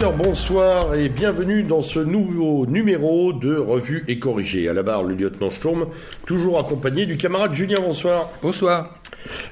[0.00, 4.68] Bonsoir et bienvenue dans ce nouveau numéro de Revue et Corrigé.
[4.68, 5.86] À la barre, le lieutenant Sturm,
[6.24, 8.30] toujours accompagné du camarade Julien, bonsoir.
[8.40, 8.94] Bonsoir.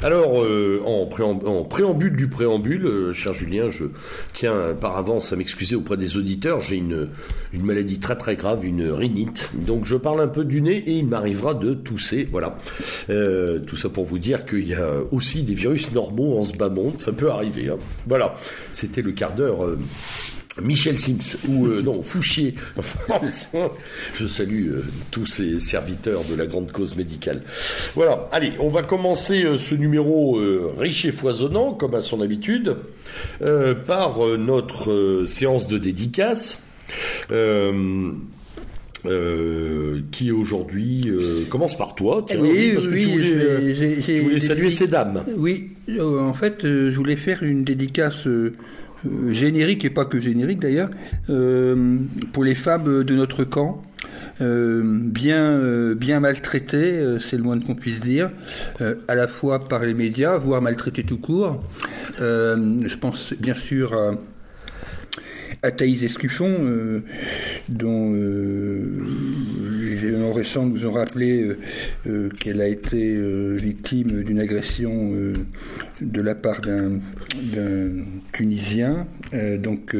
[0.03, 1.07] Alors, euh, en,
[1.65, 3.85] préambule, du préambule, euh, cher Julien, je
[4.33, 6.61] tiens par avance à m'excuser auprès des auditeurs.
[6.61, 7.09] J'ai une,
[7.53, 9.51] maladie très très grave, une rhinite.
[9.55, 12.29] Donc je parle un peu du nez et il m'arrivera de tousser.
[12.31, 12.59] Voilà.
[13.11, 16.57] Euh, tout ça pour vous dire qu'il y a aussi des virus normaux en ce
[16.57, 16.99] bas monde.
[16.99, 17.69] Ça peut arriver.
[17.69, 17.79] Hein.
[18.07, 18.35] Voilà.
[18.71, 19.77] C'était le quart d'heure.
[20.63, 22.55] Michel Sims, ou euh, non, Fouchier.
[24.15, 27.43] Je salue euh, tous ces serviteurs de la grande cause médicale.
[27.95, 30.41] Voilà, allez, on va commencer euh, ce numéro
[30.79, 32.77] riche et foisonnant, comme à son habitude,
[33.87, 36.63] par notre séance de dédicace.
[40.13, 41.11] qui aujourd'hui
[41.49, 45.23] commence par toi, tiens, oui, parce que tu voulais, tu voulais saluer ces dames.
[45.37, 48.27] Oui, en fait, je voulais faire une dédicace
[49.05, 50.91] euh, générique et pas que générique d'ailleurs,
[51.29, 51.99] euh,
[52.33, 53.83] pour les femmes de notre camp.
[54.43, 58.31] Euh, bien bien maltraitées, c'est le moins qu'on puisse dire,
[59.09, 61.65] à la fois par les médias, voire maltraitées tout court.
[62.19, 64.13] je pense bien sûr à
[65.63, 67.01] à Thaïs Escuffon, euh,
[67.69, 69.05] dont euh,
[69.81, 71.57] les événements récents nous ont rappelé
[72.07, 73.17] euh, qu'elle a été
[73.57, 75.13] victime d'une agression
[76.01, 77.01] de la part d'un
[78.33, 79.07] Tunisien.
[79.59, 79.97] donc,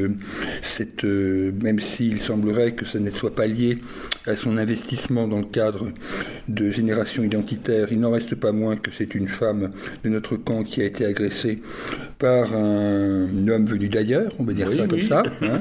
[0.63, 3.79] cette, même s'il semblerait que ça ne soit pas lié
[4.27, 5.93] à son investissement dans le cadre
[6.49, 9.71] de génération identitaire, il n'en reste pas moins que c'est une femme
[10.05, 11.61] de notre camp qui a été agressée
[12.19, 15.23] par un, homme venu d'ailleurs, on va dire ça comme ça.
[15.43, 15.61] Hein.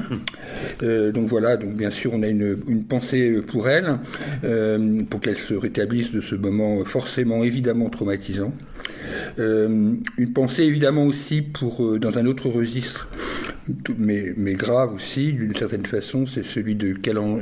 [0.82, 3.98] Euh, donc voilà, donc bien sûr on a une, pensée pour elle,
[4.44, 8.52] euh, pour qu'elle se rétablisse de ce moment forcément évidemment traumatisant.
[9.38, 13.08] Euh, une pensée évidemment aussi pour dans un autre registre,
[13.98, 16.92] mais, mais grave aussi d'une certaine façon, c'est celui de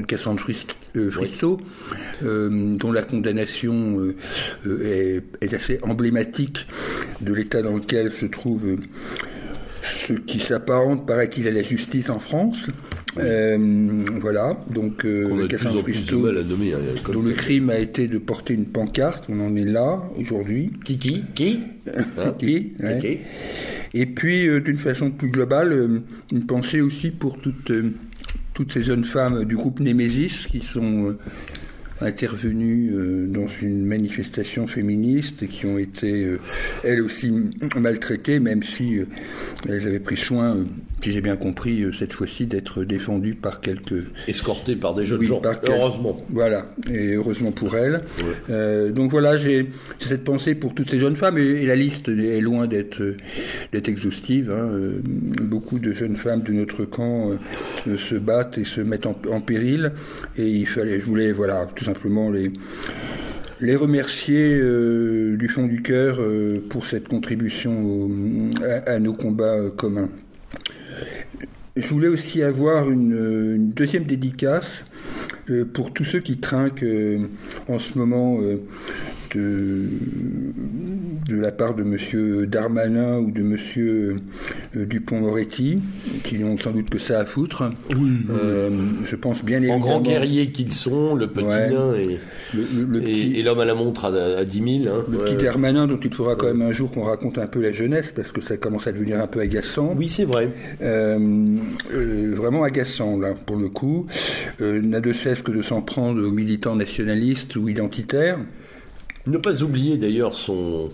[0.06, 0.43] Cassandre
[1.10, 1.60] Fristo,
[2.22, 4.15] dont la condamnation
[4.66, 6.66] est, est, assez emblématique
[7.21, 8.78] de l'état dans lequel se trouve
[9.84, 12.69] ce qui s'apparente, paraît-il, à la justice en France.
[13.19, 16.72] Euh, voilà, donc euh, on a de plus en plus de mal à nommer,
[17.12, 20.73] dont le crime a été de porter une pancarte, on en est là aujourd'hui.
[20.84, 21.61] Qui qui qui,
[22.17, 22.73] hein qui
[23.93, 26.00] Et puis, euh, d'une façon plus globale, euh,
[26.33, 27.73] une pensée aussi pour toutes
[28.53, 31.17] toutes ces jeunes femmes du groupe Némésis qui sont
[32.00, 36.41] intervenues euh, dans une manifestation féministe et qui ont été euh,
[36.82, 37.32] elles aussi
[37.77, 39.06] maltraitées, même si euh,
[39.69, 40.65] elles avaient pris soin,
[41.00, 44.05] si j'ai bien compris, cette fois-ci d'être défendues par quelques...
[44.27, 46.25] Escortées par des jeunes gens, heureusement.
[46.31, 48.03] Voilà, et heureusement pour elles.
[48.93, 49.69] donc voilà, j'ai
[50.00, 53.03] cette pensée pour toutes ces jeunes femmes, et, la liste est loin d'être
[53.72, 54.50] exhaustive.
[54.50, 54.71] Hein.
[55.43, 57.32] beaucoup de jeunes femmes de notre camp
[57.87, 59.93] se battent et se mettent en, en, péril,
[60.37, 62.50] et il fallait, je voulais, voilà, tout simplement les,
[63.61, 68.50] les remercier euh, du fond du cœur euh, pour cette contribution
[68.87, 70.11] à, nos combats euh, communs.
[71.77, 74.84] Je voulais aussi avoir une, deuxième dédicace
[75.73, 76.84] pour tous ceux qui trinquent
[77.69, 78.39] en ce moment
[79.34, 79.89] de,
[81.28, 82.47] de la part de M.
[82.47, 83.56] Darmanin ou de M.
[83.77, 84.17] Euh,
[84.87, 85.78] Dupont-Moretti,
[86.25, 87.65] qui n'ont sans doute que ça à foutre.
[87.91, 88.71] Oui, euh,
[89.05, 89.77] je pense bien évidemment.
[89.77, 94.83] En grands guerriers qu'ils sont, le petit nain et, l'homme à la montre à, 10
[94.84, 94.94] 000.
[94.94, 95.05] Hein.
[95.11, 97.73] Le petit Darmanin, dont il faudra quand même un jour qu'on raconte un peu la
[97.73, 99.94] jeunesse, parce que ça commence à devenir un peu agaçant.
[99.97, 100.50] Oui, c'est vrai.
[100.83, 101.59] Euh,
[102.37, 104.06] vraiment agaçant, là, pour le coup.
[104.61, 108.38] n'a de cesse que de s'en prendre aux militants nationalistes ou identitaires.
[109.26, 110.91] Ne pas oublier d'ailleurs son,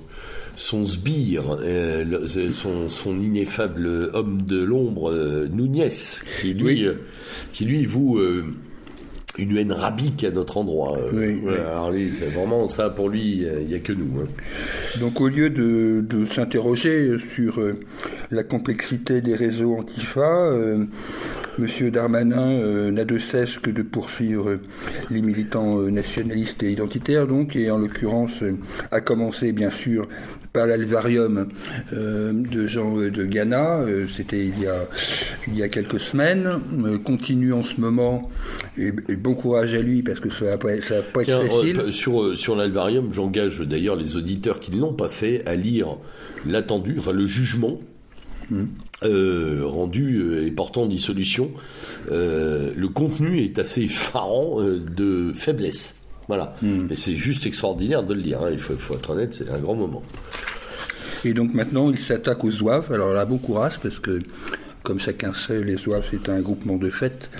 [0.56, 2.04] son sbire, euh,
[2.50, 5.48] son, son, ineffable homme de l'ombre, euh,
[6.40, 6.94] qui lui, euh,
[7.52, 8.44] qui lui vous euh,
[9.38, 10.98] une haine rabique à notre endroit.
[11.12, 14.20] Oui, Alors c'est vraiment ça pour lui, il n'y a que nous.
[14.20, 14.28] Hein.
[15.00, 17.60] Donc au lieu de, de s'interroger sur
[18.30, 20.52] la complexité des réseaux antifa,
[21.58, 24.58] Monsieur Darmanin euh, n'a de cesse que de poursuivre
[25.10, 28.52] les militants euh, nationalistes et identitaires, donc, et en l'occurrence euh,
[28.90, 30.08] a commencé bien sûr
[30.52, 31.46] par l'alvarium
[31.92, 34.88] de Jean de Ghana, c'était il, y a,
[35.46, 36.60] il y a quelques semaines,
[37.04, 38.28] continue en ce moment,
[38.76, 41.92] et, bon courage à lui parce que ça va pas, ça va pas être facile.
[41.92, 45.98] sur sur l'alvarium, j'engage d'ailleurs les auditeurs qui ne l'ont pas fait à lire
[46.44, 47.78] l'attendu, enfin le jugement.
[48.50, 48.66] Hum.
[49.02, 51.50] Euh, rendu euh, et portant dissolution,
[52.10, 55.96] euh, le contenu est assez effarant de faiblesse.
[56.28, 56.54] Voilà.
[56.60, 56.86] Hmm.
[56.88, 58.42] Mais c'est juste extraordinaire de le lire.
[58.42, 58.50] Hein.
[58.52, 60.02] Il faut, faut, être honnête, c'est un grand moment.
[61.24, 62.92] Et donc maintenant, il s'attaque aux zouaves.
[62.92, 64.20] Alors là, bon courage, parce que
[64.82, 67.30] comme chacun sait, les Zouaves, c'est un groupement de fête.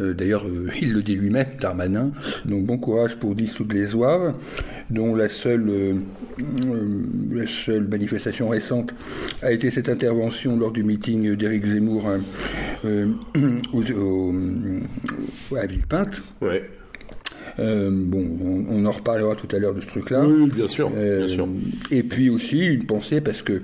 [0.00, 0.46] D'ailleurs,
[0.80, 2.12] il le dit lui-même, Darmanin.
[2.44, 4.34] Donc bon courage pour dissoudre les Zouaves,
[4.90, 5.96] dont la seule,
[7.32, 8.94] la seule manifestation récente
[9.42, 12.08] a été cette intervention lors du meeting d'Éric Zemmour
[15.56, 16.22] à Villepinte.
[17.58, 20.24] Euh, bon, on, en reparlera tout à l'heure de ce truc-là.
[20.26, 21.48] Oui, bien sûr, Euh, bien sûr.
[21.90, 23.62] Et puis aussi une pensée parce que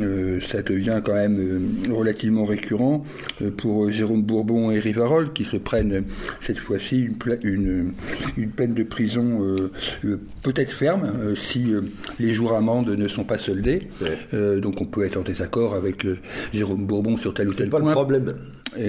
[0.00, 3.04] euh, ça devient quand même relativement récurrent
[3.58, 6.04] pour Jérôme Bourbon et Rivarol qui se prennent
[6.40, 7.92] cette fois-ci une, pla- une,
[8.36, 9.40] une peine de prison
[10.42, 11.72] peut-être ferme si
[12.18, 13.88] les jours amendes ne sont pas soldés.
[14.00, 14.60] Ouais.
[14.60, 16.06] Donc on peut être en désaccord avec
[16.52, 17.90] Jérôme Bourbon sur tel ou C'est tel pas point.
[17.90, 18.32] le problème.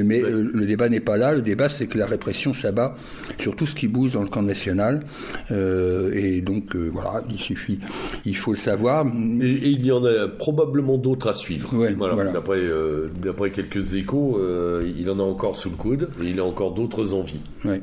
[0.03, 0.29] Mais Ouais.
[0.31, 1.33] euh, le débat n'est pas là.
[1.33, 2.95] Le débat, c'est que la répression s'abat
[3.39, 5.03] sur tout ce qui bouge dans le camp national.
[5.51, 7.79] Euh, et donc, euh, voilà, il suffit,
[8.25, 9.05] il faut le savoir.
[9.41, 11.75] Et, et il y en a probablement d'autres à suivre.
[11.75, 12.13] Ouais, voilà.
[12.15, 12.31] voilà.
[12.31, 14.39] D'après, euh, d'après quelques échos,
[14.83, 17.43] il en a encore sous le coude et il a encore d'autres envies.
[17.65, 17.81] Ouais.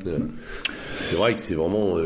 [1.01, 1.97] C'est vrai que c'est vraiment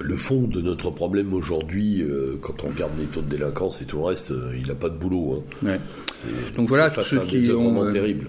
[0.00, 2.02] le fond de notre problème aujourd'hui.
[2.02, 4.74] euh, quand on regarde les taux de délinquance et tout le reste, euh, il n'a
[4.74, 5.44] pas de boulot.
[5.62, 5.66] hein.
[5.66, 5.80] Ouais.
[6.56, 8.26] Donc voilà, tous ceux qui ont, euh, terrible.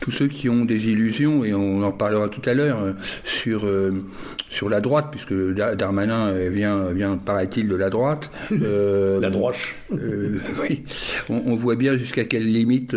[0.00, 2.94] Tous ceux qui ont des illusions, et on en parlera tout à l'heure,
[3.24, 3.66] sur,
[4.50, 8.30] sur la droite, puisque Dar- Darmanin vient, vient paraît-il, de la droite.
[8.50, 9.76] La droche.
[9.92, 10.82] Oui,
[11.28, 12.94] on, on voit bien jusqu'à quelle limite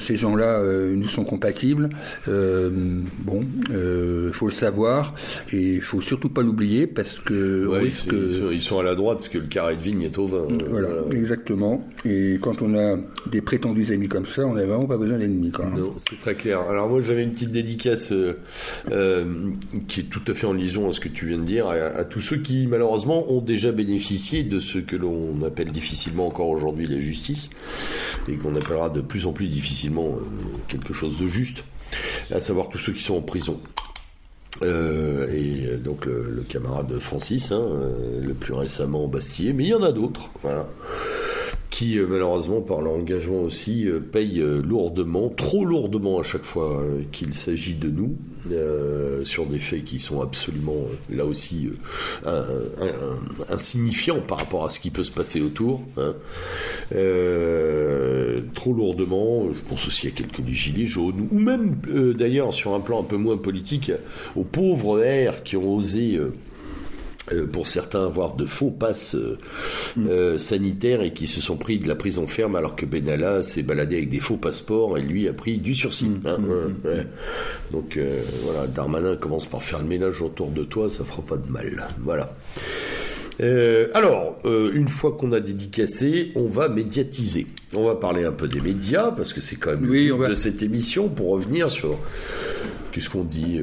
[0.00, 0.62] ces gens-là
[0.94, 1.90] nous sont compatibles.
[2.26, 5.14] Bon, il faut le savoir
[5.52, 8.10] et il faut surtout pas l'oublier parce que on Ouais, risque.
[8.10, 10.46] sont, ils sont- à la droite parce que le carré de vigne est au vin.
[10.68, 11.86] Voilà, exactement.
[12.04, 12.96] Et quand on a
[13.30, 15.50] des prétendus ennemis comme ça, on n'a vraiment pas besoin d'ennemis.
[15.50, 15.66] Quoi.
[15.76, 16.60] Non, c'est très clair.
[16.68, 18.38] Alors moi j'avais une petite dédicace euh,
[18.92, 19.24] euh,
[19.88, 21.74] qui est tout à fait en liaison à ce que tu viens de dire, à,
[21.74, 26.48] à tous ceux qui malheureusement ont déjà bénéficié de ce que l'on appelle difficilement encore
[26.48, 27.50] aujourd'hui la justice,
[28.28, 30.24] et qu'on appellera de plus en plus difficilement euh,
[30.68, 31.64] quelque chose de juste,
[32.30, 33.60] à savoir tous ceux qui sont en prison.
[34.62, 39.64] Euh, et euh, donc le, le camarade Francis, hein, euh, le plus récemment Bastillé, mais
[39.64, 40.66] il y en a d'autres, voilà,
[41.70, 46.44] qui euh, malheureusement par leur engagement aussi euh, payent euh, lourdement, trop lourdement à chaque
[46.44, 46.82] fois
[47.12, 48.16] qu'il s'agit de nous,
[49.24, 51.68] sur des faits qui sont absolument là aussi
[53.48, 55.82] insignifiants par rapport à ce qui peut se passer autour.
[55.96, 56.14] hein.
[58.54, 61.76] Trop lourdement, je pense aussi à quelques gilets jaunes, ou même
[62.16, 63.90] d'ailleurs sur un plan un peu moins politique,
[64.36, 66.20] aux pauvres airs qui ont osé
[67.32, 69.38] euh, pour certains avoir de faux passes euh,
[69.98, 73.62] euh, sanitaires et qui se sont pris de la prison ferme alors que Benalla s'est
[73.62, 76.10] baladé avec des faux passeports et lui a pris du sursis.
[76.24, 77.06] hein, ouais, ouais.
[77.72, 81.36] Donc euh, voilà, Darmanin commence par faire le ménage autour de toi, ça fera pas
[81.36, 81.86] de mal.
[82.02, 82.34] Voilà.
[83.94, 87.46] Alors, une fois qu'on a dédicacé, on va médiatiser.
[87.74, 90.20] On va parler un peu des médias, parce que c'est quand même Oui, le but
[90.20, 91.98] va- de cette émission, pour revenir sur,
[92.92, 93.60] qu'est-ce qu'on dit,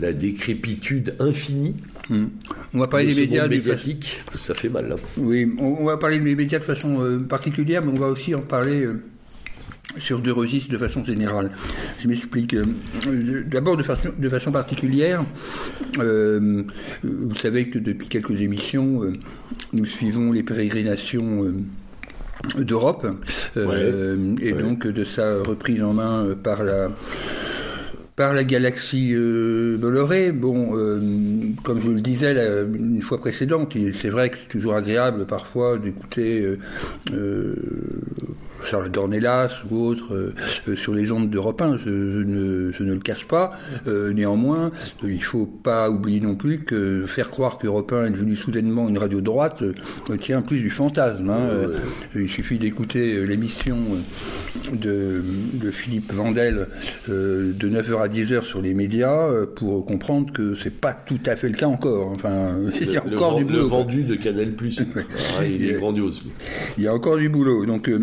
[0.00, 1.74] la décrépitude infinie
[2.10, 2.26] Hmm.
[2.74, 4.22] On va parler de des médias monde de médiatique.
[4.34, 4.96] Ça fait mal.
[5.16, 8.34] Oui, on, on va parler des médias de façon euh, particulière, mais on va aussi
[8.34, 9.00] en parler euh,
[9.98, 11.50] sur deux registres de façon générale.
[12.00, 12.54] Je m'explique.
[12.54, 12.64] Euh,
[13.46, 15.24] D'abord, de façon, de façon particulière,
[15.98, 16.64] euh,
[17.04, 19.02] vous savez que depuis quelques émissions,
[19.72, 21.52] nous suivons les pérégrinations.
[22.56, 23.06] d'Europe
[23.54, 24.52] et Ouais.
[24.62, 26.88] donc de sa reprise en main par la
[28.20, 29.78] par la galaxie euh.
[30.30, 31.00] Bon, euh,
[31.64, 32.36] comme je le disais
[32.74, 36.58] une fois précédente, c'est vrai que c'est toujours agréable parfois d'écouter euh,
[37.14, 37.54] euh,
[38.62, 40.34] Charles Dornelas ou autres euh,
[40.68, 43.50] euh, sur les ondes d'Europe 1, je, je ne, je ne le cache pas.
[43.86, 44.70] Euh, néanmoins,
[45.04, 48.98] il faut pas oublier non plus que faire croire qu'Europe 1 est devenu soudainement une
[48.98, 49.62] radio droite
[50.20, 51.30] tient plus du fantasme.
[51.30, 51.48] hein.
[52.14, 53.76] Il suffit d'écouter l'émission
[54.72, 55.22] de,
[55.54, 56.68] de Philippe Vandel
[57.08, 61.48] de 9h à 10h sur les médias pour comprendre que c'est pas tout à fait
[61.48, 62.08] le cas encore.
[62.08, 63.68] Enfin, il y a le encore du boulot.
[63.68, 64.80] vendu de Canal Plus.
[65.38, 66.22] Ah, il est grandiose.
[66.76, 67.64] Il y a encore du boulot.
[67.64, 67.98] Donc euh,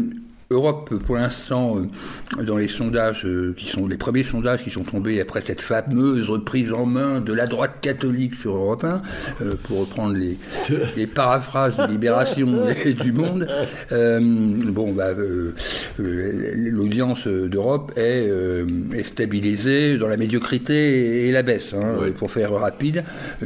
[0.50, 4.84] Europe, pour l'instant, euh, dans les sondages euh, qui sont les premiers sondages qui sont
[4.84, 9.02] tombés après cette fameuse reprise en main de la droite catholique sur Europe 1,
[9.42, 10.38] euh, pour reprendre les,
[10.96, 13.46] les paraphrases de Libération et du Monde,
[13.92, 15.54] euh, bon, bah, euh,
[16.00, 22.54] l'audience d'Europe est, euh, est stabilisée dans la médiocrité et la baisse, hein, pour faire
[22.54, 23.04] rapide,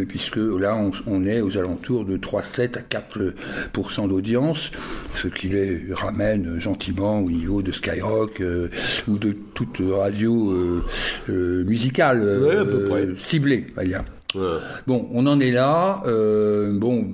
[0.07, 4.71] puisque là, on, on est aux alentours de 3,7 à 4% d'audience,
[5.15, 8.69] ce qui les ramène gentiment au niveau de Skyrock euh,
[9.07, 10.83] ou de toute radio euh,
[11.29, 13.07] euh, musicale Ouais, à peu près.
[13.17, 14.03] ciblée, on va dire.
[14.35, 14.41] Ouais.
[14.87, 16.01] Bon, on en est là.
[16.05, 17.13] bon,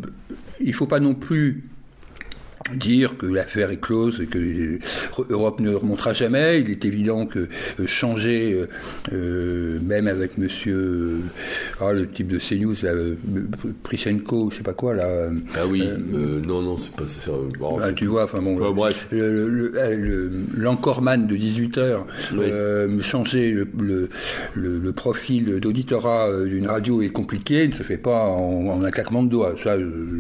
[0.60, 1.63] il faut pas non plus
[2.76, 4.80] dire que l'affaire est close et que
[5.30, 6.62] Europe ne remontera jamais.
[6.62, 7.48] Il est évident que
[7.80, 8.68] euh, changer, euh,
[9.14, 11.22] euh, même avec Monsieur,
[11.80, 12.92] ah, le type de CNews, là,
[13.84, 15.30] Prishenko, je sais pas quoi là.
[15.56, 17.32] Ah oui, non non, c'est pas ça.
[17.82, 19.08] ah, tu vois, enfin bon, bref.
[20.56, 22.08] l'encoreman de 18 heures,
[23.02, 24.10] changer le,
[24.56, 29.30] le, profil d'auditorat d'une radio est compliqué, ne se fait pas en, un claquement de
[29.30, 29.54] doigts.
[29.64, 29.76] Ça,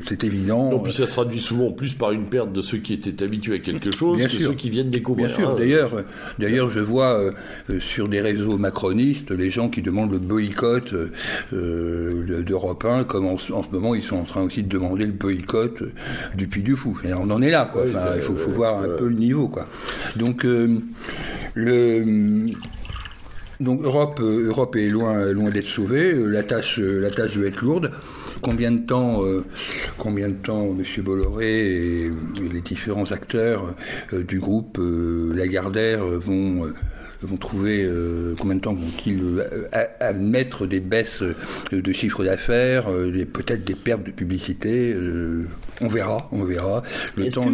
[0.05, 0.71] c'est évident.
[0.71, 3.59] Non, puis ça se traduit souvent plus par une de ceux qui étaient habitués à
[3.59, 5.29] quelque chose que ceux qui viennent découvrir.
[5.29, 5.55] Bien sûr.
[5.55, 6.03] D'ailleurs,
[6.37, 7.31] d'ailleurs, je vois euh,
[7.69, 10.93] euh, sur des réseaux macronistes les gens qui demandent le boycott
[11.53, 15.13] euh, d'Europe 1, comme en, ce moment ils sont en train aussi de demander le
[15.13, 15.83] boycott
[16.35, 16.99] du Puy du Fou.
[17.03, 17.85] Et on en est là, quoi.
[17.87, 19.67] il faut, voir un peu le niveau, quoi.
[20.15, 20.45] Donc
[21.55, 22.53] le
[23.59, 26.13] donc Europe, Europe est loin, loin d'être sauvée.
[26.13, 27.91] La tâche, la tâche doit être lourde.
[28.41, 29.43] Combien de temps, euh,
[29.97, 31.03] combien de temps M.
[31.03, 32.11] Bolloré et,
[32.51, 33.75] les différents acteurs
[34.13, 36.71] euh, du groupe euh, Lagardère vont
[37.23, 37.89] vont trouver
[38.39, 39.43] combien de temps vont-ils
[39.99, 41.23] admettre des baisses
[41.71, 42.85] de chiffre d'affaires,
[43.33, 44.95] peut-être des pertes de publicité.
[45.81, 46.83] on verra, on verra.
[47.15, 47.47] Le temps.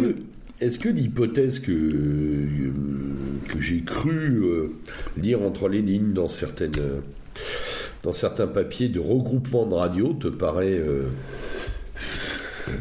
[0.64, 4.42] Est-ce que l'hypothèse que, que j'ai cru
[5.18, 6.72] lire entre les lignes dans certaines
[8.02, 11.04] dans certains papiers de regroupement de radio te paraît euh,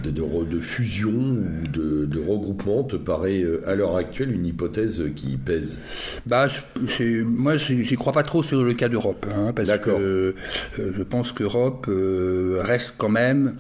[0.04, 5.38] de, de, fusion ou de, regroupement te paraît euh, à l'heure actuelle une hypothèse qui
[5.38, 5.80] pèse?
[6.26, 9.26] Bah, je, Moi, j'y crois pas trop sur le cas d'Europe.
[9.34, 10.34] Hein, parce que euh,
[10.78, 11.90] je pense qu'Europe
[12.60, 13.56] reste quand même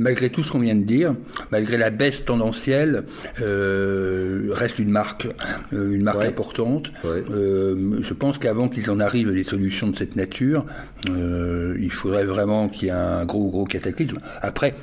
[0.00, 1.14] malgré tout ce qu'on vient de dire,
[1.52, 3.04] malgré la baisse tendancielle,
[3.40, 5.28] euh, reste une marque,
[5.72, 6.90] euh, une marque importante.
[7.04, 10.64] Euh, je pense qu'avant qu'ils en arrivent à des solutions de cette nature,
[11.06, 14.18] il faudrait vraiment qu'il y ait un gros gros cataclysme.
[14.40, 14.74] Après,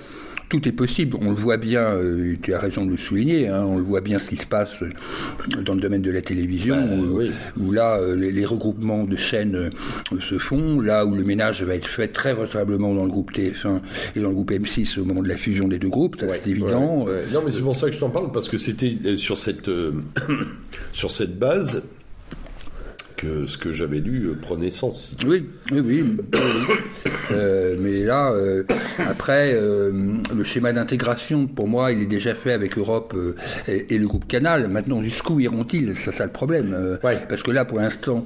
[0.49, 1.17] tout est possible.
[1.21, 4.01] On le voit bien, euh, tu as raison de le souligner, hein, on le voit
[4.01, 4.71] bien ce qui se passe
[5.63, 7.23] dans le domaine de la télévision, bah,
[7.57, 11.75] où, là, euh, les, regroupements de chaînes euh, se font, là où le ménage va
[11.75, 13.81] être fait très vraisemblablement dans le groupe TF1
[14.15, 17.05] et dans le groupe M6 au moment de la fusion des deux groupes, c'est évident.
[17.33, 19.69] non, mais c'est pour ça que je t'en parle, parce que c'était sur cette,
[20.93, 21.83] sur cette base
[23.17, 25.11] que ce que j'avais lu euh, prenait sens.
[25.25, 26.05] Oui, oui, oui.
[27.31, 28.63] Euh, mais là, euh,
[28.99, 33.13] après, le schéma d'intégration, pour moi, il est déjà fait avec Europe
[33.67, 34.69] et, le groupe Canal.
[34.69, 35.93] Maintenant, jusqu'où iront-ils?
[35.97, 36.97] C'est ça le problème.
[37.01, 38.25] Parce que là, pour l'instant,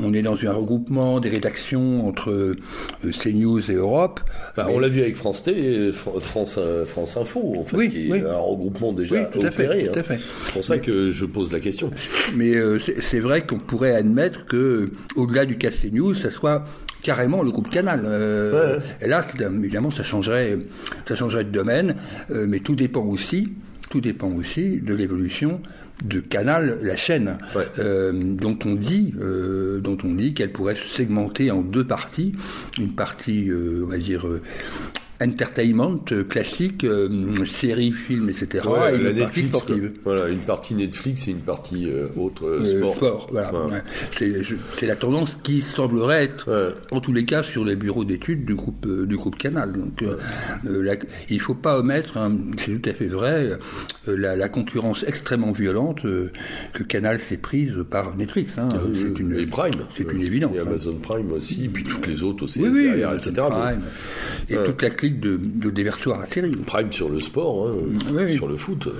[0.00, 2.54] on est dans un regroupement des rédactions entre
[3.02, 4.20] CNews et Europe.
[4.56, 8.20] Bah, on l'a vu avec France T, France, France Info, en fait, oui, qui est
[8.20, 9.88] un regroupement déjà tout opéré.
[9.88, 10.02] Hein.
[10.44, 11.90] C'est pour ça que je pose la question.
[12.34, 12.52] Mais
[13.00, 16.64] c'est vrai qu'on pourrait admettre que, au-delà du Casting News, ça soit
[17.04, 18.02] carrément le groupe Canal.
[18.04, 20.58] Euh, et là, évidemment, ça changerait,
[21.06, 21.94] ça changerait de domaine,
[22.30, 23.52] euh, mais tout dépend aussi,
[23.90, 25.60] tout dépend aussi de l'évolution
[26.04, 27.38] de Canal, la chaîne,
[27.78, 29.14] euh, dont on dit,
[29.80, 32.34] dont on dit qu'elle pourrait se segmenter en deux parties,
[32.78, 34.26] une partie, on va dire
[35.20, 38.66] entertainment euh, classique, euh, séries, films, etc.
[38.92, 39.92] et une partie sportive.
[40.04, 42.96] Voilà, une partie Netflix et une partie euh, autre sport.
[42.96, 43.52] sport voilà.
[44.18, 48.54] C'est la tendance qui semblerait être, en tous les cas, sur les bureaux d'études du
[48.54, 49.72] groupe du groupe Canal.
[49.72, 50.04] Donc,
[51.30, 53.50] il ne faut pas omettre, hein, c'est tout à fait vrai,
[54.06, 58.58] la, concurrence extrêmement violente que Canal s'est prise par Netflix.
[58.58, 58.68] Hein.
[58.94, 59.74] c'est une, et Prime.
[59.96, 60.54] C'est une évidence.
[60.54, 60.64] Et hein.
[60.66, 63.42] Amazon Prime aussi, et puis toutes les autres aussi, oui, etc.
[64.48, 66.52] Et toute la de, de déversoir à série.
[66.66, 68.90] Prime sur le sport, hein, sur le foot, euh,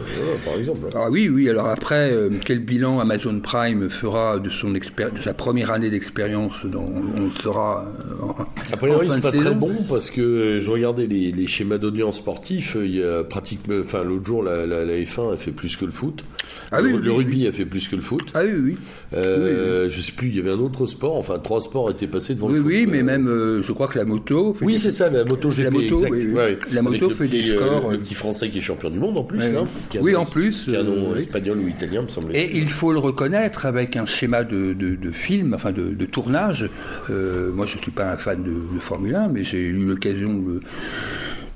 [0.44, 0.88] par exemple.
[0.94, 1.49] Ah oui, oui.
[1.49, 4.80] Alors après, euh, quel bilan Amazon Prime fera de son de
[5.21, 7.87] sa première année d'expérience On sera.
[8.11, 8.42] Euh,
[8.73, 12.76] a priori, c'est pas très bon parce que je regardais les, schémas d'audience sportifs.
[12.80, 16.25] Il y a pratiquement, enfin l'autre jour, la, F1 a fait plus que le foot.
[16.73, 18.30] Ah oui, le, rugby a fait plus que le foot.
[18.35, 18.76] Ah oui, oui.
[19.14, 21.16] Euh, Je sais plus, il y avait un autre sport.
[21.16, 22.66] Enfin, trois sports étaient passés devant le foot.
[22.66, 24.56] Oui, oui, mais même, je crois que la moto.
[24.61, 25.64] Oui, c'est ça, la moto GP.
[25.64, 25.93] La moto,
[26.72, 27.90] la moto fait des euh, scores.
[27.90, 29.40] le petit français qui est champion du monde en plus.
[30.00, 30.64] oui, en plus.
[30.64, 32.36] Qui a un nom euh, espagnol ou italien, me semble.
[32.36, 36.68] Et il faut le reconnaître avec un schéma de, de, film, enfin de, tournage.
[37.10, 40.42] Euh, moi, je ne suis pas un fan de, Formule 1, mais j'ai eu l'occasion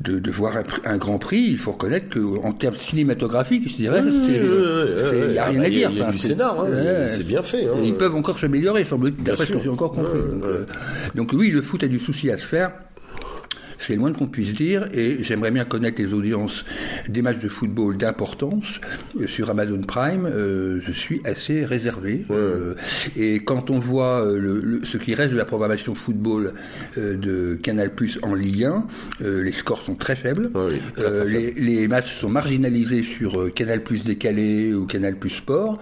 [0.00, 0.54] de, de, voir
[0.84, 5.62] un, grand prix, il faut reconnaître qu'en termes cinématographiques, je dirais, il n'y a rien
[5.62, 5.90] à dire.
[5.90, 7.66] Il y a, du scénar, hein, c'est bien fait.
[7.66, 7.80] Hein.
[7.84, 10.18] Ils peuvent encore s'améliorer, semble-t-il, d'après ce que j'ai encore compris.
[11.14, 12.72] donc, oui, le foot a du souci à se faire.
[13.78, 16.64] C'est le moins qu'on puisse dire, et j'aimerais bien connaître les audiences
[17.08, 18.80] des matchs de football d'importance
[19.26, 20.28] sur Amazon Prime.
[20.34, 22.24] je suis assez réservé.
[23.16, 26.52] et quand on voit le, ce qui reste de la programmation football
[26.96, 28.86] de Canal Plus en Ligue 1,
[29.20, 30.50] les scores sont très faibles.
[31.26, 35.78] les, les, matchs sont marginalisés sur Canal Plus décalé ou Canal Plus Sport,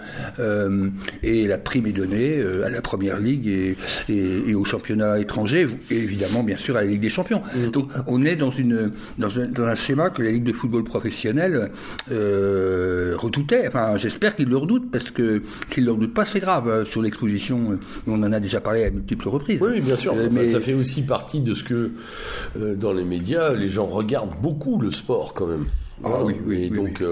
[1.23, 3.77] et la prime est donnée à la Première Ligue et,
[4.09, 7.43] et, au championnat étranger, et évidemment, bien sûr, à la Ligue des Champions.
[7.55, 7.71] Mm.
[7.71, 11.71] Donc, on est dans, une, dans, un, schéma que la Ligue de football professionnel
[12.11, 13.67] euh, redoutait.
[13.69, 16.69] Enfin, j'espère qu'il le redoute, parce que s'il ne le redoute pas, c'est grave.
[16.69, 19.59] Hein, sur l'exposition, on en a déjà parlé à multiples reprises.
[19.61, 20.15] Oui, bien sûr.
[20.15, 21.93] Euh, mais ça fait aussi partie de ce que,
[22.61, 25.67] euh, dans les médias, les gens regardent beaucoup le sport, quand même.
[26.05, 26.77] Ah oui, oui, oui.
[26.77, 27.03] Donc,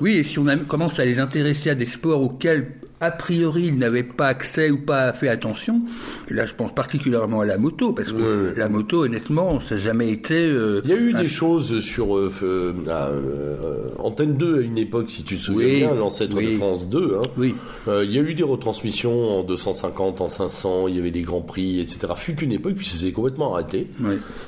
[0.00, 0.12] oui.
[0.14, 2.66] et si on commence à les intéresser à des sports auxquels
[3.02, 5.82] a priori il n'avait pas accès ou pas fait attention.
[6.30, 10.10] là, je pense particulièrement à la moto, parce que la moto, honnêtement, ça n'a jamais
[10.12, 10.36] été.
[10.36, 15.10] Euh, il y a eu des choses sur euh, euh, Antenne 2 à une époque,
[15.10, 17.16] si tu te souviens bien, l'ancêtre de France 2.
[17.18, 17.22] Hein.
[17.36, 17.56] Oui.
[17.88, 21.40] il y a eu des retransmissions en 250, en 500, il y avait des grands
[21.40, 22.12] prix, etc.
[22.14, 23.88] Fut une époque, puis ça s'est complètement arrêté.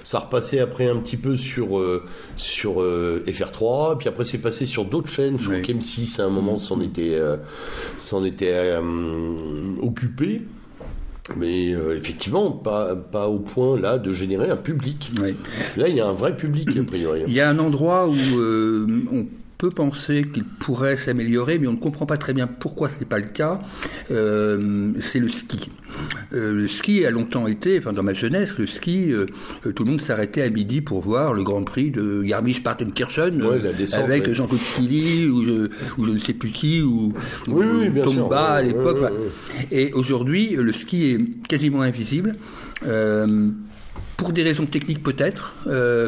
[0.05, 1.83] Ça repassait après un petit peu sur
[2.37, 5.39] sur FR3, puis après c'est passé sur d'autres chaînes.
[5.41, 7.19] Je crois qu'M6 à un moment s'en était
[7.99, 8.81] s'en était euh,
[9.81, 10.43] occupé.
[11.37, 15.11] Mais euh, effectivement, pas, pas au point là de générer un public.
[15.77, 17.23] Là, il y a un vrai public a priori.
[17.27, 19.27] Il y a un endroit où euh, on
[19.65, 23.07] peut penser qu'il pourrait s'améliorer, mais on ne comprend pas très bien pourquoi ce n'est
[23.07, 23.61] pas le cas.
[24.09, 25.71] c'est le ski.
[26.33, 29.27] Euh, le ski a longtemps été, enfin dans ma jeunesse, le ski, euh,
[29.75, 33.41] tout le monde s'arrêtait à midi pour voir le Grand Prix de Garmisch-Partenkirchen
[33.95, 37.13] avec Jean-Claude Killy ou je, ne sais plus qui ou,
[38.03, 39.13] Tomba à l'époque.
[39.71, 42.37] Et aujourd'hui, le ski est quasiment invisible.
[44.15, 45.55] Euh, pour des raisons techniques peut-être,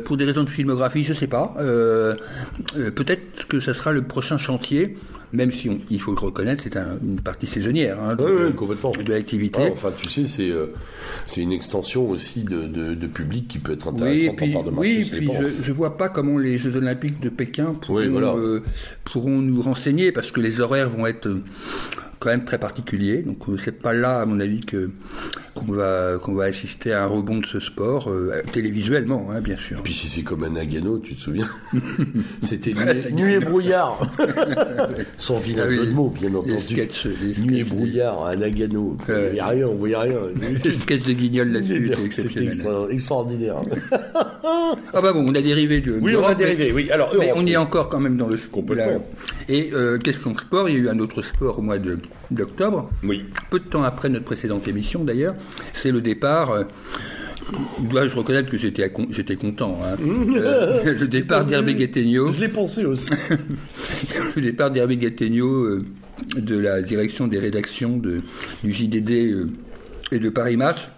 [0.05, 1.55] pour des raisons de filmographie, je ne sais pas.
[1.59, 4.97] peut-être que ce sera le prochain chantier
[5.33, 9.61] même si il faut le reconnaître, c'est une partie saisonnière hein, de, l'activité.
[9.63, 10.67] Ah, enfin, tu sais, c'est euh,
[11.27, 14.99] c'est une extension aussi de, public qui peut être intéressante oui, en part de marché.
[14.99, 15.31] Oui, puis
[15.63, 18.63] je ne vois pas comment les Jeux Olympiques de Pékin pourront, euh,
[19.05, 21.29] pourront nous renseigner, parce que les horaires vont être
[22.19, 23.23] quand même très particulier.
[23.23, 24.91] Donc euh, c'est pas là, à mon avis, que
[25.57, 29.57] qu'on va qu'on va assister à un rebond de ce sport euh, télévisuellement, hein, bien
[29.57, 29.83] sûr.
[29.83, 31.49] Puis si c'est comme un Nagano, tu te souviens
[32.43, 32.73] C'était
[33.13, 34.01] nuit, et brouillard.
[35.17, 36.89] Sans jeu de mots, bien entendu.
[37.41, 38.97] nuit et brouillard à Nagano.
[39.09, 40.19] Il n'y a rien, on voyait rien.
[40.65, 42.47] Les sketch de Guignol là-dessus, c'était
[42.91, 43.57] extraordinaire.
[43.91, 45.99] ah bah bon, on a dérivé de.
[46.01, 46.73] Oui, on a dérivé.
[46.73, 49.05] Oui, alors mais on est encore quand même dans le complètement.
[49.49, 51.99] Et euh, question sport, il y a eu un autre sport au mois de
[52.31, 52.91] d'octobre.
[53.05, 53.25] Oui.
[53.51, 55.35] Peu de temps après notre précédente émission d'ailleurs,
[55.75, 56.51] c'est le départ.
[56.51, 56.65] Euh,
[57.79, 59.79] dois-je reconnaître que j'étais, j'étais content.
[59.85, 59.97] Hein.
[60.37, 62.31] Euh, le départ d'Hervé Gattegno.
[62.31, 63.11] Je l'ai pensé aussi.
[64.37, 65.85] le départ d'Hervé Gattegno euh,
[66.37, 68.23] de la direction des rédactions de,
[68.63, 69.49] du JDD
[70.13, 70.89] et de Paris Match.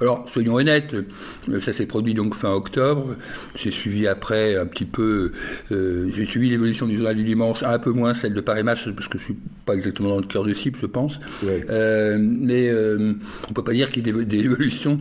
[0.00, 3.16] Alors, soyons honnêtes, euh, ça s'est produit donc fin octobre.
[3.54, 5.32] J'ai suivi après un petit peu,
[5.72, 8.88] euh, j'ai suivi l'évolution du journal du dimanche, un peu moins celle de Paris Match,
[8.90, 9.36] parce que je suis
[9.66, 11.20] pas exactement dans le cœur de cible, je pense.
[11.44, 13.14] Euh, mais euh,
[13.50, 15.00] on peut pas dire qu'il y ait des, évolutions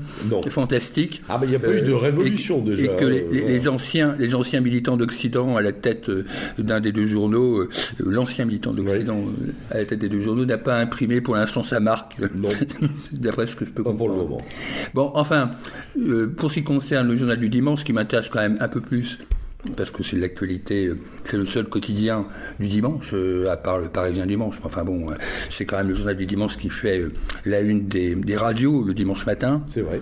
[0.50, 1.22] fantastiques.
[1.30, 2.84] Ah, mais il n'y a pas eu de révolution déjà.
[2.84, 6.10] Et que les, anciens, les anciens militants d'Occident à la tête
[6.58, 7.68] d'un des deux journaux,
[8.00, 9.24] l'ancien militant d'Occident
[9.72, 12.18] à la tête des deux journaux n'a pas imprimé pour l'instant sa marque.
[13.12, 13.98] D'après ce que je peux comprendre.
[13.98, 14.42] Pour le moment.
[14.94, 15.52] Bon, enfin,
[16.00, 18.82] euh, pour ce qui concerne le journal du dimanche, qui m'intéresse quand même un peu
[18.82, 19.20] plus,
[19.76, 21.00] parce que c'est l'actualité, euh,
[21.30, 22.26] c'est le seul quotidien
[22.60, 24.56] du dimanche, euh, à part le Parisien dimanche.
[24.64, 25.08] Enfin bon,
[25.50, 27.04] c'est quand même le journal du dimanche qui fait
[27.46, 29.64] la une des, radios le dimanche matin.
[29.68, 30.00] C'est vrai.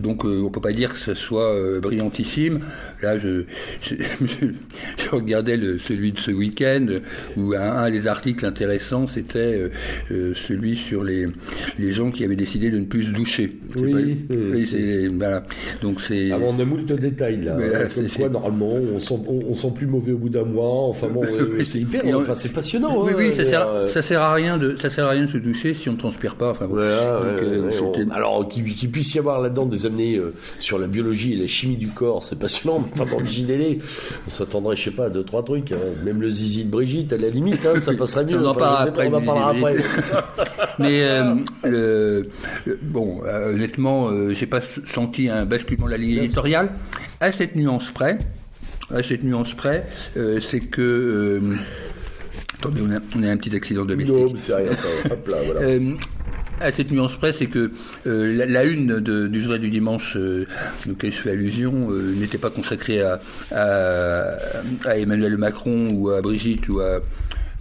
[0.00, 2.60] donc on peut pas dire que ce soit brillantissime.
[3.02, 3.44] Là, je,
[3.82, 6.86] je, regardais le, celui de ce week-end
[7.36, 9.70] où un, des articles intéressants, c'était
[10.08, 11.26] celui sur les,
[11.78, 13.56] les gens qui avaient décidé de ne plus se doucher.
[13.76, 15.44] Oui, oui, c'est voilà.
[15.82, 16.30] Donc c'est.
[16.32, 17.56] Ah, on a moult de détails là.
[18.16, 20.88] quoi, normalement, on sent, on, sent plus mauvais au bout d'un mois.
[20.88, 22.02] Enfin bon, euh, c'est hyper.
[22.18, 23.02] enfin, c'est passionnant.
[23.02, 25.24] Oui, hein, oui, ça sert, euh, ça sert à rien de, ça sert à rien
[25.24, 26.50] de se doucher si on ne transpire pas.
[26.50, 27.70] Enfin, euh,
[28.10, 30.20] alors qu'il puisse y avoir là-dedans des amenés
[30.58, 32.86] sur la biologie et la chimie du corps, c'est passionnant.
[32.92, 33.82] Enfin, dans le JDD,
[34.26, 35.72] on s'attendrait, je sais pas, à deux trois trucs.
[35.72, 35.78] Hein.
[36.04, 38.36] Même le zizi de Brigitte, à la limite, hein, ça passerait mieux.
[38.42, 39.08] on en parlera après.
[39.08, 39.76] On en parlera après.
[40.78, 41.02] Mais
[41.64, 42.28] le,
[42.82, 44.60] bon, honnêtement, j'ai pas
[44.92, 46.70] senti un basculement de la ligne éditoriale.
[47.22, 48.18] À cette nuance près,
[48.94, 50.80] à cette nuance près, euh, c'est que.
[50.82, 51.56] Euh,
[52.58, 54.70] attendez, on a, un petit accident de Non, c'est rien,
[55.10, 55.60] Hop là, voilà.
[55.66, 55.92] Euh,
[56.60, 57.72] à cette nuance près, c'est que
[58.06, 60.46] euh, la, une du journal du dimanche euh,
[60.88, 63.18] auquel je fais allusion euh, n'était pas consacrée à,
[63.52, 67.00] à, Emmanuel Macron ou à Brigitte ou à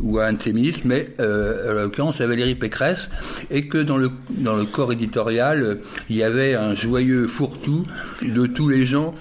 [0.02, 3.10] ou à un de ses ministres, mais euh, à l'occurrence à Valérie Pécresse,
[3.52, 7.86] et que dans le, dans le corps éditorial, il y avait un joyeux fourre-tout
[8.22, 9.14] de tous les gens,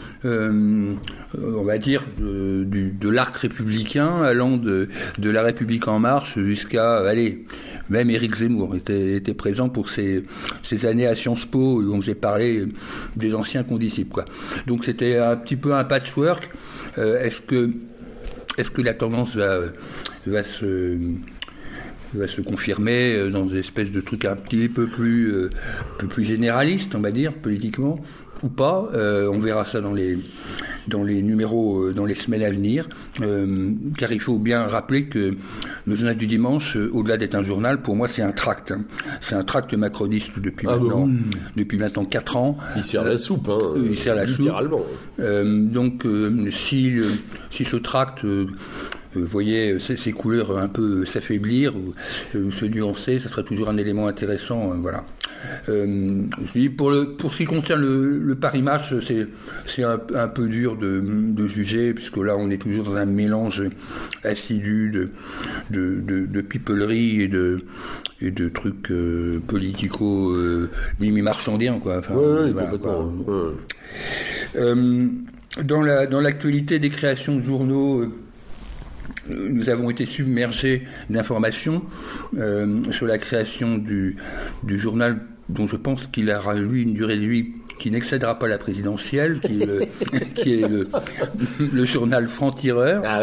[1.36, 4.88] on va dire, de, l'arc républicain, allant de,
[5.18, 7.44] la République en marche jusqu'à, allez,
[7.90, 10.24] même Éric Zemmour était, était présent pour ces,
[10.62, 12.66] ces années à Sciences Po où j'ai parlé
[13.16, 14.12] des anciens condisciples.
[14.12, 14.24] Quoi.
[14.66, 16.50] Donc c'était un petit peu un patchwork.
[16.98, 17.70] Euh, est-ce que
[18.58, 19.60] est-ce que la tendance va,
[20.26, 20.98] va se
[22.14, 25.50] va se confirmer euh, dans des espèces de trucs un petit peu plus, euh,
[25.98, 28.00] peu plus généralistes, on va dire, politiquement,
[28.42, 28.88] ou pas.
[28.94, 30.18] Euh, on verra ça dans les,
[30.86, 32.88] dans les numéros, dans les semaines à venir.
[33.96, 35.32] car il faut bien rappeler que
[35.86, 38.72] le journal du dimanche, au-delà d'être un journal, pour moi, c'est un tract.
[38.72, 38.82] Hein.
[39.20, 41.08] C'est un tract macroniste depuis, ah maintenant,
[41.56, 42.58] depuis maintenant 4 ans.
[42.76, 44.82] Il sert la soupe, hein, Il sert la littéralement.
[45.18, 45.70] soupe.
[45.70, 46.06] donc,
[46.50, 46.98] si,
[47.50, 48.24] si ce tract
[49.14, 51.94] vous voyez euh, ces, couleurs un peu s'affaiblir ou,
[52.50, 54.72] se nuancer, ça sera toujours un élément intéressant.
[54.72, 55.04] Euh, voilà.
[55.68, 56.24] Euh,
[56.76, 58.94] pour, le, pour ce qui concerne le, Paris Match,
[59.66, 63.06] c'est un, un, peu dur de, de, juger, puisque là, on est toujours dans un
[63.06, 63.62] mélange
[64.24, 65.10] assidu de,
[65.70, 67.64] de, de, de pipelerie et de,
[68.20, 70.70] et de trucs euh, politico euh,
[71.00, 71.78] mimi-marchandiens.
[71.78, 71.98] Quoi.
[71.98, 73.12] Enfin, oui, voilà, quoi.
[74.56, 75.08] Euh,
[75.64, 75.82] dans
[76.20, 78.04] l'actualité la, dans des créations de journaux
[79.28, 81.82] nous avons été submergés d'informations
[82.36, 84.16] euh, sur la création du,
[84.66, 87.46] journal dont je pense qu'il aura lui une durée de vie
[87.78, 89.80] qui n'excédera pas la présidentielle, qui est le,
[90.34, 93.02] qui est le, journal Franc-Tireur.
[93.04, 93.22] Ah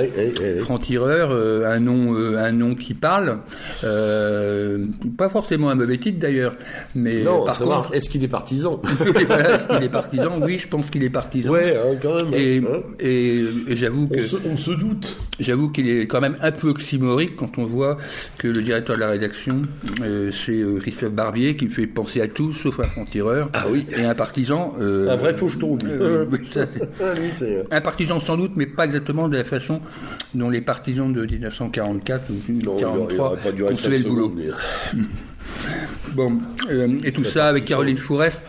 [0.64, 3.40] Franc-Tireur, euh, un, nom, euh, un nom qui parle.
[3.84, 4.86] Euh,
[5.18, 6.56] pas forcément un mauvais titre d'ailleurs.
[6.96, 7.94] Mais non, par contre.
[7.94, 10.40] Est-ce qu'il est partisan Est-ce qu'il est partisan?
[10.42, 11.52] Oui, je pense qu'il est partisan.
[11.52, 12.34] Ouais, hein, quand même.
[12.34, 12.82] Et, hein.
[13.00, 14.16] et, j'avoue que.
[14.48, 15.18] On se, doute.
[15.40, 17.98] J'avoue qu'il est quand même un peu oxymorique quand on voit
[18.38, 19.62] que le directeur de la rédaction,
[20.00, 23.50] c'est Christophe Barbier, qui fait penser à tout sauf à Franc-Tireur.
[23.54, 23.86] Ah oui.
[23.96, 26.26] Et un partisan euh, un vrai faucheton, euh,
[27.72, 29.82] un partisan sans doute, mais pas exactement de la façon
[30.34, 34.36] dont les partisans de 1944 ou 1943 concevaient le boulot.
[36.14, 38.40] Bon, euh, et tout ça avec Caroline Fourest.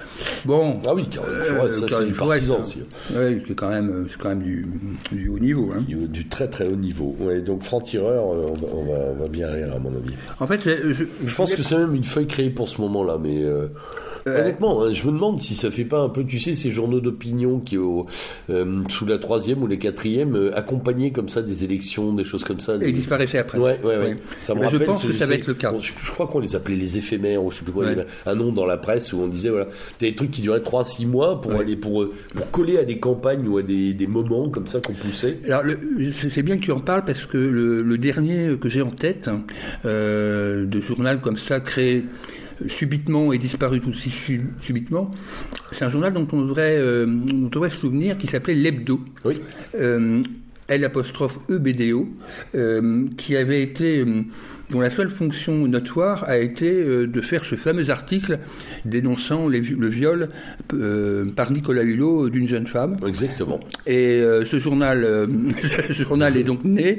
[0.44, 0.80] Bon.
[0.86, 2.82] Ah oui, Fourest, ça c'est partisan aussi.
[3.14, 4.66] Oui, c'est quand même, c'est quand même du,
[5.12, 5.70] du haut niveau.
[5.74, 5.84] Hein.
[5.86, 7.16] Du, très très haut niveau.
[7.20, 10.14] Ouais, donc franc-tireur, on, va, on, va, bien rire à mon avis.
[10.40, 13.42] En fait, je, je pense que c'est même une feuille créée pour ce moment-là, mais.
[14.26, 17.00] Honnêtement, hein, je me demande si ça fait pas un peu, tu sais, ces journaux
[17.00, 18.06] d'opinion qui, au,
[18.50, 22.42] euh, sous la troisième ou les quatrième, euh, accompagnaient comme ça des élections, des choses
[22.42, 22.74] comme ça.
[22.80, 23.58] Et disparaissaient après.
[23.58, 24.16] Ouais, ouais, ouais.
[24.40, 25.72] Ça me rappelle, je pense que ça va être le cas.
[25.78, 27.86] je, crois qu'on les appelait les éphémères, ou je sais plus quoi,
[28.26, 29.68] un nom dans la presse où on disait, voilà,
[30.10, 33.46] des trucs qui duraient 3-6 mois pour aller, pour, euh, pour coller à des campagnes
[33.46, 35.38] ou à des, des moments comme ça qu'on poussait.
[35.46, 35.62] Alors,
[36.30, 39.30] c'est bien que tu en parles parce que le, le dernier que j'ai en tête,
[39.84, 42.04] euh, de journal comme ça, créé
[42.66, 44.12] subitement et disparu aussi
[44.60, 45.10] subitement.
[45.72, 49.00] C'est un journal dont on devrait, euh, on devrait se souvenir qui s'appelait l'Hebdo.
[49.24, 49.40] Oui.
[49.74, 50.22] Euh,
[50.68, 52.08] L apostrophe EBDO,
[52.56, 54.04] euh, qui avait été
[54.70, 58.38] dont la seule fonction notoire a été euh, de faire ce fameux article
[58.84, 60.28] dénonçant le viol
[60.74, 62.96] euh, par Nicolas Hulot d'une jeune femme.
[63.06, 63.60] Exactement.
[63.86, 65.06] Et euh, ce journal,
[65.88, 66.98] ce journal est donc né,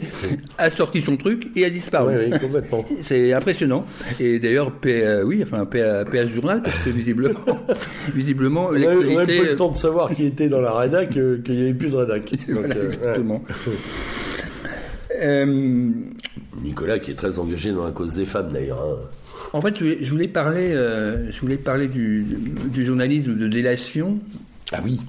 [0.58, 2.16] a sorti son truc et a disparu.
[2.18, 2.86] Oui, oui complètement.
[3.04, 3.86] C'est impressionnant.
[4.20, 4.72] Et d'ailleurs,
[5.26, 7.40] oui, enfin, à, journal, parce que visiblement,
[8.16, 8.70] visiblement.
[8.72, 8.86] On n'a
[9.26, 11.90] pas eu le temps de savoir qui était dans la rédac, qu'il n'y avait plus
[11.90, 12.34] de rédac.
[12.34, 13.44] exactement.
[16.64, 18.82] Nicolas qui est très engagé dans la cause des femmes d'ailleurs.
[18.82, 18.98] Hein.
[19.54, 24.20] En fait, je voulais parler, euh, je voulais parler du, du journalisme de délation.
[24.72, 25.00] Ah oui.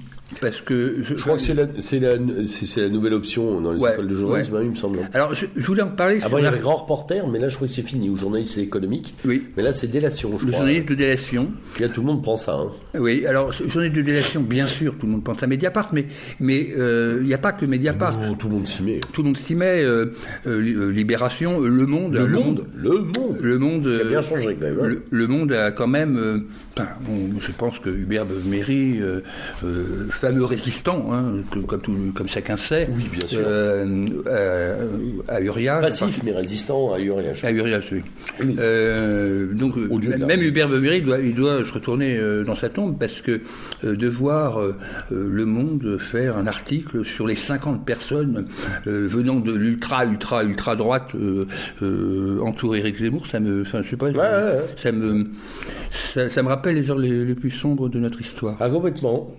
[0.41, 4.61] Parce que je, crois que c'est la, nouvelle option dans les écoles de journalisme, hein,
[4.63, 5.01] il me semble.
[5.15, 6.21] Alors, je, voulais en parler.
[6.23, 8.11] Avant, il y avait grand reporter, mais là, je crois que c'est fini.
[8.11, 9.15] Ou journaliste économique.
[9.25, 9.47] Oui.
[9.57, 10.61] Mais là, c'est délation, je le crois.
[10.61, 11.49] journaliste de délation.
[11.81, 12.55] Là, tout le monde ça.
[12.55, 12.71] Hein.
[12.99, 13.27] Oui.
[13.27, 16.07] Alors, journaliste de délation, bien sûr, tout le monde pense à Mediapart, mais
[16.41, 18.19] mais euh, il n'y a pas que Mediapart.
[18.21, 19.01] Non, tout le monde s'y met.
[19.13, 19.83] Tout le monde s'y met.
[19.83, 20.07] Euh,
[20.47, 22.15] euh, Libération, Le Monde.
[22.15, 23.39] Le, monde, Le Monde.
[23.41, 23.97] Le Monde.
[23.99, 24.81] Ça a bien changé quand même.
[24.81, 24.97] Hein.
[25.11, 26.45] Le, Monde a quand même.
[27.41, 29.01] Je pense que Hubert Méry
[30.11, 32.89] fameux résistant, hein, comme, comme, chacun sait.
[32.93, 33.41] Oui, bien sûr.
[35.29, 35.83] à Uriage.
[35.83, 37.45] Passif, mais résistant à Uriage.
[37.45, 38.03] À Uriage, oui.
[39.55, 43.41] donc, même Hubert il doit, il doit se retourner dans sa tombe parce que
[43.83, 44.61] de voir
[45.11, 48.47] Le Monde faire un article sur les 50 personnes
[48.87, 51.13] venant de l'ultra, ultra, ultra droite
[52.41, 54.11] entourée Éric Zemmour, ça me, je sais pas,
[54.77, 55.27] ça me,
[55.91, 58.57] ça, me rappelle les heures les, plus sombres de notre histoire.
[58.61, 59.35] Ah, complètement.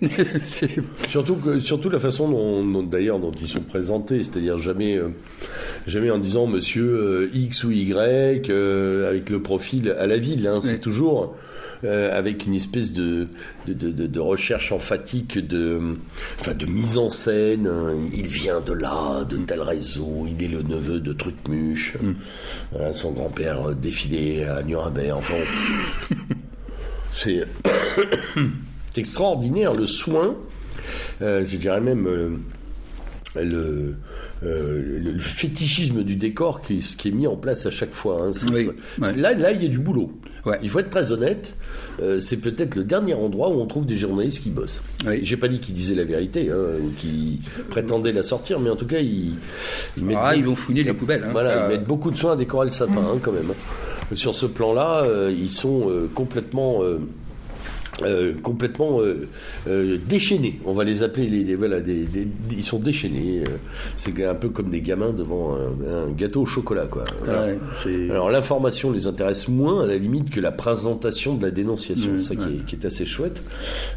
[1.08, 5.08] surtout, que, surtout la façon dont, d'ailleurs, dont ils sont présentés, c'est-à-dire jamais, euh,
[5.86, 10.46] jamais en disant monsieur euh, X ou Y, euh, avec le profil à la ville,
[10.46, 11.34] hein, c'est toujours.
[11.82, 13.26] avec une espèce de
[13.66, 15.80] de, de, recherche emphatique de,
[16.38, 17.66] enfin, de mise en scène.
[17.66, 17.94] Hein.
[18.12, 21.96] Il vient de là, de tel réseau, il est le neveu de Trucmuche.
[22.02, 22.92] Mm.
[22.92, 25.16] son grand-père défilé à Nuremberg.
[25.16, 25.36] Enfin,
[27.12, 27.44] C'est
[28.96, 30.36] extraordinaire le soin,
[31.22, 32.06] euh, je dirais même
[33.36, 33.92] euh,
[34.42, 38.26] euh, le, fétichisme du décor qui, qui, est mis en place à chaque fois.
[38.26, 38.30] Hein.
[39.16, 40.12] Là, là, il y a du boulot.
[40.62, 41.54] Il faut être très honnête.
[42.18, 44.82] c'est peut-être le dernier endroit où on trouve des journalistes qui bossent.
[45.22, 48.76] J'ai pas dit qu'ils disaient la vérité hein, ou qu'ils prétendaient la sortir, mais en
[48.76, 49.34] tout cas, ils,
[49.98, 51.24] ils, ah, ils vont fouiner les poubelles.
[51.24, 51.32] Hein.
[51.32, 53.52] Voilà, ils mettent beaucoup de soin à décorer le sapin, quand même
[54.14, 55.90] sur ce plan-là, euh, ils sont
[58.02, 59.26] euh, complètement euh,
[59.66, 60.60] complètement déchaînés.
[60.64, 62.06] On va les appeler les, voilà, des,
[62.50, 63.44] ils sont déchaînés.
[63.96, 67.04] c'est un peu comme des gamins devant un, gâteau au chocolat, quoi.
[68.10, 72.12] Alors l'information les intéresse moins à la limite que la présentation de la dénonciation.
[72.16, 73.42] c'est ça qui, est, assez chouette.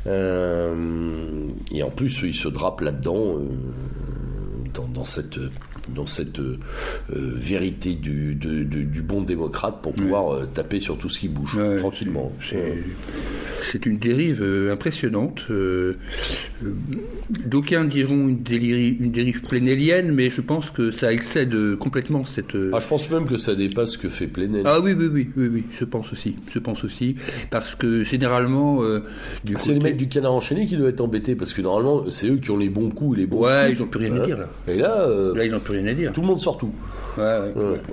[0.05, 3.39] et en plus, ils se drapent là-dedans
[4.93, 5.39] dans, cette
[5.89, 6.57] dans cette euh,
[7.09, 12.31] vérité du, du, bon démocrate pour pouvoir euh, taper sur tout ce qui bouge tranquillement.
[13.61, 15.45] C'est une dérive euh, impressionnante.
[17.45, 22.55] D'aucuns diront une, dérive, une dérive plénélienne, mais je pense que ça excède complètement cette.
[22.73, 24.63] Ah, je pense même que ça dépasse ce que fait Plénel.
[24.65, 26.35] Ah oui, oui, oui, oui, oui, je pense aussi.
[26.51, 27.15] Je pense aussi.
[27.49, 28.81] Parce que généralement.
[29.57, 32.37] c'est les mecs du canard enchaîné qui doivent être embêtés, parce que normalement, c'est eux
[32.37, 33.43] qui ont les bons coups et les bons.
[33.43, 34.49] Ouais, ils n'ont plus rien à dire là.
[34.67, 35.07] Et là.
[35.35, 36.13] là, ils n'ont plus rien à dire.
[36.13, 36.73] Tout le monde sort tout.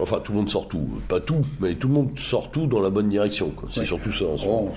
[0.00, 0.88] Enfin, tout le monde sort tout.
[1.08, 3.52] Pas tout, mais tout le monde sort tout dans la bonne direction.
[3.70, 4.24] C'est surtout ça.
[4.24, 4.72] En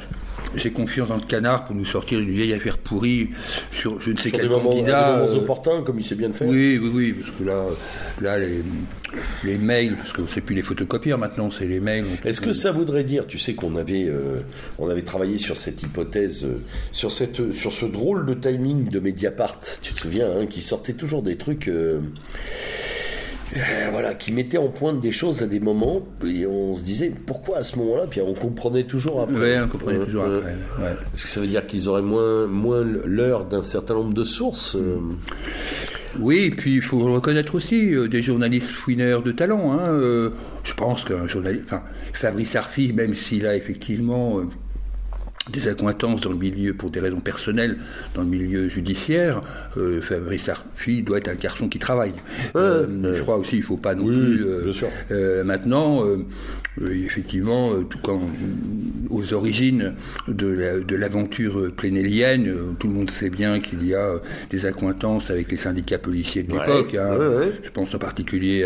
[0.56, 3.30] j'ai confiance dans le canard pour nous sortir une vieille affaire pourrie
[3.72, 5.18] sur je ne sais quel candidat.
[5.18, 6.48] Moments, euh, opportuns, comme il sait bien le faire.
[6.48, 7.64] Oui, oui, oui, parce que là,
[8.22, 8.62] là les,
[9.44, 12.06] les mails, parce que c'est plus les photocopieurs maintenant, c'est les mails.
[12.26, 14.40] Est-ce que ça voudrait dire, tu sais qu'on avait, euh,
[14.80, 16.58] on avait travaillé sur cette hypothèse, euh,
[16.92, 20.94] sur, cette, sur ce drôle de timing de Mediapart, tu te souviens, hein, qui sortait
[20.94, 21.68] toujours des trucs.
[21.68, 22.00] Euh,
[23.92, 27.58] voilà, qui mettait en pointe des choses à des moments, et on se disait pourquoi
[27.58, 29.58] à ce moment-là, puis on comprenait toujours après.
[29.58, 30.56] Oui, on comprenait toujours après.
[31.14, 34.76] Est-ce que ça veut dire qu'ils auraient moins, moins l'heure d'un certain nombre de sources
[34.76, 34.98] euh
[36.20, 39.72] Oui, et puis il faut reconnaître aussi euh, des journalistes fouineurs de talent.
[39.72, 40.32] Hein,
[40.64, 44.42] je pense qu'un journaliste, enfin, Fabrice Arfi, même s'il a effectivement
[45.52, 47.78] des accointances dans le milieu pour des raisons personnelles
[48.16, 49.42] dans le milieu judiciaire,
[49.78, 52.14] euh, Fabrice Arfi doit être un garçon qui travaille.
[52.56, 54.46] Euh, je crois aussi il faut pas non plus.
[55.12, 56.04] Euh, maintenant,
[56.82, 58.22] effectivement, tout quand
[59.10, 59.96] aux origines
[60.28, 64.14] de l'aventure plénélienne, tout le monde sait bien qu'il y a
[64.50, 66.96] des accointances avec les syndicats policiers de l'époque.
[66.96, 67.18] Hein.
[67.62, 68.66] Je pense en particulier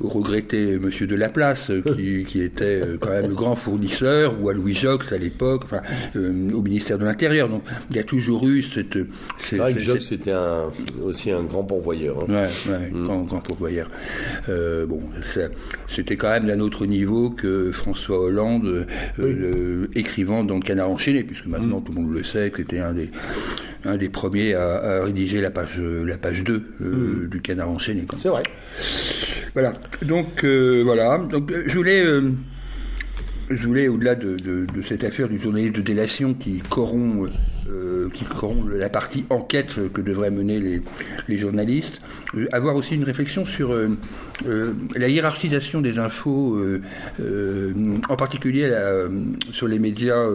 [0.00, 4.54] au regretté Monsieur de Laplace, qui, qui était quand même le grand fournisseur, ou à
[4.54, 5.62] Louis Jox à l'époque.
[5.64, 5.82] Enfin,
[6.16, 7.48] euh, au ministère de l'Intérieur.
[7.48, 8.98] Donc il y a toujours eu cette.
[9.38, 10.32] C'est vrai que Job c'était
[11.02, 12.22] aussi un grand pourvoyeur.
[12.22, 12.48] Hein.
[12.68, 13.04] Ouais, mm.
[13.04, 13.90] grand, grand, pourvoyeur.
[14.48, 15.00] Euh, bon,
[15.88, 18.86] c'était quand même d'un autre niveau que François Hollande,
[19.18, 21.84] euh, écrivant dans le Canard enchaîné, puisque maintenant mm.
[21.84, 23.10] tout le monde le sait, que c'était un des
[23.84, 27.28] un des premiers à, rédiger la page, la page 2 mm.
[27.28, 28.04] du canard enchaîné.
[28.16, 28.42] C'est vrai.
[29.54, 29.72] Voilà.
[30.02, 31.18] Donc, voilà.
[31.18, 32.02] Donc, je voulais
[33.50, 37.30] je voulais, au-delà de, cette affaire du journaliste de délation qui corrompt,
[37.68, 40.82] euh, qui corrompt la partie enquête que devraient mener
[41.28, 42.00] les, journalistes,
[42.36, 43.96] euh, avoir aussi une réflexion sur euh,
[44.94, 46.58] la hiérarchisation des infos,
[48.08, 48.70] en particulier
[49.52, 50.26] sur les médias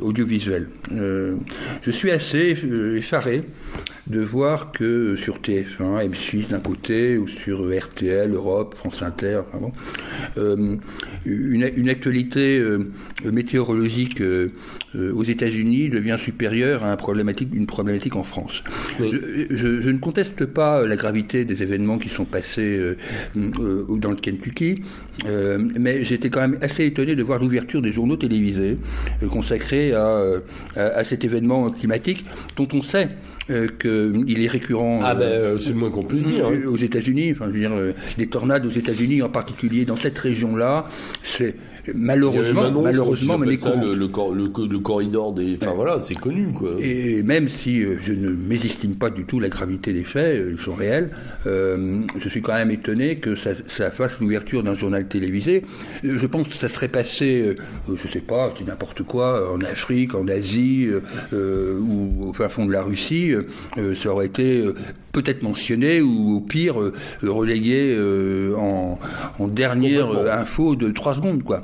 [0.00, 0.68] audiovisuels.
[0.90, 2.56] je suis assez
[2.96, 3.44] effaré
[4.06, 9.58] de voir que sur TF1, M6 d'un côté, ou sur RTL, Europe, France Inter, enfin
[9.58, 9.72] bon,
[10.38, 10.76] euh,
[11.24, 12.92] une, une, actualité euh,
[13.24, 14.52] météorologique euh,
[14.94, 18.62] aux États-Unis devient supérieure à un problématique, une problématique en France.
[19.00, 22.96] Je, je, je, ne conteste pas la gravité des événements qui sont passés
[23.34, 24.82] dans le Kentucky,
[25.24, 28.78] mais j'étais quand même assez étonné de voir l'ouverture des journaux télévisés
[29.30, 30.22] consacrés à,
[30.76, 32.24] à, à cet événement climatique
[32.56, 33.10] dont on sait
[33.48, 35.00] euh, qu'il est récurrent.
[35.04, 36.46] Ah ben, euh, c'est le moins qu'on puisse dire.
[36.46, 36.66] Hein.
[36.66, 40.18] Aux États-Unis, enfin, je veux dire, euh, des tornades aux États-Unis, en particulier dans cette
[40.18, 40.86] région-là,
[41.22, 41.54] c'est
[41.94, 46.70] malheureusement, malheureusement, mais le, le, le, corridor des, enfin voilà, c'est connu quoi.
[46.80, 50.54] Et même si euh, je ne mésestime pas du tout la gravité des faits, euh,
[50.56, 51.10] ils sont réels,
[51.46, 55.62] euh, je suis quand même étonné que ça, ça fasse l'ouverture d'un journal télévisé.
[56.02, 57.56] Je pense que ça serait passé,
[57.88, 60.88] je sais pas, je dis n'importe quoi, en Afrique, en Asie
[61.32, 63.32] ou au fin fond de la Russie,
[63.76, 64.64] ça aurait été
[65.12, 66.76] peut-être mentionné ou au pire
[67.22, 67.96] relégué
[68.56, 68.98] en,
[69.38, 71.62] en dernière info de trois secondes quoi.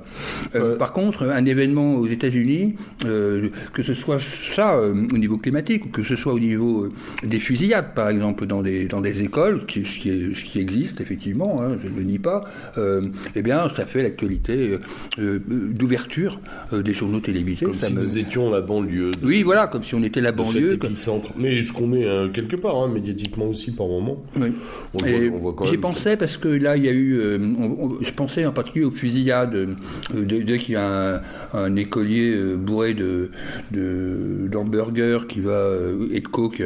[0.55, 4.18] Euh, par contre, un événement aux États-Unis, euh, que ce soit
[4.55, 6.88] ça euh, au niveau climatique, ou que ce soit au niveau
[7.22, 11.61] des fusillades, par exemple, dans des, dans des écoles, ce qui, ce qui, existe effectivement,
[11.62, 12.44] hein, je ne le nie pas,
[13.35, 14.79] eh bien, ça fait l'actualité
[15.18, 16.40] d'ouverture
[16.72, 17.66] des journaux télévisés.
[17.66, 19.11] Comme si nous étions la banlieue.
[19.22, 20.79] oui, voilà, comme si on était la banlieue.
[21.37, 24.22] Mais je connais quelque part, hein, médiatiquement aussi, par moment.
[24.37, 24.53] Oui.
[25.64, 27.20] J'y pensais parce que là, il y a eu.
[28.01, 29.77] je pensais en particulier aux fusillades
[30.15, 31.23] euh, dès, qu'il y a
[31.55, 33.31] un, écolier euh, bourré de,
[34.49, 36.62] d'hamburgers qui va euh, et de coke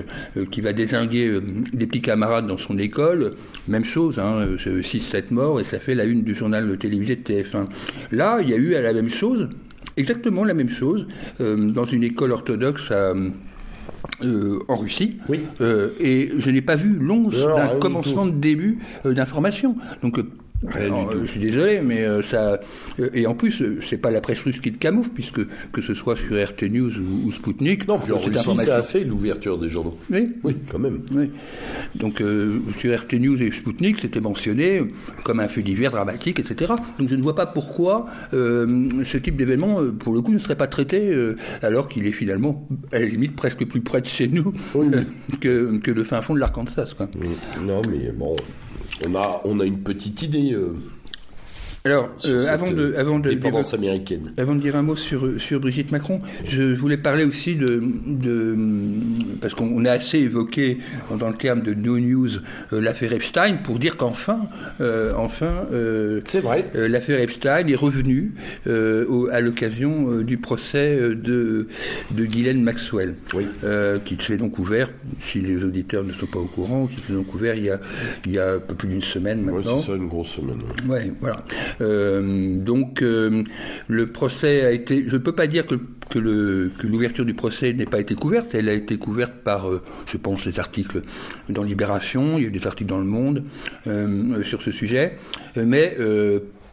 [0.50, 1.40] qui va désinguer
[1.72, 3.34] des petits camarades dans son école,
[3.68, 7.66] même chose, hein, 6-7 morts et ça fait la une du journal télévisé de TF1.
[8.12, 9.48] Là, il y a eu à la même chose,
[9.96, 11.06] exactement la même chose,
[11.40, 12.92] dans une école orthodoxe
[14.20, 15.16] en Russie.
[15.28, 15.40] Oui.
[16.00, 19.76] et je n'ai pas vu l'once d'un commencement de début d'information.
[20.02, 20.18] Donc
[20.62, 22.60] je suis désolé, mais euh, ça.
[22.98, 25.40] Euh, et en plus, euh, c'est pas la presse russe qui te camoufle, puisque
[25.72, 27.86] que ce soit sur RT News ou, Sputnik.
[27.86, 29.98] Non, puis en Russie, ça a fait l'ouverture des journaux.
[30.10, 31.02] Oui, oui, quand même.
[31.10, 31.30] Oui.
[31.94, 32.22] Donc
[32.78, 34.82] sur RT News et Sputnik, c'était mentionné
[35.24, 36.74] comme un fait divers dramatique, etc.
[36.98, 40.66] Donc je ne vois pas pourquoi ce type d'événement, pour le coup, ne serait pas
[40.66, 41.14] traité,
[41.62, 44.52] alors qu'il est finalement, à la limite, presque plus près de chez nous
[45.40, 46.94] que, que le fin fond de l'Arkansas.
[47.64, 48.36] Non, mais bon.
[49.04, 50.52] On a, on a une petite idée.
[50.52, 50.74] Euh,
[51.86, 54.32] alors, euh, avant de, avant de dépendance américaine.
[54.36, 58.56] Avant de dire un mot sur, sur Brigitte Macron, je voulais parler aussi de, de
[59.40, 60.78] parce qu'on a assez évoqué
[61.16, 62.30] dans le terme de no news
[62.72, 64.48] euh, l'affaire Epstein pour dire qu'enfin,
[64.80, 65.66] euh, enfin,
[66.24, 68.32] c'est vrai, l'affaire Epstein est revenue
[68.66, 71.68] à l'occasion du procès de
[72.10, 73.46] de Ghislaine Maxwell, oui.
[74.04, 77.32] qui s'est donc ouvert, si les auditeurs ne sont pas au courant, qui s'est donc
[77.32, 77.78] ouvert il y a
[78.24, 79.76] il y a un peu plus d'une semaine maintenant.
[79.76, 80.58] Oui, c'est ça, une grosse semaine.
[80.88, 81.44] Ouais, voilà.
[81.80, 83.42] Euh, donc euh,
[83.88, 85.76] le procès a été, je ne peux pas dire que,
[86.84, 90.46] l'ouverture du procès n'ait pas été couverte, elle a été couverte par, euh, je pense,
[90.46, 91.02] des articles
[91.48, 93.44] dans Libération, il y a eu des articles dans Le Monde
[94.44, 95.16] sur ce sujet,
[95.56, 95.96] mais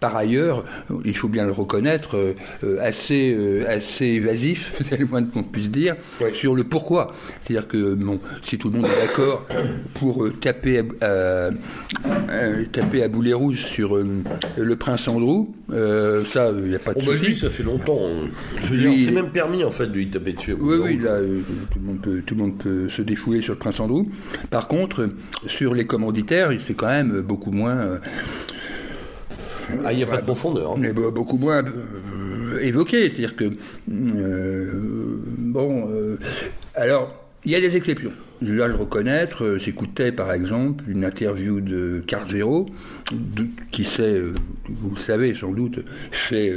[0.03, 0.65] par ailleurs,
[1.05, 2.33] il faut bien le reconnaître, euh,
[2.65, 5.95] euh, assez, euh, assez évasif, c'est le moins qu'on puisse dire,
[6.33, 7.13] sur le pourquoi.
[7.41, 9.47] C'est-à-dire que bon, si tout le monde est d'accord
[9.93, 11.51] pour taper, à,
[12.73, 17.05] taper à boulet rouge sur le prince Andrew, ça, il n'y a pas de oh
[17.07, 18.01] bah lui, ça fait longtemps.
[18.05, 18.27] Hein.
[18.61, 20.57] Je veux c'est même permis en fait de lui taper dessus.
[20.59, 21.19] Oui, oui, là,
[21.71, 24.03] tout, le monde peut, tout le monde peut se défouler sur le prince Andrew.
[24.49, 25.09] Par contre,
[25.47, 28.01] sur les commanditaires, c'est quand même beaucoup moins
[29.85, 30.77] ah, il n'y a pas de profondeur.
[30.77, 33.03] Mais beaucoup moins euh, évoqué.
[33.03, 33.51] C'est-à-dire que,
[33.91, 34.71] euh,
[35.37, 36.17] bon, euh,
[36.75, 37.13] alors,
[37.45, 38.11] il y a des exceptions.
[38.41, 39.57] Je dois le reconnaître.
[39.57, 42.67] J'écoutais par exemple une interview de Carl Zero,
[43.71, 44.19] qui s'est,
[44.67, 45.79] vous le savez sans doute,
[46.31, 46.53] est,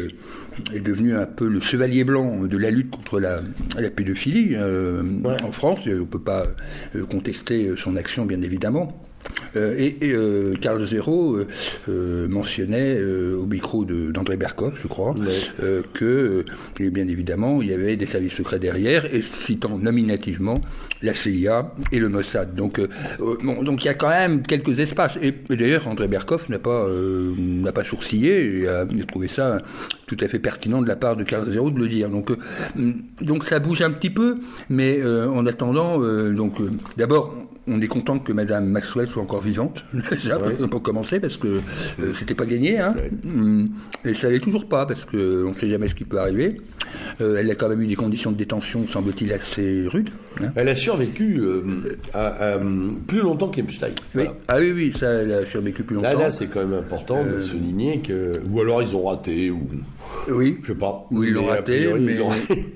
[0.72, 3.40] est devenu un peu le chevalier blanc de la lutte contre la,
[3.78, 5.80] la pédophilie en France.
[5.86, 6.46] On ne peut pas
[7.08, 9.05] contester son action, bien évidemment.
[9.56, 11.38] Euh, et, euh, Carl Zero
[11.88, 13.00] euh, mentionnait
[13.34, 15.14] au micro d'André Berkoff, je crois,
[15.92, 16.44] que
[16.78, 20.60] bien évidemment il y avait des services secrets derrière, et citant nominativement
[21.02, 22.54] la CIA et le Mossad.
[22.54, 22.80] Donc,
[23.42, 25.18] bon, donc il y a quand même quelques espaces.
[25.22, 26.86] Et, d'ailleurs, André Berkoff n'a pas
[27.38, 29.58] n'a pas sourcillé et a, trouvé ça
[30.06, 32.10] tout à fait pertinent de la part de Carl Zero de le dire.
[32.10, 32.30] Donc,
[33.20, 35.98] donc ça bouge un petit peu, mais en attendant,
[36.32, 36.56] donc
[36.96, 37.34] d'abord
[37.68, 39.84] on est content que Madame Maxwell soit encore vivante.
[40.10, 41.60] Déjà, pour commencer, parce que
[42.00, 42.78] euh, c'était pas gagné.
[42.78, 42.94] Hein.
[43.24, 43.66] Mm.
[44.04, 46.60] Et ça l'est toujours pas, parce qu'on ne sait jamais ce qui peut arriver.
[47.20, 50.10] Euh, elle a quand même eu des conditions de détention, semble-t-il, assez rudes.
[50.42, 50.52] Hein?
[50.54, 51.62] Elle a survécu euh,
[52.12, 52.58] à- à,
[53.06, 53.88] plus longtemps qu'Epstein.
[54.14, 54.24] Oui.
[54.48, 56.08] Ah oui, oui, ça, elle a survécu plus longtemps.
[56.12, 58.32] Là, là, c'est quand même important Euh, de souligner que.
[58.50, 59.60] Ou alors ils ont raté, ou.
[60.28, 60.58] oui.
[60.62, 61.06] Je sais pas.
[61.10, 62.30] Oui, ils l'ont raté, priori, ils mais, l'ont-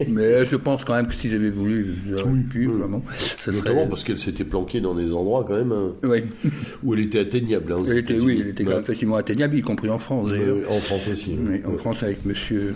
[0.09, 3.03] mais je pense quand même que s'ils avaient voulu, ils auraient pu, vraiment.
[3.37, 3.89] Ça Notamment serait...
[3.89, 6.23] parce qu'elle s'était planquée dans des endroits quand même hein, Oui,
[6.83, 7.73] où elle était atteignable.
[7.73, 10.31] hein, elle était, oui, elle était quand même facilement atteignable, y compris en France.
[10.33, 11.37] Euh, en France aussi.
[11.39, 12.75] Oui, en France avec monsieur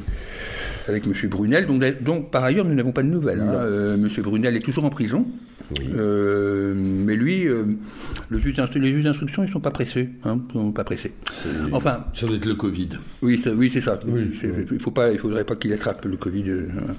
[0.89, 1.66] avec monsieur Brunel.
[1.66, 3.41] Donc, donc par ailleurs, nous n'avons pas de nouvelles.
[3.41, 3.53] Hein.
[3.55, 5.26] Euh, monsieur Brunel est toujours en prison.
[5.78, 5.87] Oui.
[5.97, 7.64] Euh, mais lui, euh,
[8.28, 10.11] le juge d'instru- les juges d'instruction, ils sont pas pressés.
[10.24, 11.14] Hein, sont pas pressés.
[11.72, 12.91] Enfin, Ça doit être le Covid.
[13.22, 13.99] oui, ça- oui, c'est ça.
[14.07, 14.30] Oui,
[14.72, 16.43] il faut pas, il faudrait pas qu'il attrape le Covid.
[16.72, 16.95] voilà.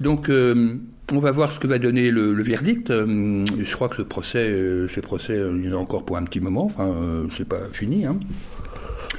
[0.00, 0.74] Donc, euh,
[1.12, 2.90] on va voir ce que va donner le, le verdict.
[2.92, 4.48] Je crois que ce procès,
[4.92, 6.66] ce procès, il y en a encore pour un petit moment.
[6.76, 6.92] Enfin,
[7.36, 8.04] c'est pas fini.
[8.06, 8.18] Hein.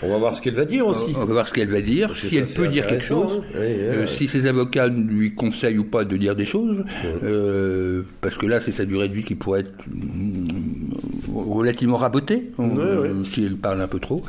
[0.02, 1.12] On va voir ce qu'elle va dire aussi.
[1.16, 3.58] On va voir ce qu'elle va dire, Parce si elle peut dire quelque chose, hein.
[3.58, 6.84] Euh, si ses avocats lui conseillent ou pas de dire des choses,
[7.24, 10.94] euh, parce que là, c'est sa durée de vie qui pourrait être mm,
[11.36, 13.10] relativement rabotée, on- ouais.
[13.26, 14.24] si elle parle un peu trop.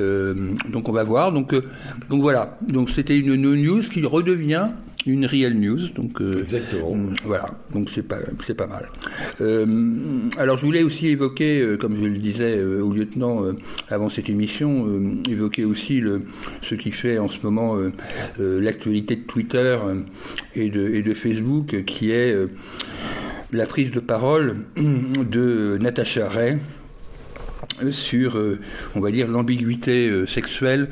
[0.00, 0.34] Euh,
[0.72, 1.32] donc on va voir.
[1.32, 1.54] Donc,
[2.08, 2.56] donc voilà.
[2.68, 4.68] Donc c'était une no- news qui redevient
[5.06, 5.88] une real news.
[5.94, 6.94] Donc euh, Exactement.
[6.94, 8.88] Mm, Voilà, donc c'est pas, c'est pas mal.
[9.40, 9.66] Euh,
[10.38, 13.42] alors je voulais aussi évoquer, euh, comme je le disais au lieutenant
[13.88, 14.88] avant cette émission,
[15.28, 16.22] évoquer aussi le,
[16.62, 17.76] ce qui fait en ce moment
[18.38, 19.76] l'actualité de Twitter
[20.54, 22.34] et, de, et de Facebook, qui est
[23.52, 26.58] la prise de parole de Natacha Ray
[27.90, 28.40] sur,
[28.94, 30.88] on va dire, l'ambiguïté sexuelle,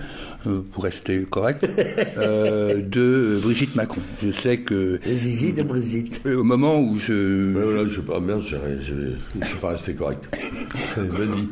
[0.72, 1.64] pour rester correct,
[2.18, 4.00] euh, de euh, Brigitte Macron.
[4.22, 6.20] Je sais que Zizi de Brigitte.
[6.26, 8.94] euh, au moment où je, voilà, je sais pas, merde, je
[9.38, 10.24] ne suis pas resté correct.
[10.96, 11.48] Vas-y.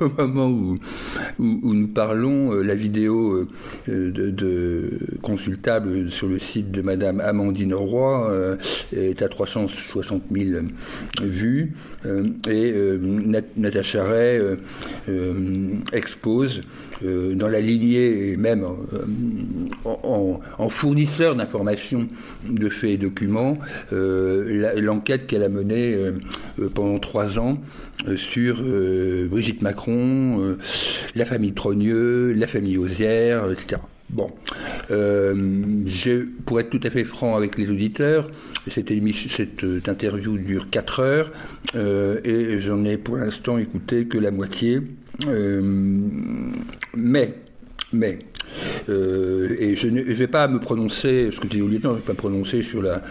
[0.00, 0.78] au moment où,
[1.38, 3.46] où, où nous parlons, euh, la vidéo
[3.88, 8.56] euh, de, de- consultable sur le site de Madame Amandine Roy euh,
[8.96, 10.60] est à 360 000
[11.22, 11.72] vues
[12.06, 14.56] euh, et euh, Nat- Natacha Ray euh,
[15.08, 15.34] euh,
[15.92, 16.62] expose
[17.04, 19.88] euh, dans la et même euh,
[20.58, 22.08] en, fournisseur d'informations,
[22.48, 23.58] de faits et documents,
[23.92, 27.58] euh, l'enquête qu'elle a menée euh, pendant trois ans
[28.16, 28.62] sur
[29.30, 30.56] Brigitte Macron,
[31.14, 33.80] la famille Trogneux, la famille Osière, etc.
[34.10, 34.30] Bon,
[34.90, 38.30] je, pour être tout à fait franc avec les auditeurs,
[38.68, 38.90] cette,
[39.88, 41.32] interview dure 4 heures
[41.74, 44.80] et j'en ai pour l'instant écouté que la moitié.
[46.94, 47.34] Mais,
[47.92, 48.18] mais,
[48.88, 51.90] euh, et je ne je vais pas me prononcer, ce que je dis au lieutenant,
[51.90, 53.02] je ne vais pas me prononcer sur la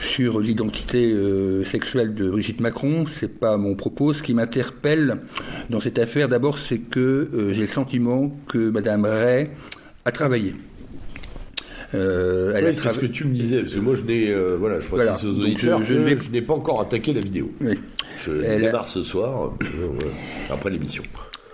[0.00, 4.12] sur l'identité euh, sexuelle de Brigitte Macron, c'est pas mon propos.
[4.12, 5.18] Ce qui m'interpelle
[5.70, 9.48] dans cette affaire, d'abord, c'est que euh, j'ai le sentiment que Madame Ray
[10.04, 10.54] a travaillé.
[11.94, 14.80] Euh, Oui, c'est ce que tu me disais, parce que moi je n'ai, euh, voilà,
[14.80, 15.14] je Voilà.
[15.14, 17.50] aux Donc, je- n'ai pas encore attaqué la vidéo.
[17.60, 17.78] Oui.
[18.18, 19.52] Je Elle a- démarre ce soir,
[20.50, 21.02] après l'émission.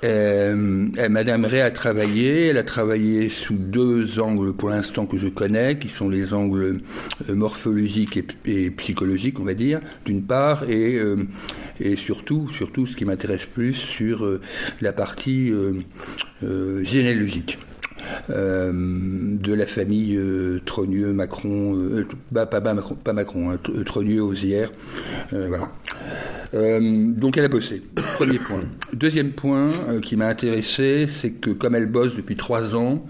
[0.05, 5.19] Euh, euh, Madame Ray a travaillé, elle a travaillé sous deux angles pour l'instant que
[5.19, 6.81] je connais, qui sont les angles
[7.29, 10.99] euh, morphologiques et, psychologiques, on va dire, d'une part, et,
[11.97, 14.27] surtout, surtout, ce qui m'intéresse plus, sur
[14.81, 15.53] la partie
[16.83, 17.59] généalogique.
[18.31, 23.59] Euh, de la famille euh, Trogneux, Macron, euh, bah, pas, Macron, pas Macron, hein,
[25.33, 25.71] euh, voilà.
[26.53, 27.83] Donc elle a bossé.
[28.15, 28.63] Premier point.
[28.93, 29.71] Deuxième point
[30.03, 33.07] qui m'a intéressé, c'est que comme elle bosse depuis trois ans,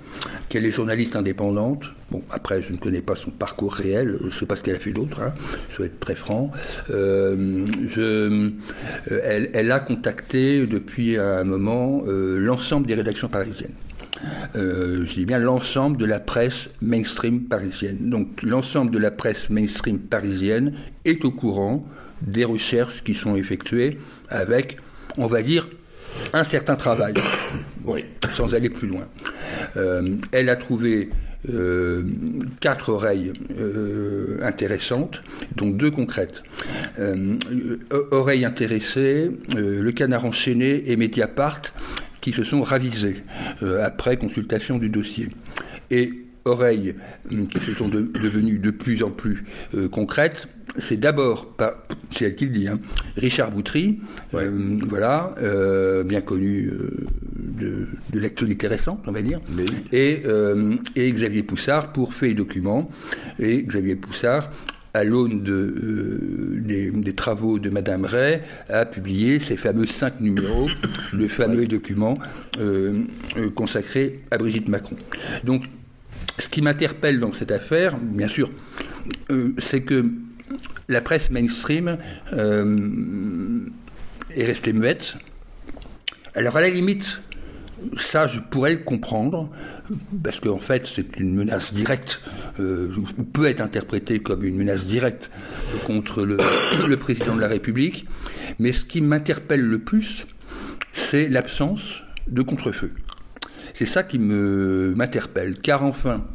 [0.48, 1.84] qu'elle est journaliste indépendante.
[2.10, 4.76] Bon, après, je ne connais pas son parcours réel, je ne sais pas ce qu'elle
[4.76, 5.34] a fait d'autre, hein,
[5.70, 6.50] je être très franc.
[6.88, 7.66] Elle,
[9.70, 13.74] a contacté depuis un moment l'ensemble des rédactions parisiennes.
[14.56, 18.10] Euh, je dis bien l'ensemble de la presse mainstream parisienne.
[18.10, 21.86] Donc l'ensemble de la presse mainstream parisienne est au courant
[22.22, 23.98] des recherches qui sont effectuées
[24.28, 24.78] avec,
[25.16, 25.68] on va dire,
[26.32, 27.14] un certain travail,
[27.84, 28.04] Oui.
[28.34, 29.06] sans aller plus loin.
[29.76, 31.10] Euh, elle a trouvé
[31.48, 32.02] euh,
[32.60, 35.22] quatre oreilles euh, intéressantes,
[35.56, 36.42] dont deux concrètes.
[38.10, 41.62] Oreilles intéressées, le canard enchaîné et Mediapart,
[42.20, 43.22] qui se sont ravisés
[43.62, 45.28] euh, après consultation du dossier.
[45.90, 46.12] Et
[46.44, 46.94] oreilles
[47.30, 49.44] hum, qui se sont de- devenues de plus en plus
[49.74, 50.48] euh, concrètes,
[50.78, 51.56] c'est d'abord,
[52.10, 52.78] c'est elle qui le dit, hein,
[53.16, 53.98] Richard Boutry,
[54.34, 56.70] euh, voilà, euh, bien connu
[57.36, 59.40] de, de l'actualité récente, on va dire,
[59.92, 60.22] et,
[60.94, 62.88] et Xavier Poussard pour Faits et Documents.
[63.40, 64.50] Et Xavier Poussard,
[64.98, 70.20] à l'aune de, euh, des, des travaux de Madame Ray, a publié ces fameux cinq
[70.20, 70.68] numéros,
[71.12, 72.18] le fameux document
[72.58, 73.04] euh,
[73.36, 74.96] euh, consacré à Brigitte Macron.
[75.44, 75.64] Donc,
[76.38, 78.50] ce qui m'interpelle dans cette affaire, bien sûr,
[79.30, 80.04] euh, c'est que
[80.88, 81.96] la presse mainstream
[82.32, 85.14] est restée muette.
[86.34, 87.22] Alors à la limite,
[87.96, 89.50] ça, je pourrais le comprendre,
[90.22, 92.20] parce qu'en fait, c'est une menace directe,
[92.60, 95.30] euh, ou peut être interprétée comme une menace directe
[95.86, 96.36] contre le,
[96.96, 98.06] président de la République.
[98.58, 100.26] Mais ce qui m'interpelle le plus,
[100.92, 102.92] c'est l'absence de contre-feu.
[103.74, 106.26] C'est ça qui m'interpelle, car enfin,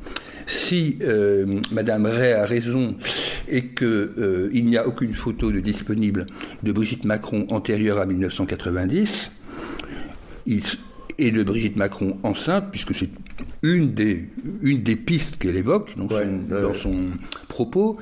[0.48, 2.96] si euh, Madame Ray a raison
[3.50, 6.26] et qu'il euh, n'y a aucune photo de disponible
[6.64, 9.32] de Brigitte Macron antérieure à 1990,
[10.46, 10.62] il,
[11.18, 13.10] et de Brigitte Macron enceinte, puisque c'est
[13.64, 14.26] une des,
[14.62, 16.96] une des pistes qu'elle évoque dans, son, dans son
[17.48, 17.98] propos,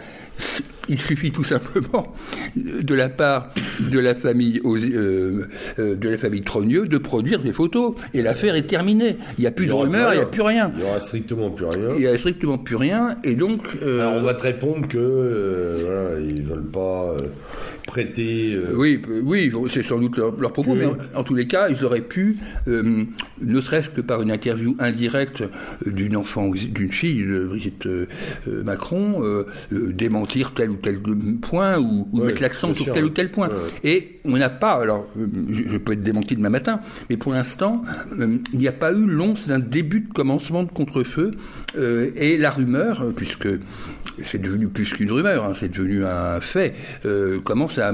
[0.90, 2.14] il suffit tout simplement
[2.56, 5.46] de la part de la famille euh,
[5.78, 9.18] euh, de la famille Trogneux de produire des photos et l'affaire est terminée.
[9.38, 10.72] Il n'y a plus de rumeurs, il n'y a plus rien.
[10.76, 11.90] Il n'y aura strictement plus rien.
[11.96, 13.62] Il n'y a strictement plus rien et donc.
[13.84, 17.16] Euh, Alors on va te répondre que voilà, ils veulent pas
[17.92, 18.54] prêter.
[18.54, 22.02] Euh, oui, oui, c'est sans doute leur, propos, mais en, tous les cas, ils auraient
[22.02, 22.38] pu,
[22.68, 23.04] euh,
[23.42, 25.48] ne serait-ce que par une interview indirecte euh,
[25.86, 27.88] d'une enfant ou d'une fille, Brigitte
[28.48, 29.24] Macron,
[29.72, 31.02] démentir tel ou tel
[31.42, 33.50] point ou, mettre l'accent sur tel ou tel point.
[33.84, 36.80] Et on n'a pas, alors je, peux être démenti demain matin,
[37.10, 37.82] mais pour l'instant,
[38.54, 41.32] il n'y a pas eu l'once d'un début de commencement de contre-feu
[41.78, 43.48] et la rumeur, puisque
[44.24, 46.76] c'est devenu plus qu'une rumeur, hein, c'est devenu un fait,
[47.44, 47.94] commence à,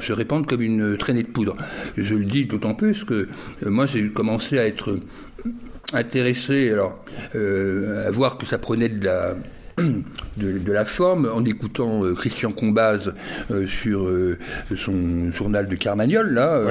[0.00, 1.56] se répandre comme une traînée de poudre.
[1.96, 3.28] Je le dis d'autant plus que
[3.64, 4.98] euh, moi j'ai commencé à être
[5.92, 7.02] intéressé alors
[7.34, 9.34] euh, à voir que ça prenait de la
[10.36, 13.12] de, la forme en écoutant euh, Christian Combaz
[13.50, 14.38] euh, sur euh,
[14.76, 16.62] son journal de Carmagnol, là,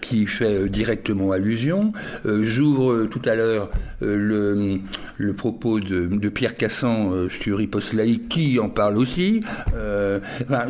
[0.00, 1.92] qui fait directement allusion.
[2.24, 4.78] J'ouvre tout à l'heure le,
[5.16, 7.80] le, propos de, Pierre Cassan sur Hippos
[8.28, 9.42] qui en parle aussi.
[9.68, 10.66] Enfin,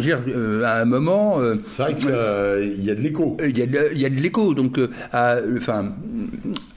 [0.65, 1.39] à un moment.
[1.73, 3.37] C'est vrai qu'il y a de l'écho.
[3.43, 4.55] Il y a de, l'écho.
[4.55, 4.79] Donc,
[5.13, 5.95] enfin,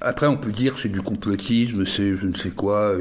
[0.02, 2.96] après, on peut dire c'est du complotisme, c'est je ne sais quoi.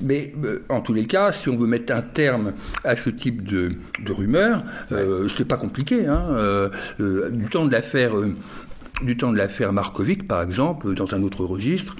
[0.00, 0.32] Mais
[0.68, 2.52] en tous les cas, si on veut mettre un terme
[2.84, 3.70] à ce type de,
[4.08, 6.06] rumeurs, euh, c'est pas compliqué.
[6.06, 6.26] Hein.
[6.30, 6.68] Euh,
[7.00, 8.12] euh, du temps de l'affaire
[9.02, 11.96] du temps de l'affaire Markovic, par exemple, dans un autre registre.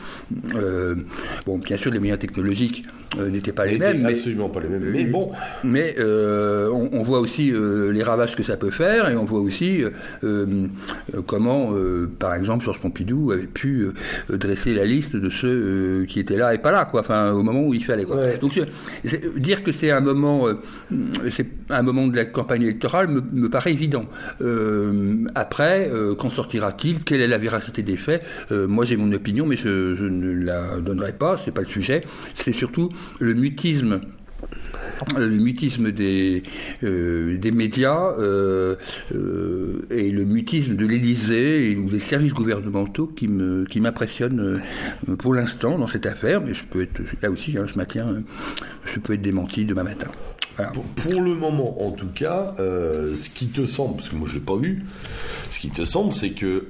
[1.46, 2.84] bon, bien sûr, les moyens technologiques
[3.18, 4.06] euh, n'étaient pas les mêmes.
[4.06, 4.90] Absolument pas les mêmes.
[4.90, 5.30] Mais bon.
[5.64, 9.40] Mais euh, on, voit aussi euh, les ravages que ça peut faire et on voit
[9.40, 9.84] aussi
[11.26, 11.72] comment,
[12.18, 13.88] par exemple, Georges Pompidou avait pu
[14.30, 17.00] dresser la liste de ceux qui étaient là et pas là, quoi.
[17.00, 18.04] Enfin, au moment où il fallait.
[18.04, 18.36] Quoi.
[18.40, 18.60] Donc,
[19.36, 20.46] dire que c'est un moment,
[21.30, 24.06] c'est un moment de la campagne électorale me, me paraît évident.
[25.34, 27.00] après, qu'en sortira-t-il?
[27.00, 28.22] Quelle est la véracité des faits?
[28.50, 31.36] Moi, j'ai mon opinion, mais je, je ne la donnerai pas.
[31.44, 32.04] C'est pas le sujet.
[32.34, 32.90] C'est surtout
[33.20, 34.00] le mutisme
[35.16, 36.42] le mutisme des,
[36.82, 38.76] euh, des médias euh,
[39.14, 44.60] euh, et le mutisme de l'Élysée ou des services gouvernementaux qui me qui m'impressionnent
[45.18, 47.80] pour l'instant dans cette affaire, mais je peux être là aussi, hein, je
[48.92, 50.08] je peux être démenti demain matin.
[50.96, 54.44] Pour, le moment, en tout cas, ce qui te semble, parce que moi je l'ai
[54.44, 54.84] pas vu,
[55.50, 56.66] ce qui te semble, c'est que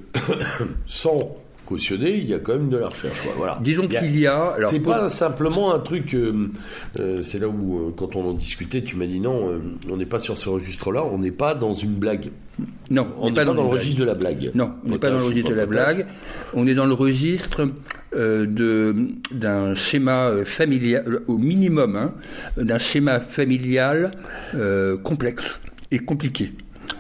[0.87, 1.37] sans
[1.73, 3.23] cautionné, il y a quand même de la recherche.
[3.37, 3.59] Voilà.
[3.63, 4.55] Disons qu'il y a.
[4.69, 6.15] C'est pas simplement un truc.
[6.15, 6.51] Euh,
[7.01, 9.51] euh, c'est là où, euh, quand on en discutait, tu m'as dit non,
[9.91, 12.31] on n'est pas sur ce registre-là, on n'est pas dans une blague.
[12.91, 14.51] Non, on n'est pas, dans, le registre de la blague.
[14.55, 16.07] Non, on n'est pas dans le registre de la blague.
[16.53, 17.69] On est dans le registre
[18.15, 18.95] de
[19.31, 22.15] d'un schéma familial, au minimum, hein,
[22.59, 24.13] d'un schéma familial
[25.03, 25.59] complexe
[25.91, 26.53] et compliqué.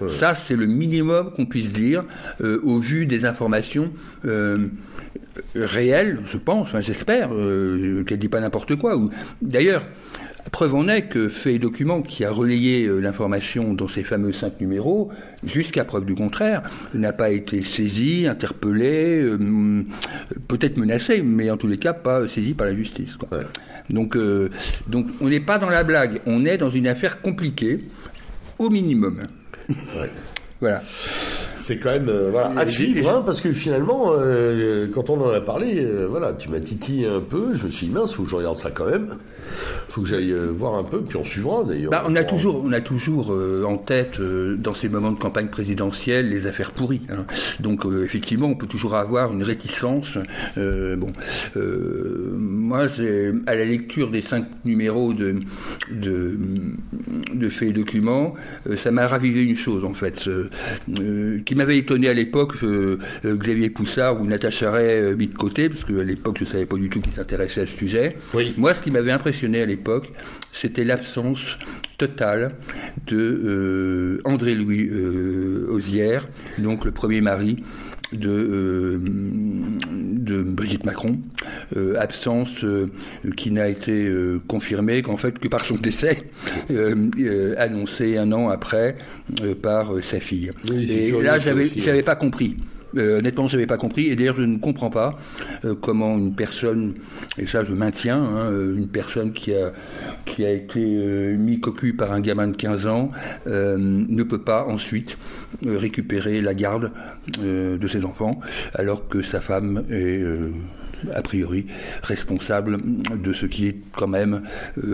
[0.09, 2.05] Ça, c'est le minimum qu'on puisse dire
[2.41, 3.93] euh, au vu des informations
[4.25, 4.69] euh,
[5.55, 9.01] réelles, je pense, j'espère, euh, qu'elle ne dit pas n'importe quoi.
[9.41, 9.85] D'ailleurs,
[10.51, 15.11] Preuve en est que Fait Document, qui a relayé l'information dans ces fameux cinq numéros,
[15.45, 16.65] jusqu'à preuve du contraire,
[16.95, 19.25] n'a pas été saisi, interpellé,
[20.49, 23.17] peut-être menacé, mais en tous les cas pas saisi par la justice.
[23.89, 24.19] Donc,
[24.89, 27.85] donc on n'est pas dans la blague, on est dans une affaire compliquée,
[28.59, 29.23] au minimum.
[30.61, 30.83] Voilà.
[31.63, 35.31] C'est quand même euh, voilà, à suivre, hein, parce que finalement, euh, quand on en
[35.31, 38.25] a parlé, euh, voilà, tu m'as titillé un peu, je me suis dit, mince, faut
[38.25, 39.15] que je regarde ça quand même.
[39.89, 41.93] faut que j'aille voir un peu, puis on suivra d'ailleurs.
[41.93, 43.33] Bah, on, a toujours, on a toujours
[43.65, 47.03] en tête, dans ces moments de campagne présidentielle, les affaires pourries.
[47.11, 47.27] Hein.
[47.61, 50.19] Donc, effectivement, on peut toujours avoir une réticence.
[50.57, 51.13] bon,
[51.55, 52.89] moi,
[53.47, 55.37] à la lecture des cinq numéros de,
[55.93, 56.41] de,
[57.35, 58.35] de faits et documents,
[58.77, 60.29] ça m'a ravivé une chose en fait,
[61.47, 62.55] qui m'avait étonné à l'époque,
[63.25, 66.89] Xavier Poussard ou Natacha Ray mis de côté, parce qu'à l'époque je savais pas du
[66.89, 68.17] tout qu'ils s'intéressaient à ce sujet.
[68.57, 70.13] Moi, ce qui m'avait impressionné à l'époque,
[70.53, 71.59] c'était l'absence
[71.99, 72.55] totale
[73.07, 74.91] de André-Louis
[75.69, 76.29] Osière,
[76.59, 77.63] donc le premier mari
[78.13, 81.19] de, euh, de Brigitte Macron,
[81.77, 82.87] euh, absence euh,
[83.37, 84.11] qui n'a été
[84.47, 86.25] confirmée qu'en fait que par son décès,
[87.57, 88.97] annoncé un an après
[89.63, 90.53] par sa fille.
[90.71, 92.57] et là, j'avais, j'avais pas compris.
[92.97, 94.07] Euh, honnêtement, je n'avais pas compris.
[94.09, 95.19] Et d'ailleurs, je ne comprends pas
[95.65, 96.95] euh, comment une personne,
[97.39, 99.73] et ça je maintiens, hein, euh, une personne qui a,
[100.25, 103.11] qui a été mis cocu par un gamin de 15 ans
[103.47, 105.19] ne peut pas ensuite
[105.65, 106.91] récupérer la garde
[107.41, 108.41] de ses enfants,
[108.75, 110.23] alors que sa femme est
[111.13, 111.67] a priori
[112.03, 112.79] responsable
[113.23, 114.43] de ce qui est quand même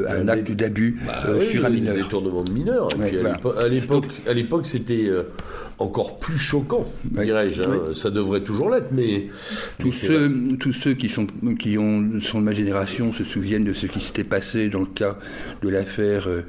[0.09, 1.97] un acte d'abus bah sur un mineur.
[1.97, 2.89] Détournement de mineur.
[3.69, 5.11] L'époque, à l'époque, c'était
[5.79, 7.63] encore plus choquant, dirais-je.
[7.63, 7.81] Hein.
[7.93, 9.29] Ça devrait toujours l'être, mais
[9.79, 11.27] tous ceux, tous ceux qui sont
[11.59, 14.87] qui ont sont de ma génération se souviennent de ce qui s'était passé dans le
[14.87, 15.19] cas
[15.63, 16.29] de l'affaire.
[16.29, 16.43] Euh,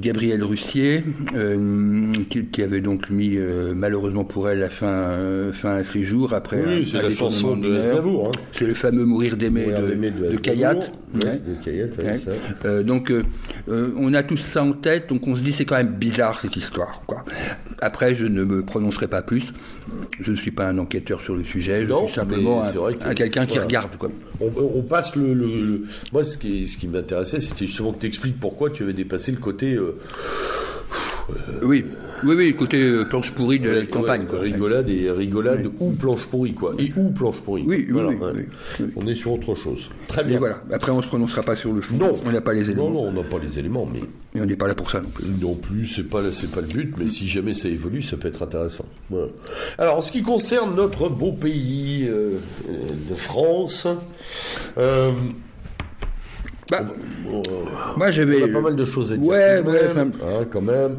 [0.00, 1.04] Gabrielle Russier,
[1.34, 6.02] euh, qui, avait donc mis euh, malheureusement pour elle la fin, euh, fin à ses
[6.02, 8.32] jours après oui, c'est la chanson de hein.
[8.52, 10.80] C'est le fameux Mourir d'aimer de, de, Kayat.
[12.82, 13.12] donc
[13.68, 16.56] on a tous ça en tête, donc on se dit c'est quand même bizarre cette
[16.56, 17.02] histoire.
[17.06, 17.24] Quoi.
[17.80, 19.52] Après, je ne me prononcerai pas plus.
[20.20, 23.58] Je ne suis pas un enquêteur sur le sujet, je suis simplement un, quelqu'un qui
[23.58, 23.96] regarde.
[23.96, 24.10] Quoi.
[24.40, 28.70] On, passe le, Moi, ce qui, ce qui m'intéressait, c'était justement que tu expliques pourquoi
[28.70, 29.98] tu avais dépassé le côté euh,
[31.62, 31.84] oui,
[32.24, 34.24] oui, oui, côté euh, planche pourrie de la campagne.
[34.26, 34.40] Quoi.
[34.40, 36.74] Rigolade et rigolade ou planche pourrie, quoi.
[36.78, 37.64] Et ou planche pourrie.
[37.66, 39.90] Oui, oui, On est sur autre chose.
[40.08, 40.38] Très bien.
[40.38, 40.62] voilà.
[40.72, 41.96] Après, on ne se prononcera pas sur le fond.
[41.96, 42.90] Non, on n'a pas les éléments.
[42.90, 44.00] Non, non, on n'a pas les éléments, mais.
[44.36, 45.26] Et on n'est pas là pour ça non plus.
[45.40, 48.28] Non plus, c'est pas, c'est pas le but, mais si jamais ça évolue, ça peut
[48.28, 48.86] être intéressant.
[49.78, 52.38] Alors, en ce qui concerne notre beau pays euh,
[53.10, 53.86] de France,
[54.76, 55.12] euh,
[56.70, 56.84] bah,
[57.96, 58.42] moi j'avais.
[58.42, 59.28] On a pas mal de choses à dire.
[59.28, 60.12] Ouais, quand ouais, même.
[60.22, 60.96] Hein, quand même.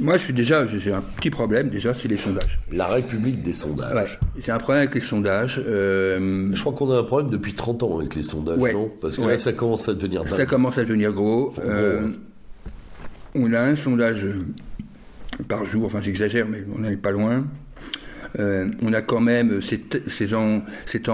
[0.00, 2.58] Moi, je suis déjà, j'ai un petit problème déjà, c'est les sondages.
[2.72, 3.94] La République des sondages.
[3.94, 5.62] Ouais, j'ai un problème avec les sondages.
[5.64, 6.50] Euh...
[6.52, 8.90] Je crois qu'on a un problème depuis 30 ans avec les sondages, non?
[9.00, 10.26] Parce que là, ça commence à devenir.
[10.26, 11.54] Ça commence à devenir gros.
[11.62, 12.08] Euh,
[13.34, 14.26] on a un sondage
[15.48, 17.44] par jour, enfin j'exagère, mais on n'est pas loin.
[18.38, 20.62] Euh, on a quand même ces, ans,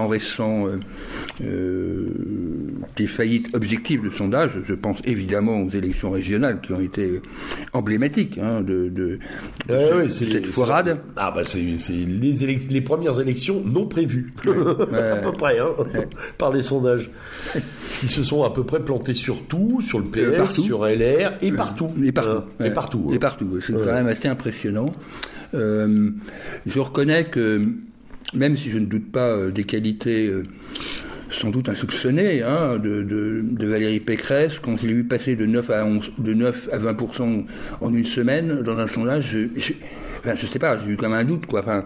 [0.07, 0.79] récents euh,
[1.43, 2.07] euh,
[2.95, 4.51] des faillites objectives de sondage.
[4.65, 7.21] Je pense évidemment aux élections régionales qui ont été
[7.73, 9.19] emblématiques hein, de,
[10.07, 11.01] cette foirade.
[11.15, 15.71] Ah bah c'est les, les, premières élections non prévues, à peu près, hein,
[16.37, 17.09] par les sondages,
[17.99, 21.51] qui se sont à peu près plantés sur tout, sur le PS, sur LR et
[21.51, 21.91] partout.
[22.01, 22.43] Et partout.
[22.63, 23.09] et partout.
[23.13, 23.59] Et partout.
[23.61, 24.91] C'est quand même assez impressionnant.
[25.53, 26.11] Euh,
[26.65, 27.61] je reconnais que,
[28.33, 30.43] même si je ne doute pas euh, des qualités euh,
[31.31, 35.69] sans doute insoupçonnées hein, de, de, Valérie Pécresse, quand je l'ai vu passer de 9
[35.69, 37.45] à, 11, de 9 à 20%
[37.81, 39.73] en une semaine dans un sondage, je,
[40.19, 41.61] Enfin, je sais pas, j'ai eu comme un doute, quoi.
[41.61, 41.83] Enfin,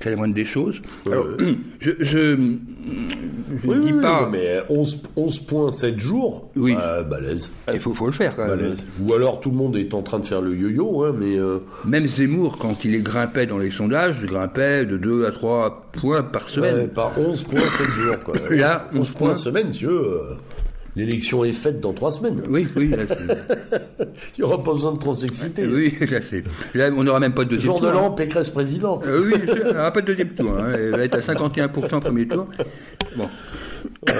[0.00, 0.80] c'est la moindre des choses.
[1.06, 1.26] Alors,
[1.80, 4.28] je, je, ne dis pas.
[4.30, 6.74] mais 11, 11 points 7 jours, oui.
[6.74, 7.50] Bah, balèze.
[7.72, 8.74] Il faut, faut, le faire, quand même.
[9.00, 11.36] Ou alors tout le monde est en train de faire le yo-yo, hein, mais.
[11.38, 15.88] Euh, même Zemmour, quand il est grimpait dans les sondages, grimpait de 2 à 3
[15.92, 16.88] points par semaine.
[16.88, 18.34] par 11 points 7 jours, quoi.
[18.50, 20.20] Là, 11, 11 points semaine, si veux.
[20.96, 22.42] L'élection est faite dans trois semaines.
[22.48, 22.90] Oui, oui.
[23.98, 24.06] Il
[24.38, 25.66] n'y aura pas besoin de trop s'exciter.
[25.66, 25.94] Oui,
[26.74, 27.88] là, on n'aura même pas de deuxième Jour tour.
[27.88, 28.14] de l'an, hein.
[28.16, 29.06] Pécresse présidente.
[29.06, 29.34] Euh, oui,
[29.64, 30.56] on n'aura pas de deuxième tour.
[30.56, 30.72] Hein.
[30.74, 32.48] Elle va être à 51% premier tour.
[33.16, 33.28] Bon.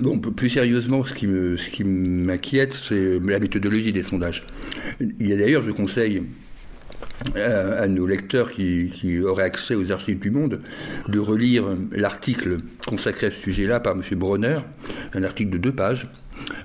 [0.00, 4.44] Bon, plus sérieusement, ce qui me, ce qui m'inquiète, c'est la méthodologie des sondages.
[5.00, 6.22] Il y a d'ailleurs, je conseille
[7.34, 10.60] à, nos lecteurs qui, auraient accès aux archives du Monde
[11.08, 14.02] de relire l'article consacré à ce sujet-là par M.
[14.16, 14.58] Bronner,
[15.14, 16.08] un article de deux pages,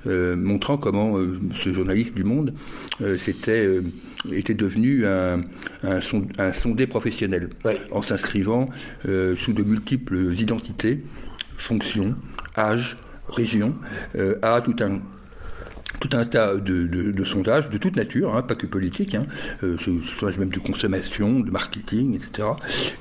[0.05, 2.53] euh, montrant comment euh, ce journaliste du Monde
[3.01, 3.17] euh,
[4.31, 5.41] était devenu un,
[6.51, 7.49] sondé professionnel
[7.91, 8.69] en s'inscrivant
[9.03, 11.03] sous de multiples identités,
[11.57, 12.15] fonctions,
[12.57, 12.97] âge,
[13.27, 13.75] région,
[14.41, 15.01] à tout un
[16.03, 19.25] tout un tas de, de, sondages de toute nature, hein, pas que politique, hein,
[19.63, 19.77] euh,
[20.19, 22.49] sondages même de consommation, de marketing, etc.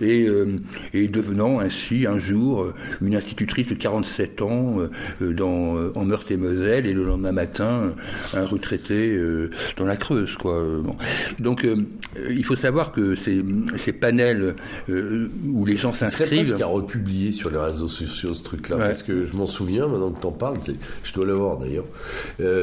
[0.01, 0.61] Et, euh,
[0.93, 4.77] et devenant ainsi un jour euh, une institutrice de 47 ans
[5.21, 7.93] euh, dans, en Meurthe-et-Moselle et le lendemain matin
[8.35, 9.19] un retraité
[9.77, 10.37] dans la Creuse.
[10.37, 10.63] Quoi.
[10.83, 10.97] Bon.
[11.41, 11.67] Donc
[12.29, 13.45] il faut savoir que ces,
[13.79, 14.55] ces panels
[14.89, 16.55] où les gens s'inscrivent...
[16.57, 20.11] C'est a republié sur les réseaux sociaux ce truc-là, parce que je m'en souviens maintenant
[20.11, 20.59] que tu en parles,
[21.03, 21.87] je dois l'avoir d'ailleurs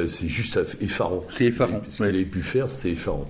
[0.08, 1.26] c'est juste effarant.
[1.36, 1.82] C'est effarant.
[1.88, 3.30] Ce qu'il avait pu faire, c'était effarant.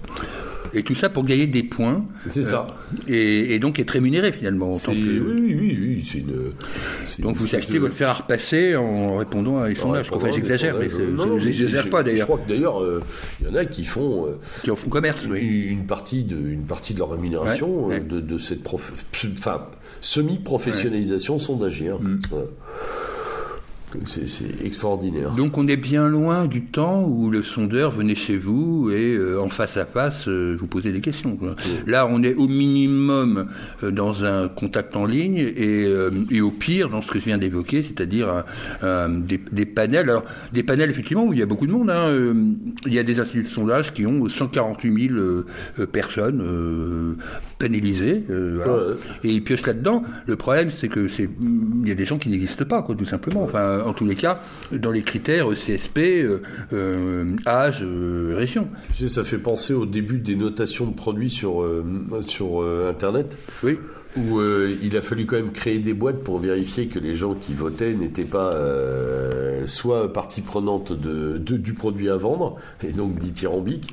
[0.73, 2.05] Et tout ça pour gagner des points.
[2.29, 2.67] C'est ça.
[3.07, 4.73] Et, donc être rémunéré finalement.
[4.73, 4.97] En tant que...
[4.97, 6.07] Oui, oui, oui.
[6.09, 6.53] C'est une,
[7.19, 10.09] donc vous achetez votre fer à repasser en répondant à les sondages.
[10.11, 12.19] Enfin, j'exagère, mais non, j'exagère pas d'ailleurs.
[12.19, 12.81] Je crois que d'ailleurs,
[13.41, 14.27] il y en a qui font.
[14.63, 15.39] qui en font commerce, oui.
[15.39, 18.93] Une partie de, une partie de leur rémunération De, de, cette prof...
[19.37, 19.67] enfin,
[20.01, 21.99] semi-professionnalisation sondagère.
[21.99, 22.19] Mm.
[24.05, 25.31] C'est extraordinaire.
[25.31, 29.41] Donc on est bien loin du temps où le sondeur venait chez vous et euh,
[29.41, 31.37] en face à face euh, vous posait des questions.
[31.87, 33.47] Là on est au minimum
[33.83, 35.89] euh, dans un contact en ligne et,
[36.29, 38.43] et, au pire dans ce que je viens d'évoquer, c'est-à-dire
[38.81, 40.09] des, des, panels.
[40.09, 41.89] Alors des panels effectivement où il y a beaucoup de monde.
[41.89, 42.33] Hein,
[42.85, 45.09] il y a des instituts de sondage qui ont 148
[45.77, 47.17] 000 personnes
[47.59, 48.23] panélisées
[49.23, 50.01] et ils piochent là-dedans.
[50.25, 51.29] Le problème c'est que c'est
[51.81, 53.43] il y a des gens qui n'existent pas quoi, tout simplement.
[53.43, 54.41] Enfin en tous les cas,
[54.71, 56.41] dans les critères CSP, euh,
[56.73, 58.67] euh, âge, euh, région.
[58.95, 61.65] Tu sais, ça fait penser au début des notations de produits sur,
[62.21, 63.37] sur Internet.
[63.63, 63.77] Oui
[64.17, 67.35] où euh, il a fallu quand même créer des boîtes pour vérifier que les gens
[67.35, 73.17] qui votaient n'étaient pas euh, soit partie prenante de, du produit à vendre, et donc
[73.19, 73.91] dithyrambique,